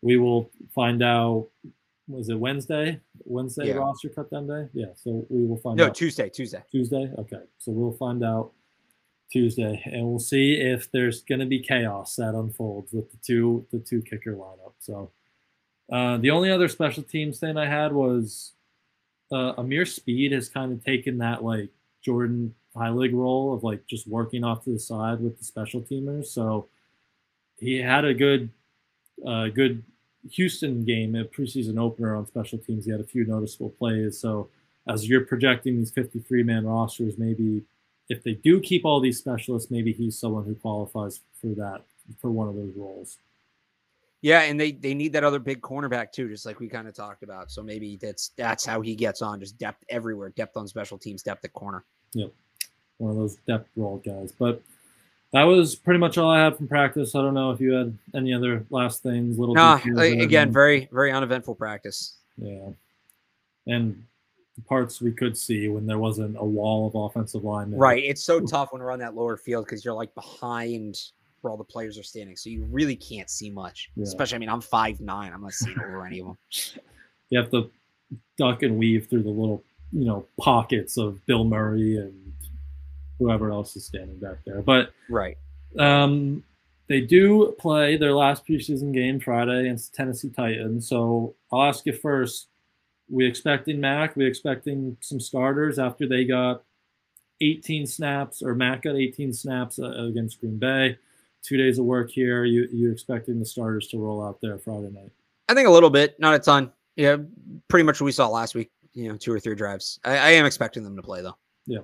we 0.02 0.18
will 0.18 0.50
find 0.74 1.04
out. 1.04 1.48
Was 2.08 2.30
it 2.30 2.40
Wednesday? 2.40 3.00
Wednesday 3.26 3.68
yeah. 3.68 3.76
roster 3.76 4.10
cut 4.10 4.32
them 4.32 4.48
day? 4.48 4.68
Yeah. 4.74 4.94
So 4.96 5.28
we 5.30 5.46
will 5.46 5.58
find 5.58 5.78
no, 5.78 5.84
out. 5.84 5.88
No, 5.90 5.94
Tuesday. 5.94 6.28
Tuesday. 6.28 6.64
Tuesday. 6.72 7.12
Okay. 7.20 7.42
So 7.60 7.72
we'll 7.72 7.92
find 7.92 8.24
out 8.24 8.52
Tuesday, 9.32 9.80
and 9.86 10.08
we'll 10.08 10.18
see 10.18 10.54
if 10.54 10.92
there's 10.92 11.22
going 11.22 11.40
to 11.40 11.46
be 11.46 11.60
chaos 11.60 12.16
that 12.16 12.34
unfolds 12.34 12.94
with 12.94 13.12
the 13.12 13.18
two 13.18 13.66
the 13.72 13.78
two 13.78 14.02
kicker 14.02 14.34
lineup. 14.34 14.74
So 14.80 15.12
uh, 15.92 16.18
the 16.18 16.32
only 16.32 16.52
other 16.52 16.68
special 16.68 17.04
teams 17.04 17.40
thing 17.40 17.58
I 17.58 17.68
had 17.68 17.94
was 17.94 18.54
uh, 19.32 19.54
Ameer 19.58 19.86
Speed 19.86 20.32
has 20.32 20.50
kind 20.50 20.72
of 20.72 20.84
taken 20.84 21.20
that 21.20 21.44
like 21.44 21.70
Jordan 22.04 22.56
high 22.76 22.90
Heilig 22.90 23.14
role 23.14 23.54
of 23.54 23.64
like 23.64 23.86
just 23.88 24.08
working 24.08 24.44
off 24.44 24.64
to 24.64 24.72
the 24.72 24.80
side 24.80 25.20
with 25.20 25.38
the 25.38 25.44
special 25.44 25.82
teamers. 25.82 26.28
So 26.28 26.68
he 27.60 27.78
had 27.78 28.06
a 28.06 28.14
good 28.14 28.50
uh, 29.26 29.48
good 29.48 29.84
Houston 30.32 30.86
game, 30.86 31.16
a 31.16 31.26
preseason 31.26 31.80
opener 31.80 32.16
on 32.16 32.26
special 32.28 32.58
teams. 32.58 32.86
He 32.86 32.92
had 32.92 33.02
a 33.02 33.06
few 33.06 33.26
noticeable 33.26 33.70
plays. 33.70 34.20
So 34.20 34.50
as 34.88 35.08
you're 35.08 35.26
projecting 35.26 35.78
these 35.78 35.92
53 35.92 36.44
man 36.44 36.66
rosters, 36.66 37.18
maybe 37.18 37.64
if 38.10 38.24
they 38.24 38.34
do 38.34 38.60
keep 38.60 38.86
all 38.86 39.00
these 39.00 39.18
specialists, 39.18 39.70
maybe 39.70 39.92
he's 39.92 40.18
someone 40.18 40.46
who 40.46 40.56
qualifies 40.56 41.22
for 41.40 41.48
that 41.56 41.84
for 42.20 42.32
one 42.32 42.48
of 42.48 42.56
those 42.56 42.74
roles. 42.76 43.18
Yeah, 44.22 44.42
and 44.42 44.60
they 44.60 44.74
they 44.74 44.94
need 44.94 45.14
that 45.14 45.24
other 45.24 45.40
big 45.40 45.62
cornerback 45.62 46.12
too, 46.12 46.28
just 46.28 46.46
like 46.46 46.60
we 46.60 46.68
kind 46.68 46.88
of 46.88 46.94
talked 46.94 47.24
about. 47.24 47.52
So 47.52 47.64
maybe 47.64 47.96
that's 47.96 48.30
that's 48.36 48.66
how 48.66 48.82
he 48.82 48.94
gets 48.96 49.22
on, 49.22 49.40
just 49.40 49.58
depth 49.58 49.84
everywhere, 49.88 50.30
depth 50.30 50.58
on 50.58 50.68
special 50.68 50.98
teams, 50.98 51.24
depth 51.24 51.46
at 51.46 51.54
corner. 51.54 51.86
Yep, 52.14 52.32
one 52.98 53.12
of 53.12 53.18
those 53.18 53.36
depth 53.48 53.70
role 53.78 54.02
guys. 54.06 54.34
But 54.38 54.62
that 55.32 55.44
was 55.44 55.76
pretty 55.76 56.00
much 56.00 56.18
all 56.18 56.30
I 56.30 56.44
had 56.44 56.58
from 56.58 56.68
practice. 56.68 57.16
I 57.16 57.22
don't 57.22 57.34
know 57.34 57.52
if 57.52 57.62
you 57.62 57.72
had 57.72 57.98
any 58.14 58.34
other 58.34 58.66
last 58.70 59.04
things, 59.04 59.40
little. 59.40 59.56
Nah, 59.56 59.80
again, 59.96 60.52
very 60.52 60.90
very 60.92 61.14
uneventful 61.14 61.56
practice. 61.56 62.18
Yeah, 62.38 62.70
and 63.68 64.04
the 64.56 64.62
parts 64.64 65.00
we 65.00 65.14
could 65.14 65.38
see 65.38 65.70
when 65.70 65.88
there 65.88 65.98
wasn't 65.98 66.36
a 66.38 66.44
wall 66.44 66.88
of 66.88 66.96
offensive 66.96 67.46
line. 67.46 67.72
Right, 67.72 68.04
it's 68.04 68.24
so 68.24 68.40
tough 68.46 68.74
when 68.74 68.82
we're 68.82 68.92
on 68.92 69.00
that 69.00 69.16
lower 69.16 69.38
field 69.38 69.66
because 69.66 69.86
you're 69.86 69.94
like 69.94 70.14
behind 70.14 71.00
where 71.42 71.52
all 71.52 71.58
the 71.58 71.64
players 71.64 71.98
are 71.98 72.04
standing, 72.04 72.36
so 72.36 72.50
you 72.50 72.66
really 72.70 72.96
can't 72.96 73.30
see 73.30 73.50
much. 73.50 73.90
Yeah. 73.96 74.04
Especially, 74.04 74.36
I 74.36 74.40
mean, 74.40 74.50
I'm 74.50 74.62
five 74.62 75.00
nine. 75.00 75.34
I'm 75.34 75.42
not 75.42 75.54
seeing 75.54 75.80
over 75.80 76.06
any 76.06 76.20
of 76.20 76.28
them. 76.28 76.38
You 77.32 77.38
have 77.38 77.52
to 77.52 77.70
duck 78.40 78.64
and 78.64 78.80
weave 78.80 79.06
through 79.08 79.22
the 79.22 79.30
little, 79.30 79.64
you 79.92 80.06
know, 80.06 80.26
pockets 80.42 80.98
of 80.98 81.24
Bill 81.28 81.44
Murray 81.44 81.98
and 81.98 82.34
whoever 83.20 83.52
else 83.52 83.76
is 83.76 83.86
standing 83.86 84.18
back 84.18 84.38
there. 84.48 84.64
But 84.64 84.94
right, 85.12 85.38
um, 85.78 86.44
they 86.88 87.02
do 87.02 87.56
play 87.60 87.98
their 87.98 88.14
last 88.14 88.48
preseason 88.48 88.92
game 88.92 89.20
Friday 89.20 89.60
against 89.60 89.94
Tennessee 89.94 90.32
Titans. 90.32 90.88
So 90.88 91.36
I'll 91.52 91.62
ask 91.62 91.86
you 91.86 91.94
first: 91.94 92.48
We 93.10 93.28
expecting 93.28 93.80
Mac? 93.80 94.16
We 94.16 94.26
expecting 94.26 94.98
some 95.02 95.20
starters 95.20 95.78
after 95.78 96.08
they 96.08 96.26
got 96.26 96.64
18 97.42 97.86
snaps, 97.86 98.42
or 98.42 98.56
Mac 98.56 98.84
got 98.84 98.96
18 98.96 99.34
snaps 99.34 99.80
uh, 99.80 99.92
against 100.06 100.40
Green 100.40 100.58
Bay. 100.58 100.98
Two 101.42 101.58
days 101.58 101.80
of 101.80 101.86
work 101.86 102.10
here. 102.10 102.46
You 102.46 102.68
you 102.72 102.92
expecting 102.92 103.40
the 103.40 103.46
starters 103.46 103.88
to 103.90 103.98
roll 103.98 104.24
out 104.24 104.40
there 104.42 104.58
Friday 104.58 104.90
night? 104.92 105.12
I 105.48 105.54
think 105.54 105.68
a 105.68 105.72
little 105.72 105.90
bit, 105.90 106.20
not 106.20 106.36
a 106.36 106.40
ton. 106.40 106.72
Yeah, 106.96 107.18
pretty 107.68 107.84
much 107.84 108.02
what 108.02 108.06
we 108.06 108.12
saw 108.12 108.28
last 108.28 108.56
week. 108.56 108.72
You 108.94 109.10
know, 109.10 109.18
two 109.18 109.32
or 109.32 109.40
three 109.40 109.56
drives. 109.56 110.00
I, 110.04 110.18
I 110.18 110.30
am 110.32 110.46
expecting 110.46 110.84
them 110.84 110.96
to 110.96 111.02
play 111.02 111.22
though. 111.22 111.38
Yeah 111.66 111.80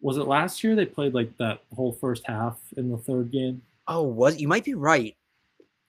was 0.00 0.16
it 0.16 0.26
last 0.26 0.62
year 0.62 0.74
they 0.74 0.86
played 0.86 1.14
like 1.14 1.36
that 1.38 1.60
whole 1.74 1.92
first 1.92 2.26
half 2.26 2.58
in 2.76 2.90
the 2.90 2.98
third 2.98 3.30
game? 3.30 3.62
Oh, 3.88 4.02
was 4.02 4.40
you 4.40 4.48
might 4.48 4.64
be 4.64 4.74
right. 4.74 5.16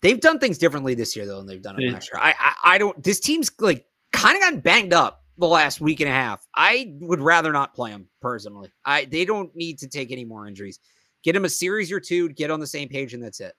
They've 0.02 0.20
done 0.20 0.40
things 0.40 0.58
differently 0.58 0.96
this 0.96 1.16
year 1.16 1.26
though 1.26 1.38
than 1.38 1.48
they've 1.48 1.62
done 1.62 1.82
it 1.82 1.92
last 1.92 2.10
year. 2.12 2.22
I, 2.22 2.34
I 2.38 2.76
I 2.76 2.78
don't. 2.78 3.02
This 3.04 3.20
team's 3.20 3.52
like 3.60 3.86
kind 4.12 4.36
of 4.36 4.42
gotten 4.42 4.60
banged 4.60 4.94
up 4.94 5.24
the 5.38 5.48
last 5.48 5.82
week 5.82 6.00
and 6.00 6.10
a 6.10 6.14
half. 6.14 6.46
I 6.56 6.96
would 7.00 7.22
rather 7.22 7.52
not 7.52 7.74
play 7.74 7.92
them 7.92 8.08
personally. 8.22 8.72
I 8.86 9.06
they 9.06 9.26
don't 9.26 9.56
need 9.56 9.80
to 9.80 9.88
take 9.88 10.12
any 10.12 10.26
more 10.26 10.48
injuries. 10.48 10.80
Get 11.24 11.34
them 11.34 11.46
a 11.46 11.50
series 11.50 11.92
or 11.92 12.00
two, 12.00 12.30
get 12.30 12.52
on 12.52 12.60
the 12.60 12.68
same 12.68 12.90
page, 12.90 13.14
and 13.14 13.24
that's 13.24 13.40
it. 13.40 13.54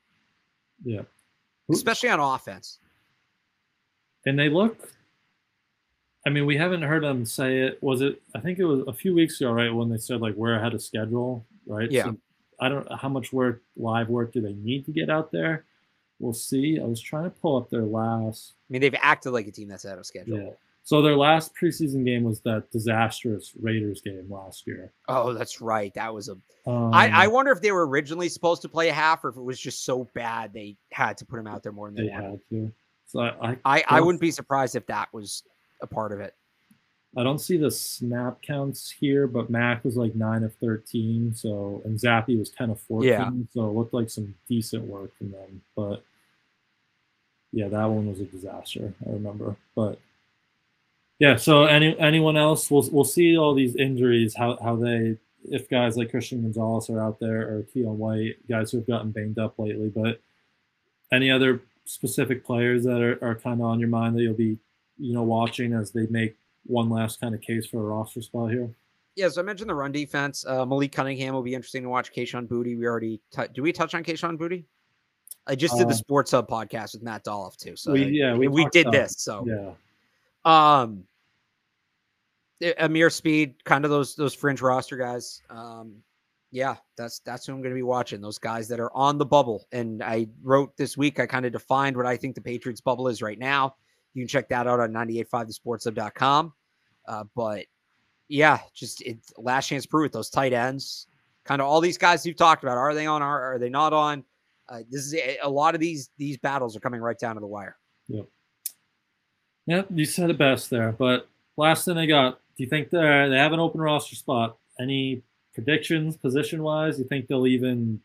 Yeah, 0.85 1.03
especially 1.71 2.11
on 2.11 2.21
offense. 2.21 2.79
And 4.27 4.39
they 4.39 4.49
look 4.49 4.95
I 6.27 6.31
mean, 6.31 6.47
we 6.47 6.57
haven't 6.57 6.83
heard 6.83 7.05
them 7.05 7.27
say 7.27 7.61
it. 7.61 7.83
Was 7.83 8.01
it? 8.01 8.23
I 8.35 8.41
think 8.41 8.59
it 8.59 8.65
was 8.65 8.87
a 8.89 8.93
few 8.93 9.15
weeks 9.15 9.41
ago, 9.41 9.53
right, 9.53 9.73
when 9.73 9.91
they 9.91 9.99
said 9.99 10.21
like 10.21 10.35
we're 10.35 10.55
ahead 10.55 10.75
of 10.75 10.83
schedule, 10.83 11.45
right? 11.67 11.91
Yeah. 11.91 12.05
So 12.05 12.17
I 12.61 12.69
don't 12.69 12.91
how 12.93 13.09
much 13.09 13.33
work, 13.33 13.63
live 13.77 14.09
work, 14.09 14.33
do 14.33 14.41
they 14.41 14.55
need 14.55 14.87
to 14.87 14.93
get 14.93 15.11
out 15.11 15.31
there? 15.31 15.65
We'll 16.19 16.33
see. 16.33 16.81
I 16.81 16.85
was 16.85 17.01
trying 17.01 17.25
to 17.25 17.31
pull 17.31 17.59
up 17.59 17.69
their 17.69 17.83
last. 17.83 18.55
I 18.71 18.73
mean, 18.73 18.81
they've 18.81 18.95
acted 19.01 19.33
like 19.33 19.47
a 19.47 19.51
team 19.51 19.69
that's 19.69 19.85
out 19.85 19.99
of 19.99 20.07
schedule. 20.07 20.39
Yeah. 20.39 20.51
So 20.87 21.01
their 21.01 21.17
last 21.17 21.53
preseason 21.55 22.05
game 22.05 22.25
was 22.25 22.41
that 22.41 22.71
disastrous 22.71 23.55
Raiders 23.59 24.03
game 24.03 24.27
last 24.29 24.67
year. 24.67 24.93
Oh, 25.09 25.33
that's 25.33 25.63
right. 25.63 25.93
That 25.95 26.13
was 26.13 26.29
a. 26.29 26.33
Um, 26.71 26.93
I, 26.93 27.25
I 27.25 27.27
wonder 27.27 27.51
if 27.53 27.63
they 27.63 27.73
were 27.73 27.89
originally 27.89 28.29
supposed 28.29 28.61
to 28.63 28.69
play 28.69 28.91
a 28.91 28.93
half, 28.93 29.25
or 29.25 29.31
if 29.31 29.37
it 29.37 29.43
was 29.43 29.59
just 29.59 29.87
so 29.87 30.09
bad 30.15 30.53
they 30.53 30.77
had 30.93 31.17
to 31.19 31.25
put 31.25 31.41
him 31.41 31.47
out 31.47 31.63
there 31.63 31.73
more 31.73 31.91
than 31.91 32.07
they, 32.07 32.13
had 32.13 32.39
to. 32.51 32.71
So 33.07 33.21
I, 33.21 33.51
I, 33.51 33.57
I, 33.65 33.85
I 33.89 34.01
wouldn't 34.03 34.21
be 34.21 34.31
surprised 34.31 34.77
if 34.77 34.87
that 34.87 35.09
was 35.15 35.43
a 35.81 35.87
part 35.87 36.13
of 36.13 36.21
it. 36.21 36.35
I 37.17 37.23
don't 37.23 37.39
see 37.39 37.57
the 37.57 37.71
snap 37.71 38.43
counts 38.43 38.91
here, 38.91 39.27
but 39.27 39.49
Mac 39.49 39.85
was 39.85 39.97
like 39.97 40.15
nine 40.15 40.43
of 40.43 40.55
thirteen, 40.57 41.33
so 41.35 41.81
and 41.87 41.99
Zappe 41.99 42.39
was 42.39 42.51
ten 42.51 42.69
of 42.69 42.81
fourteen, 42.81 43.09
yeah. 43.09 43.31
so 43.55 43.71
it 43.71 43.75
looked 43.75 43.95
like 43.95 44.11
some 44.11 44.35
decent 44.49 44.85
work 44.85 45.17
from 45.17 45.31
them. 45.31 45.63
But 45.77 46.05
yeah, 47.53 47.69
that 47.69 47.87
one 47.87 48.07
was 48.07 48.21
a 48.21 48.25
disaster. 48.25 48.93
I 49.07 49.13
remember, 49.13 49.57
but 49.75 49.99
yeah. 51.19 51.37
So 51.37 51.65
any 51.65 51.99
anyone 51.99 52.37
else? 52.37 52.71
We'll 52.71 52.89
we'll 52.91 53.05
see 53.05 53.37
all 53.37 53.55
these 53.55 53.77
injuries. 53.77 54.35
How 54.35 54.59
how 54.63 54.77
they 54.77 55.17
if 55.51 55.69
guys 55.69 55.97
like 55.97 56.11
Christian 56.11 56.43
Gonzalez 56.43 56.89
are 56.91 57.01
out 57.01 57.21
there 57.21 57.43
or 57.43 57.67
Keion 57.75 57.97
White, 57.97 58.37
guys 58.49 58.71
who 58.71 58.79
have 58.79 58.87
gotten 58.87 59.11
banged 59.11 59.39
up 59.39 59.59
lately. 59.59 59.89
But 59.89 60.21
any 61.13 61.31
other 61.31 61.63
specific 61.85 62.45
players 62.45 62.85
that 62.85 63.03
are, 63.03 63.23
are 63.23 63.35
kind 63.35 63.61
of 63.61 63.67
on 63.67 63.79
your 63.79 63.91
mind 63.91 64.17
that 64.17 64.23
you'll 64.23 64.35
be 64.35 64.59
you 64.99 65.13
know, 65.13 65.23
watching 65.23 65.73
as 65.73 65.91
they 65.91 66.07
make 66.07 66.37
one 66.67 66.89
last 66.89 67.21
kind 67.21 67.35
of 67.35 67.41
case 67.41 67.67
for 67.67 67.79
a 67.79 67.83
roster 67.83 68.23
spot 68.23 68.51
here? 68.51 68.71
Yeah, 69.17 69.29
so 69.29 69.41
I 69.41 69.45
mentioned 69.45 69.71
the 69.71 69.75
run 69.75 69.93
defense. 69.93 70.45
Uh, 70.47 70.67
Malik 70.67 70.93
Cunningham 70.93 71.35
will 71.35 71.43
be 71.43 71.55
interesting 71.55 71.85
to 71.85 71.89
watch. 71.89 72.13
Kayshon 72.13 72.49
Boutte, 72.49 72.77
we 72.77 72.87
already 72.87 73.21
t- 73.31 73.43
do 73.53 73.63
we 73.63 73.73
touch 73.73 73.95
on 73.95 74.03
Kayshon 74.03 74.37
Boutte? 74.37 74.65
I 75.47 75.55
just 75.55 75.77
did 75.77 75.89
the 75.89 75.93
uh, 75.93 75.97
Sports 75.97 76.31
Hub 76.31 76.49
podcast 76.49 76.95
with 76.95 77.03
Matt 77.03 77.25
Dolloff 77.25 77.57
too. 77.57 77.77
So 77.77 77.93
we, 77.93 78.07
yeah, 78.07 78.35
we, 78.35 78.49
we 78.49 78.67
did 78.71 78.91
this. 78.91 79.17
So 79.19 79.45
yeah. 79.47 79.71
Um, 80.45 81.05
Ameer 82.63 83.11
Speed, 83.11 83.63
kind 83.65 83.85
of 83.85 83.91
those 83.91 84.15
those 84.15 84.35
fringe 84.35 84.63
roster 84.63 84.97
guys. 84.97 85.43
Um, 85.51 85.97
yeah, 86.51 86.77
that's 86.97 87.19
that's 87.21 87.47
who 87.47 87.53
I'm 87.53 87.61
going 87.61 87.73
to 87.73 87.75
be 87.75 87.83
watching. 87.83 88.21
Those 88.21 88.39
guys 88.39 88.69
that 88.69 88.81
are 88.81 88.95
on 88.95 89.19
the 89.19 89.27
bubble. 89.27 89.67
And 89.73 90.03
I 90.03 90.29
wrote 90.43 90.77
this 90.77 90.97
week. 90.97 91.19
I 91.19 91.27
kind 91.27 91.45
of 91.45 91.53
defined 91.53 91.97
what 91.97 92.07
I 92.07 92.17
think 92.17 92.37
the 92.37 92.41
Patriots 92.41 92.81
bubble 92.81 93.09
is 93.09 93.21
right 93.21 93.39
now. 93.39 93.75
You 94.15 94.23
can 94.23 94.29
check 94.29 94.49
that 94.51 94.69
out 94.69 94.79
on 94.79 94.93
985thesportshub.com. 94.93 96.53
Uh, 97.09 97.25
but 97.35 97.67
yeah, 98.29 98.61
just 98.73 99.03
it's 99.03 99.33
last 99.37 99.67
chance 99.67 99.85
prove 99.85 100.07
it. 100.07 100.13
Those 100.13 100.31
tight 100.31 100.53
ends, 100.53 101.09
kind 101.45 101.61
of 101.61 101.67
all 101.67 101.81
these 101.81 101.99
guys 101.99 102.25
you've 102.25 102.37
talked 102.37 102.63
about. 102.63 102.79
Are 102.79 102.95
they 102.95 103.07
on? 103.07 103.21
Are, 103.21 103.55
are 103.55 103.59
they 103.59 103.69
not 103.69 103.93
on? 103.93 104.25
Uh, 104.69 104.79
this 104.89 105.05
is 105.05 105.15
a, 105.15 105.39
a, 105.43 105.51
lot 105.51 105.75
of 105.75 105.81
these 105.81 106.11
these 106.17 106.39
battles 106.39 106.75
are 106.77 106.81
coming 106.81 107.01
right 107.01 107.19
down 107.19 107.35
to 107.35 107.41
the 107.41 107.47
wire. 107.47 107.77
Yep. 108.09 108.27
Yep, 109.67 109.89
you 109.91 110.05
said 110.05 110.31
it 110.31 110.39
best 110.39 110.71
there. 110.71 110.93
But 110.93 111.29
last 111.57 111.85
thing 111.85 111.99
I 111.99 112.07
got, 112.07 112.41
do 112.57 112.63
you 112.63 112.69
think 112.69 112.91
they 112.91 112.99
they 112.99 113.39
have 113.39 113.53
an 113.53 113.61
open 113.61 113.81
roster 113.81 114.17
spot? 114.17 114.57
Any 114.79 115.23
predictions 115.55 116.17
position 116.17 116.63
wise? 116.63 116.99
You 116.99 117.05
think 117.05 117.29
they'll 117.29 117.47
even 117.47 118.01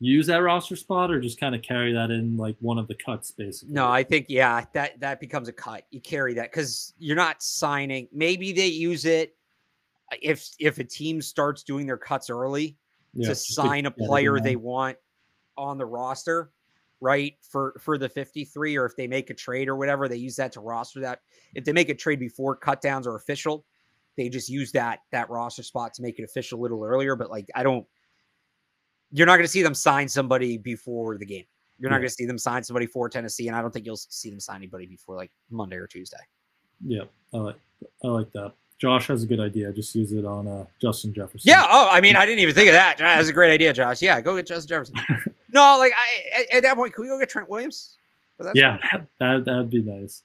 use 0.00 0.26
that 0.26 0.38
roster 0.38 0.76
spot 0.76 1.10
or 1.10 1.20
just 1.20 1.38
kind 1.38 1.54
of 1.54 1.62
carry 1.62 1.92
that 1.92 2.10
in 2.10 2.36
like 2.36 2.56
one 2.60 2.78
of 2.78 2.88
the 2.88 2.94
cuts 2.94 3.30
basically 3.30 3.72
no 3.72 3.88
i 3.88 4.02
think 4.02 4.26
yeah 4.28 4.64
that 4.72 4.98
that 5.00 5.20
becomes 5.20 5.48
a 5.48 5.52
cut 5.52 5.86
you 5.90 6.00
carry 6.00 6.34
that 6.34 6.50
because 6.50 6.94
you're 6.98 7.16
not 7.16 7.42
signing 7.42 8.08
maybe 8.12 8.52
they 8.52 8.66
use 8.66 9.04
it 9.04 9.36
uh, 10.12 10.16
if 10.20 10.50
if 10.58 10.78
a 10.78 10.84
team 10.84 11.22
starts 11.22 11.62
doing 11.62 11.86
their 11.86 11.96
cuts 11.96 12.28
early 12.28 12.76
yeah, 13.14 13.28
to 13.28 13.34
sign 13.34 13.86
a 13.86 13.90
player 13.90 14.40
they 14.40 14.56
want 14.56 14.96
on 15.56 15.78
the 15.78 15.86
roster 15.86 16.50
right 17.00 17.34
for 17.42 17.74
for 17.80 17.98
the 17.98 18.08
53 18.08 18.76
or 18.76 18.86
if 18.86 18.96
they 18.96 19.06
make 19.06 19.30
a 19.30 19.34
trade 19.34 19.68
or 19.68 19.76
whatever 19.76 20.08
they 20.08 20.16
use 20.16 20.36
that 20.36 20.52
to 20.52 20.60
roster 20.60 21.00
that 21.00 21.20
if 21.54 21.64
they 21.64 21.72
make 21.72 21.88
a 21.88 21.94
trade 21.94 22.20
before 22.20 22.54
cut 22.56 22.80
downs 22.80 23.06
are 23.06 23.16
official 23.16 23.64
they 24.16 24.28
just 24.28 24.48
use 24.48 24.72
that 24.72 25.00
that 25.10 25.28
roster 25.28 25.62
spot 25.62 25.92
to 25.92 26.02
make 26.02 26.18
it 26.18 26.22
official 26.22 26.60
a 26.60 26.62
little 26.62 26.84
earlier 26.84 27.16
but 27.16 27.30
like 27.30 27.46
i 27.54 27.62
don't 27.62 27.84
you're 29.14 29.26
not 29.26 29.36
going 29.36 29.44
to 29.44 29.50
see 29.50 29.62
them 29.62 29.74
sign 29.74 30.08
somebody 30.08 30.58
before 30.58 31.16
the 31.16 31.24
game. 31.24 31.44
You're 31.78 31.88
yeah. 31.88 31.94
not 31.94 31.98
going 31.98 32.08
to 32.08 32.14
see 32.14 32.26
them 32.26 32.36
sign 32.36 32.64
somebody 32.64 32.86
for 32.86 33.08
Tennessee, 33.08 33.46
and 33.46 33.56
I 33.56 33.62
don't 33.62 33.72
think 33.72 33.86
you'll 33.86 33.96
see 33.96 34.28
them 34.28 34.40
sign 34.40 34.56
anybody 34.56 34.86
before 34.86 35.14
like 35.14 35.30
Monday 35.50 35.76
or 35.76 35.86
Tuesday. 35.86 36.18
Yeah, 36.84 37.04
I 37.32 37.38
like 37.38 37.56
I 38.02 38.08
like 38.08 38.32
that. 38.32 38.52
Josh 38.78 39.06
has 39.06 39.22
a 39.22 39.26
good 39.26 39.38
idea. 39.38 39.72
Just 39.72 39.94
use 39.94 40.12
it 40.12 40.24
on 40.24 40.48
uh, 40.48 40.66
Justin 40.82 41.14
Jefferson. 41.14 41.48
Yeah. 41.48 41.64
Oh, 41.64 41.88
I 41.90 42.00
mean, 42.00 42.16
I 42.16 42.26
didn't 42.26 42.40
even 42.40 42.54
think 42.54 42.68
of 42.68 42.74
that. 42.74 42.98
That's 42.98 43.28
a 43.28 43.32
great 43.32 43.52
idea, 43.52 43.72
Josh. 43.72 44.02
Yeah, 44.02 44.20
go 44.20 44.34
get 44.34 44.48
Justin 44.48 44.68
Jefferson. 44.68 44.96
no, 45.54 45.78
like 45.78 45.92
I, 45.92 46.56
at, 46.56 46.62
that 46.62 46.76
point, 46.76 46.94
can 46.94 47.02
we 47.04 47.08
go 47.08 47.18
get 47.18 47.30
Trent 47.30 47.48
Williams? 47.48 47.96
Yeah, 48.54 48.78
that 49.20 49.44
that'd 49.44 49.70
be 49.70 49.82
nice. 49.82 50.22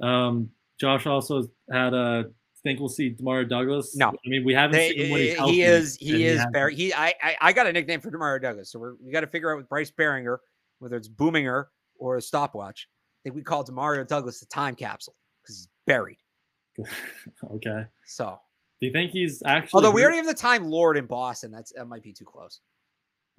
Um, 0.00 0.50
Josh 0.80 1.06
also 1.06 1.50
had 1.70 1.92
a 1.92 2.30
think 2.68 2.80
we'll 2.80 2.88
see 2.88 3.14
Demario 3.14 3.48
Douglas? 3.48 3.96
No. 3.96 4.08
I 4.08 4.28
mean 4.28 4.44
we 4.44 4.54
haven't 4.54 4.76
They- 4.76 4.90
seen 4.90 5.06
him 5.06 5.10
when 5.10 5.20
he's 5.20 5.38
he 5.38 5.62
is 5.62 5.96
he 5.96 6.24
is. 6.24 6.44
Barry. 6.52 6.74
He 6.74 6.92
I, 6.92 7.14
I 7.22 7.36
I 7.40 7.52
got 7.52 7.66
a 7.66 7.72
nickname 7.72 8.00
for 8.00 8.10
Demario 8.10 8.40
Douglas, 8.40 8.70
so 8.70 8.78
we're, 8.78 8.94
we 9.04 9.12
got 9.12 9.20
to 9.20 9.26
figure 9.26 9.50
out 9.52 9.56
with 9.56 9.68
Bryce 9.68 9.90
Baringer 9.90 10.38
whether 10.78 10.96
it's 10.96 11.08
Boominger 11.08 11.66
or 11.98 12.16
a 12.16 12.22
stopwatch. 12.22 12.88
I 12.88 13.20
think 13.24 13.34
we 13.34 13.42
call 13.42 13.64
Demario 13.64 14.06
Douglas 14.06 14.40
the 14.40 14.46
time 14.46 14.74
capsule 14.76 15.16
because 15.42 15.56
he's 15.56 15.68
buried. 15.86 16.18
okay. 17.54 17.84
So 18.06 18.38
Do 18.80 18.86
you 18.86 18.92
think 18.92 19.12
he's 19.12 19.42
actually? 19.44 19.78
although 19.78 19.90
we 19.90 20.02
already 20.02 20.18
have 20.18 20.26
the 20.26 20.34
time 20.34 20.70
Lord 20.70 20.96
in 20.96 21.06
Boston, 21.06 21.50
that's 21.50 21.72
that 21.72 21.86
might 21.86 22.02
be 22.02 22.12
too 22.12 22.24
close. 22.24 22.60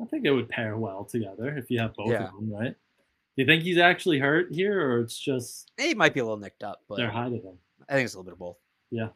I 0.01 0.05
think 0.05 0.25
it 0.25 0.31
would 0.31 0.49
pair 0.49 0.77
well 0.77 1.03
together 1.03 1.57
if 1.57 1.69
you 1.69 1.79
have 1.79 1.93
both 1.95 2.11
Yeah. 2.11 2.27
of 2.27 2.33
them, 2.35 2.51
right? 2.51 2.71
Do 2.73 3.43
you 3.43 3.45
think 3.45 3.63
he's 3.63 3.77
actually 3.77 4.19
hurt 4.19 4.53
here, 4.53 4.79
or 4.91 4.99
it's 5.01 5.17
just 5.17 5.71
He 5.77 5.93
might 5.93 6.13
be 6.13 6.19
a 6.19 6.23
little 6.23 6.37
nicked 6.37 6.63
up, 6.63 6.81
but 6.87 6.95
they're 6.97 7.09
hiding 7.11 7.41
him? 7.41 7.57
I 7.87 7.93
think 7.95 8.05
it's 8.05 8.13
a 8.13 8.17
little 8.17 8.25
bit 8.25 8.33
of 8.33 8.39
both. 8.39 8.57
Yeah, 8.91 9.09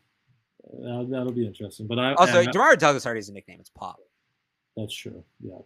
that'll 1.09 1.31
be 1.31 1.45
interesting. 1.45 1.88
But 1.88 1.99
I 1.99 2.13
Also, 2.13 2.43
Demario 2.43 2.77
Douglas 2.77 3.05
already 3.05 3.19
has 3.19 3.29
a 3.29 3.34
nickname. 3.34 3.59
It's 3.59 3.69
Pop. 3.69 3.99
that's 4.77 4.93
true. 4.93 5.23
Yeah, 5.41 5.59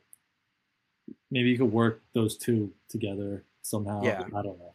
maybe 1.32 1.50
you 1.50 1.58
could 1.58 1.72
work 1.72 2.02
those 2.14 2.38
two 2.38 2.72
together 2.90 3.44
somehow. 3.62 4.02
Yeah. 4.04 4.22
I 4.36 4.42
don't 4.42 4.58
know. 4.60 4.74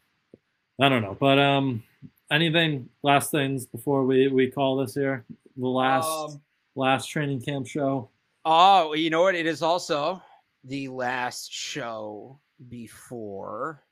I 0.80 0.88
don't 0.88 1.02
know. 1.02 1.16
But 1.18 1.38
um, 1.38 1.82
anything 2.30 2.88
last 3.02 3.30
things 3.30 3.66
before 3.66 4.04
we 4.04 4.28
we 4.28 4.50
call 4.50 4.76
this 4.76 4.94
here 4.94 5.24
the 5.56 5.66
last 5.68 6.06
Um, 6.08 6.42
last 6.76 7.06
training 7.08 7.42
camp 7.42 7.66
show. 7.66 8.08
Oh, 8.44 8.94
you 8.94 9.10
know 9.10 9.22
what? 9.22 9.34
It 9.34 9.46
is 9.46 9.62
also 9.62 10.22
the 10.64 10.88
last 10.88 11.52
show 11.52 12.38
before 12.68 13.82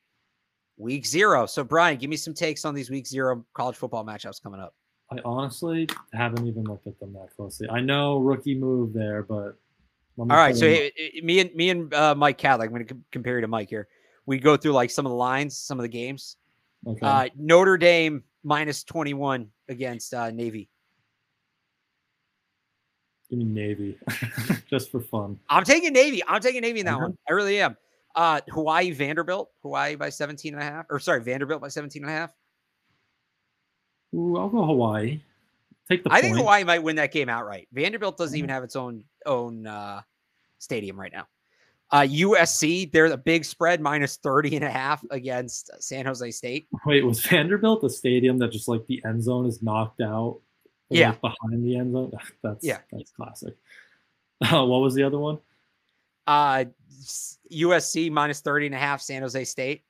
week 0.76 1.06
zero. 1.06 1.46
So, 1.46 1.64
Brian, 1.64 1.98
give 1.98 2.10
me 2.10 2.16
some 2.16 2.34
takes 2.34 2.64
on 2.64 2.74
these 2.74 2.90
week 2.90 3.06
zero 3.06 3.44
college 3.54 3.76
football 3.76 4.04
matchups 4.04 4.42
coming 4.42 4.60
up. 4.60 4.74
I 5.12 5.18
honestly 5.24 5.88
haven't 6.12 6.46
even 6.46 6.64
looked 6.64 6.86
at 6.86 6.98
them 7.00 7.12
that 7.14 7.34
closely. 7.36 7.68
I 7.68 7.80
know 7.80 8.18
rookie 8.18 8.54
move 8.54 8.92
there, 8.92 9.22
but 9.24 9.58
All 10.18 10.26
right, 10.26 10.56
so 10.56 10.66
them 10.66 10.74
eh, 10.74 10.90
eh, 10.98 11.20
me 11.22 11.40
and 11.40 11.54
me 11.54 11.70
and 11.70 11.92
uh, 11.92 12.14
Mike 12.14 12.38
Kadlick, 12.38 12.66
I'm 12.66 12.70
going 12.70 12.86
to 12.86 12.96
compare 13.10 13.36
you 13.36 13.40
to 13.40 13.48
Mike 13.48 13.68
here. 13.68 13.88
We 14.26 14.38
go 14.38 14.56
through 14.56 14.72
like 14.72 14.90
some 14.90 15.06
of 15.06 15.10
the 15.10 15.16
lines, 15.16 15.56
some 15.56 15.78
of 15.78 15.82
the 15.82 15.88
games. 15.88 16.36
Okay. 16.86 17.04
Uh, 17.04 17.28
Notre 17.36 17.76
Dame 17.76 18.22
minus 18.44 18.84
21 18.84 19.48
against 19.68 20.14
uh, 20.14 20.30
Navy. 20.30 20.68
Give 23.30 23.38
me 23.38 23.44
Navy, 23.44 23.96
just 24.68 24.90
for 24.90 25.00
fun. 25.00 25.38
I'm 25.48 25.62
taking 25.64 25.92
Navy. 25.92 26.20
I'm 26.26 26.40
taking 26.40 26.62
Navy 26.62 26.80
in 26.80 26.86
that 26.86 26.94
Okay. 26.96 27.02
one. 27.02 27.18
I 27.28 27.32
really 27.32 27.60
am. 27.60 27.76
Uh, 28.16 28.40
Hawaii 28.50 28.90
Vanderbilt. 28.90 29.50
Hawaii 29.62 29.94
by 29.94 30.08
17 30.10 30.52
and 30.54 30.60
a 30.62 30.66
half. 30.66 30.86
Or 30.90 30.98
sorry, 30.98 31.22
Vanderbilt 31.22 31.60
by 31.62 31.68
17 31.68 32.02
and 32.02 32.10
a 32.10 32.12
half. 32.14 32.32
Ooh, 34.14 34.36
I'll 34.36 34.48
go 34.48 34.66
Hawaii. 34.66 35.20
Take 35.88 36.02
the 36.02 36.10
I 36.10 36.14
point. 36.14 36.24
think 36.24 36.36
Hawaii 36.38 36.64
might 36.64 36.80
win 36.82 36.96
that 36.96 37.12
game 37.12 37.28
outright. 37.28 37.68
Vanderbilt 37.72 38.16
doesn't 38.18 38.36
even 38.36 38.50
Mhm. 38.50 38.54
have 38.54 38.64
its 38.64 38.74
own 38.74 39.04
own 39.26 39.66
uh, 39.66 40.00
stadium 40.58 40.98
right 40.98 41.12
now. 41.12 41.26
Uh, 41.92 42.02
USC, 42.08 42.86
they're 42.92 43.08
the 43.08 43.16
big 43.16 43.44
spread 43.44 43.80
minus 43.80 44.16
30 44.16 44.56
and 44.56 44.64
a 44.64 44.70
half 44.70 45.04
against 45.10 45.70
San 45.80 46.06
Jose 46.06 46.30
State. 46.32 46.68
Wait, 46.86 47.04
was 47.04 47.20
Vanderbilt 47.26 47.80
the 47.82 47.90
stadium 47.90 48.38
that 48.38 48.50
just 48.50 48.66
like 48.68 48.84
the 48.86 49.00
end 49.04 49.22
zone 49.22 49.46
is 49.46 49.62
knocked 49.62 50.00
out? 50.00 50.40
Yeah. 50.98 51.12
behind 51.20 51.64
the 51.64 51.76
end 51.76 51.92
zone. 51.92 52.12
That's 52.42 52.64
Yeah. 52.64 52.78
that's 52.92 53.10
classic. 53.12 53.54
Uh, 54.42 54.64
what 54.64 54.78
was 54.80 54.94
the 54.94 55.02
other 55.02 55.18
one? 55.18 55.38
Uh, 56.26 56.64
USC 57.52 58.10
minus 58.10 58.40
30 58.40 58.66
and 58.66 58.74
a 58.74 58.78
half, 58.78 59.02
San 59.02 59.20
Jose 59.20 59.44
State. 59.44 59.82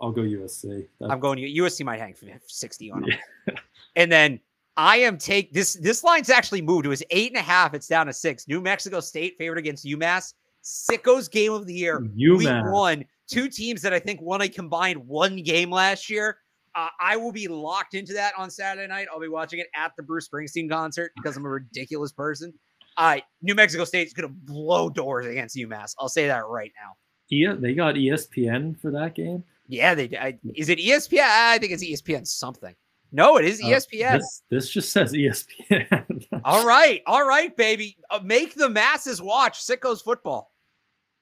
I'll 0.00 0.10
go 0.10 0.22
USC. 0.22 0.88
That- 1.00 1.10
I'm 1.12 1.20
going 1.20 1.38
USC 1.38 1.84
might 1.84 2.00
hang 2.00 2.14
60 2.44 2.90
on 2.90 3.02
them. 3.02 3.56
and 3.96 4.10
then 4.10 4.40
I 4.76 4.96
am 4.96 5.16
take 5.18 5.52
this 5.52 5.74
this 5.74 6.02
line's 6.04 6.30
actually 6.30 6.62
moved. 6.62 6.86
It 6.86 6.88
was 6.88 7.02
eight 7.10 7.30
and 7.30 7.36
a 7.38 7.42
half. 7.42 7.74
It's 7.74 7.86
down 7.88 8.06
to 8.06 8.12
six. 8.12 8.46
New 8.48 8.60
Mexico 8.60 9.00
State 9.00 9.36
favored 9.38 9.58
against 9.58 9.84
UMass. 9.84 10.34
Sickos 10.64 11.30
game 11.30 11.52
of 11.52 11.66
the 11.66 11.74
year. 11.74 12.00
Week 12.00 12.16
UMass. 12.48 12.72
one, 12.72 13.04
two 13.28 13.48
teams 13.48 13.80
that 13.82 13.92
I 13.92 13.98
think 13.98 14.20
won 14.20 14.40
a 14.40 14.48
combined 14.48 14.98
one 15.06 15.36
game 15.42 15.70
last 15.70 16.10
year. 16.10 16.38
Uh, 16.74 16.88
I 17.00 17.16
will 17.16 17.32
be 17.32 17.48
locked 17.48 17.94
into 17.94 18.12
that 18.14 18.32
on 18.36 18.50
Saturday 18.50 18.86
night. 18.86 19.08
I'll 19.12 19.20
be 19.20 19.28
watching 19.28 19.58
it 19.60 19.68
at 19.74 19.92
the 19.96 20.02
Bruce 20.02 20.28
Springsteen 20.28 20.68
concert 20.70 21.12
because 21.16 21.36
I'm 21.36 21.44
a 21.44 21.50
ridiculous 21.50 22.12
person. 22.12 22.52
Uh, 22.96 23.18
New 23.42 23.54
Mexico 23.54 23.84
State's 23.84 24.12
going 24.12 24.28
to 24.28 24.34
blow 24.34 24.90
doors 24.90 25.26
against 25.26 25.56
UMass. 25.56 25.94
I'll 25.98 26.08
say 26.08 26.26
that 26.26 26.46
right 26.46 26.72
now. 26.76 26.94
Yeah, 27.28 27.54
they 27.54 27.74
got 27.74 27.94
ESPN 27.94 28.78
for 28.80 28.90
that 28.90 29.14
game. 29.14 29.44
Yeah, 29.68 29.94
they. 29.94 30.16
I, 30.16 30.38
is 30.54 30.68
it 30.68 30.78
ESPN? 30.78 31.20
I 31.20 31.58
think 31.58 31.72
it's 31.72 31.84
ESPN 31.84 32.26
something. 32.26 32.74
No, 33.12 33.36
it 33.36 33.44
is 33.44 33.60
Uh, 33.60 33.66
ESPN. 33.66 34.18
This, 34.18 34.42
this 34.50 34.70
just 34.70 34.92
says 34.92 35.12
ESPN. 35.12 36.24
all 36.44 36.66
right, 36.66 37.02
all 37.06 37.26
right, 37.26 37.56
baby. 37.56 37.96
Uh, 38.10 38.20
make 38.22 38.54
the 38.54 38.68
masses 38.68 39.22
watch 39.22 39.60
Sickos 39.60 40.02
football. 40.02 40.52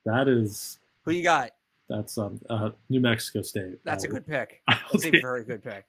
that 0.05 0.29
is 0.29 0.79
Who 1.05 1.13
you 1.13 1.23
got? 1.23 1.51
That's 1.89 2.19
um 2.19 2.41
uh, 2.51 2.71
New 2.89 3.01
Mexico 3.01 3.43
State. 3.43 3.79
That's 3.85 4.05
a 4.05 4.09
Uh, 4.09 4.13
good 4.13 4.27
pick. 4.27 4.63
That's 4.69 5.05
a 5.07 5.11
very 5.11 5.45
good 5.45 5.63
pick. 5.63 5.85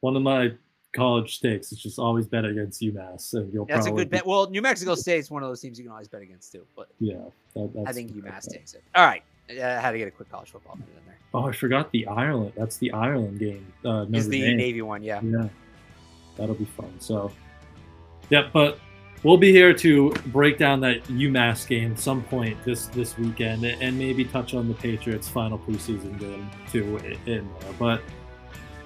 one 0.00 0.16
of 0.16 0.22
my 0.22 0.52
college 0.94 1.36
stakes 1.36 1.72
is 1.72 1.78
just 1.78 1.98
always 1.98 2.26
bet 2.26 2.44
against 2.44 2.80
UMass, 2.80 3.34
and 3.34 3.52
you'll 3.52 3.66
That's 3.66 3.86
a 3.86 3.90
good 3.90 4.08
bet. 4.08 4.26
Well, 4.26 4.48
New 4.48 4.62
Mexico 4.62 4.94
State's 4.94 5.30
one 5.30 5.42
of 5.42 5.48
those 5.50 5.60
teams 5.60 5.78
you 5.78 5.84
can 5.84 5.92
always 5.92 6.08
bet 6.08 6.22
against 6.22 6.52
too. 6.52 6.64
But 6.74 6.88
Yeah, 7.00 7.16
that, 7.54 7.72
that's 7.74 7.88
I 7.88 7.92
think 7.92 8.12
UMass 8.12 8.48
takes 8.50 8.72
it. 8.74 8.82
All 8.94 9.04
right. 9.04 9.22
I 9.50 9.52
had 9.54 9.92
to 9.92 9.98
get 9.98 10.08
a 10.08 10.10
quick 10.10 10.30
college 10.30 10.50
football 10.50 10.74
minute 10.76 10.90
in 10.98 11.06
there. 11.06 11.18
Oh, 11.34 11.46
I 11.48 11.52
forgot 11.52 11.90
the 11.92 12.06
Ireland. 12.06 12.52
That's 12.56 12.78
the 12.78 12.90
Ireland 12.92 13.38
game. 13.38 13.70
Uh, 13.84 14.06
Is 14.12 14.28
the. 14.28 14.54
Navy 14.54 14.80
one? 14.82 15.02
Yeah. 15.02 15.20
Yeah, 15.22 15.48
that'll 16.36 16.54
be 16.54 16.64
fun. 16.64 16.92
So, 16.98 17.30
yeah, 18.30 18.48
but 18.52 18.78
we'll 19.22 19.36
be 19.36 19.52
here 19.52 19.74
to 19.74 20.10
break 20.26 20.58
down 20.58 20.80
that 20.80 21.04
UMass 21.04 21.66
game 21.66 21.96
some 21.96 22.22
point 22.24 22.62
this 22.64 22.86
this 22.88 23.16
weekend, 23.18 23.64
and 23.64 23.98
maybe 23.98 24.24
touch 24.24 24.54
on 24.54 24.68
the 24.68 24.74
Patriots' 24.74 25.28
final 25.28 25.58
preseason 25.58 26.18
game 26.18 26.50
too 26.70 26.96
in 27.26 27.48
there. 27.60 27.72
But 27.78 28.02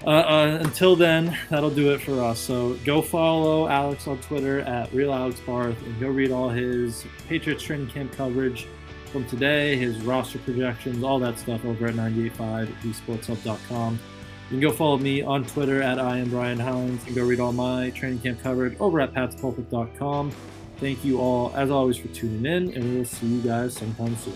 uh, 0.07 0.11
uh, 0.11 0.59
until 0.63 0.97
then, 0.97 1.37
that'll 1.51 1.71
do 1.71 1.93
it 1.93 2.01
for 2.01 2.23
us. 2.23 2.39
So 2.39 2.75
go 2.85 3.03
follow 3.03 3.69
Alex 3.69 4.07
on 4.07 4.19
Twitter 4.19 4.61
at 4.61 4.93
Real 4.93 5.11
Barth, 5.47 5.83
and 5.85 6.01
go 6.01 6.09
read 6.09 6.31
all 6.31 6.49
his 6.49 7.05
Patriots 7.29 7.63
training 7.63 7.89
camp 7.89 8.13
coverage 8.13 8.67
from 9.13 9.27
today, 9.27 9.77
his 9.77 10.01
roster 10.03 10.39
projections, 10.39 11.03
all 11.03 11.19
that 11.19 11.39
stuff 11.39 11.65
over 11.65 11.89
at 11.89 11.95
985thesportshub.com. 11.95 13.99
You 14.51 14.59
can 14.59 14.69
go 14.69 14.73
follow 14.73 14.99
me 14.99 15.23
on 15.23 15.45
Twitter 15.45 15.81
at 15.81 16.01
I 16.01 16.19
am 16.19 16.29
Brian 16.29 16.59
Hines 16.59 17.07
and 17.07 17.15
go 17.15 17.25
read 17.25 17.39
all 17.39 17.53
my 17.53 17.91
training 17.91 18.19
camp 18.19 18.43
coverage 18.43 18.77
over 18.81 19.01
at 19.01 19.15
patspulpit.com. 19.15 20.33
Thank 20.79 21.05
you 21.05 21.21
all, 21.21 21.53
as 21.55 21.71
always, 21.71 21.97
for 21.97 22.09
tuning 22.09 22.45
in, 22.45 22.75
and 22.75 22.97
we'll 22.97 23.05
see 23.05 23.29
you 23.29 23.43
guys 23.43 23.75
sometime 23.75 24.17
soon. 24.17 24.35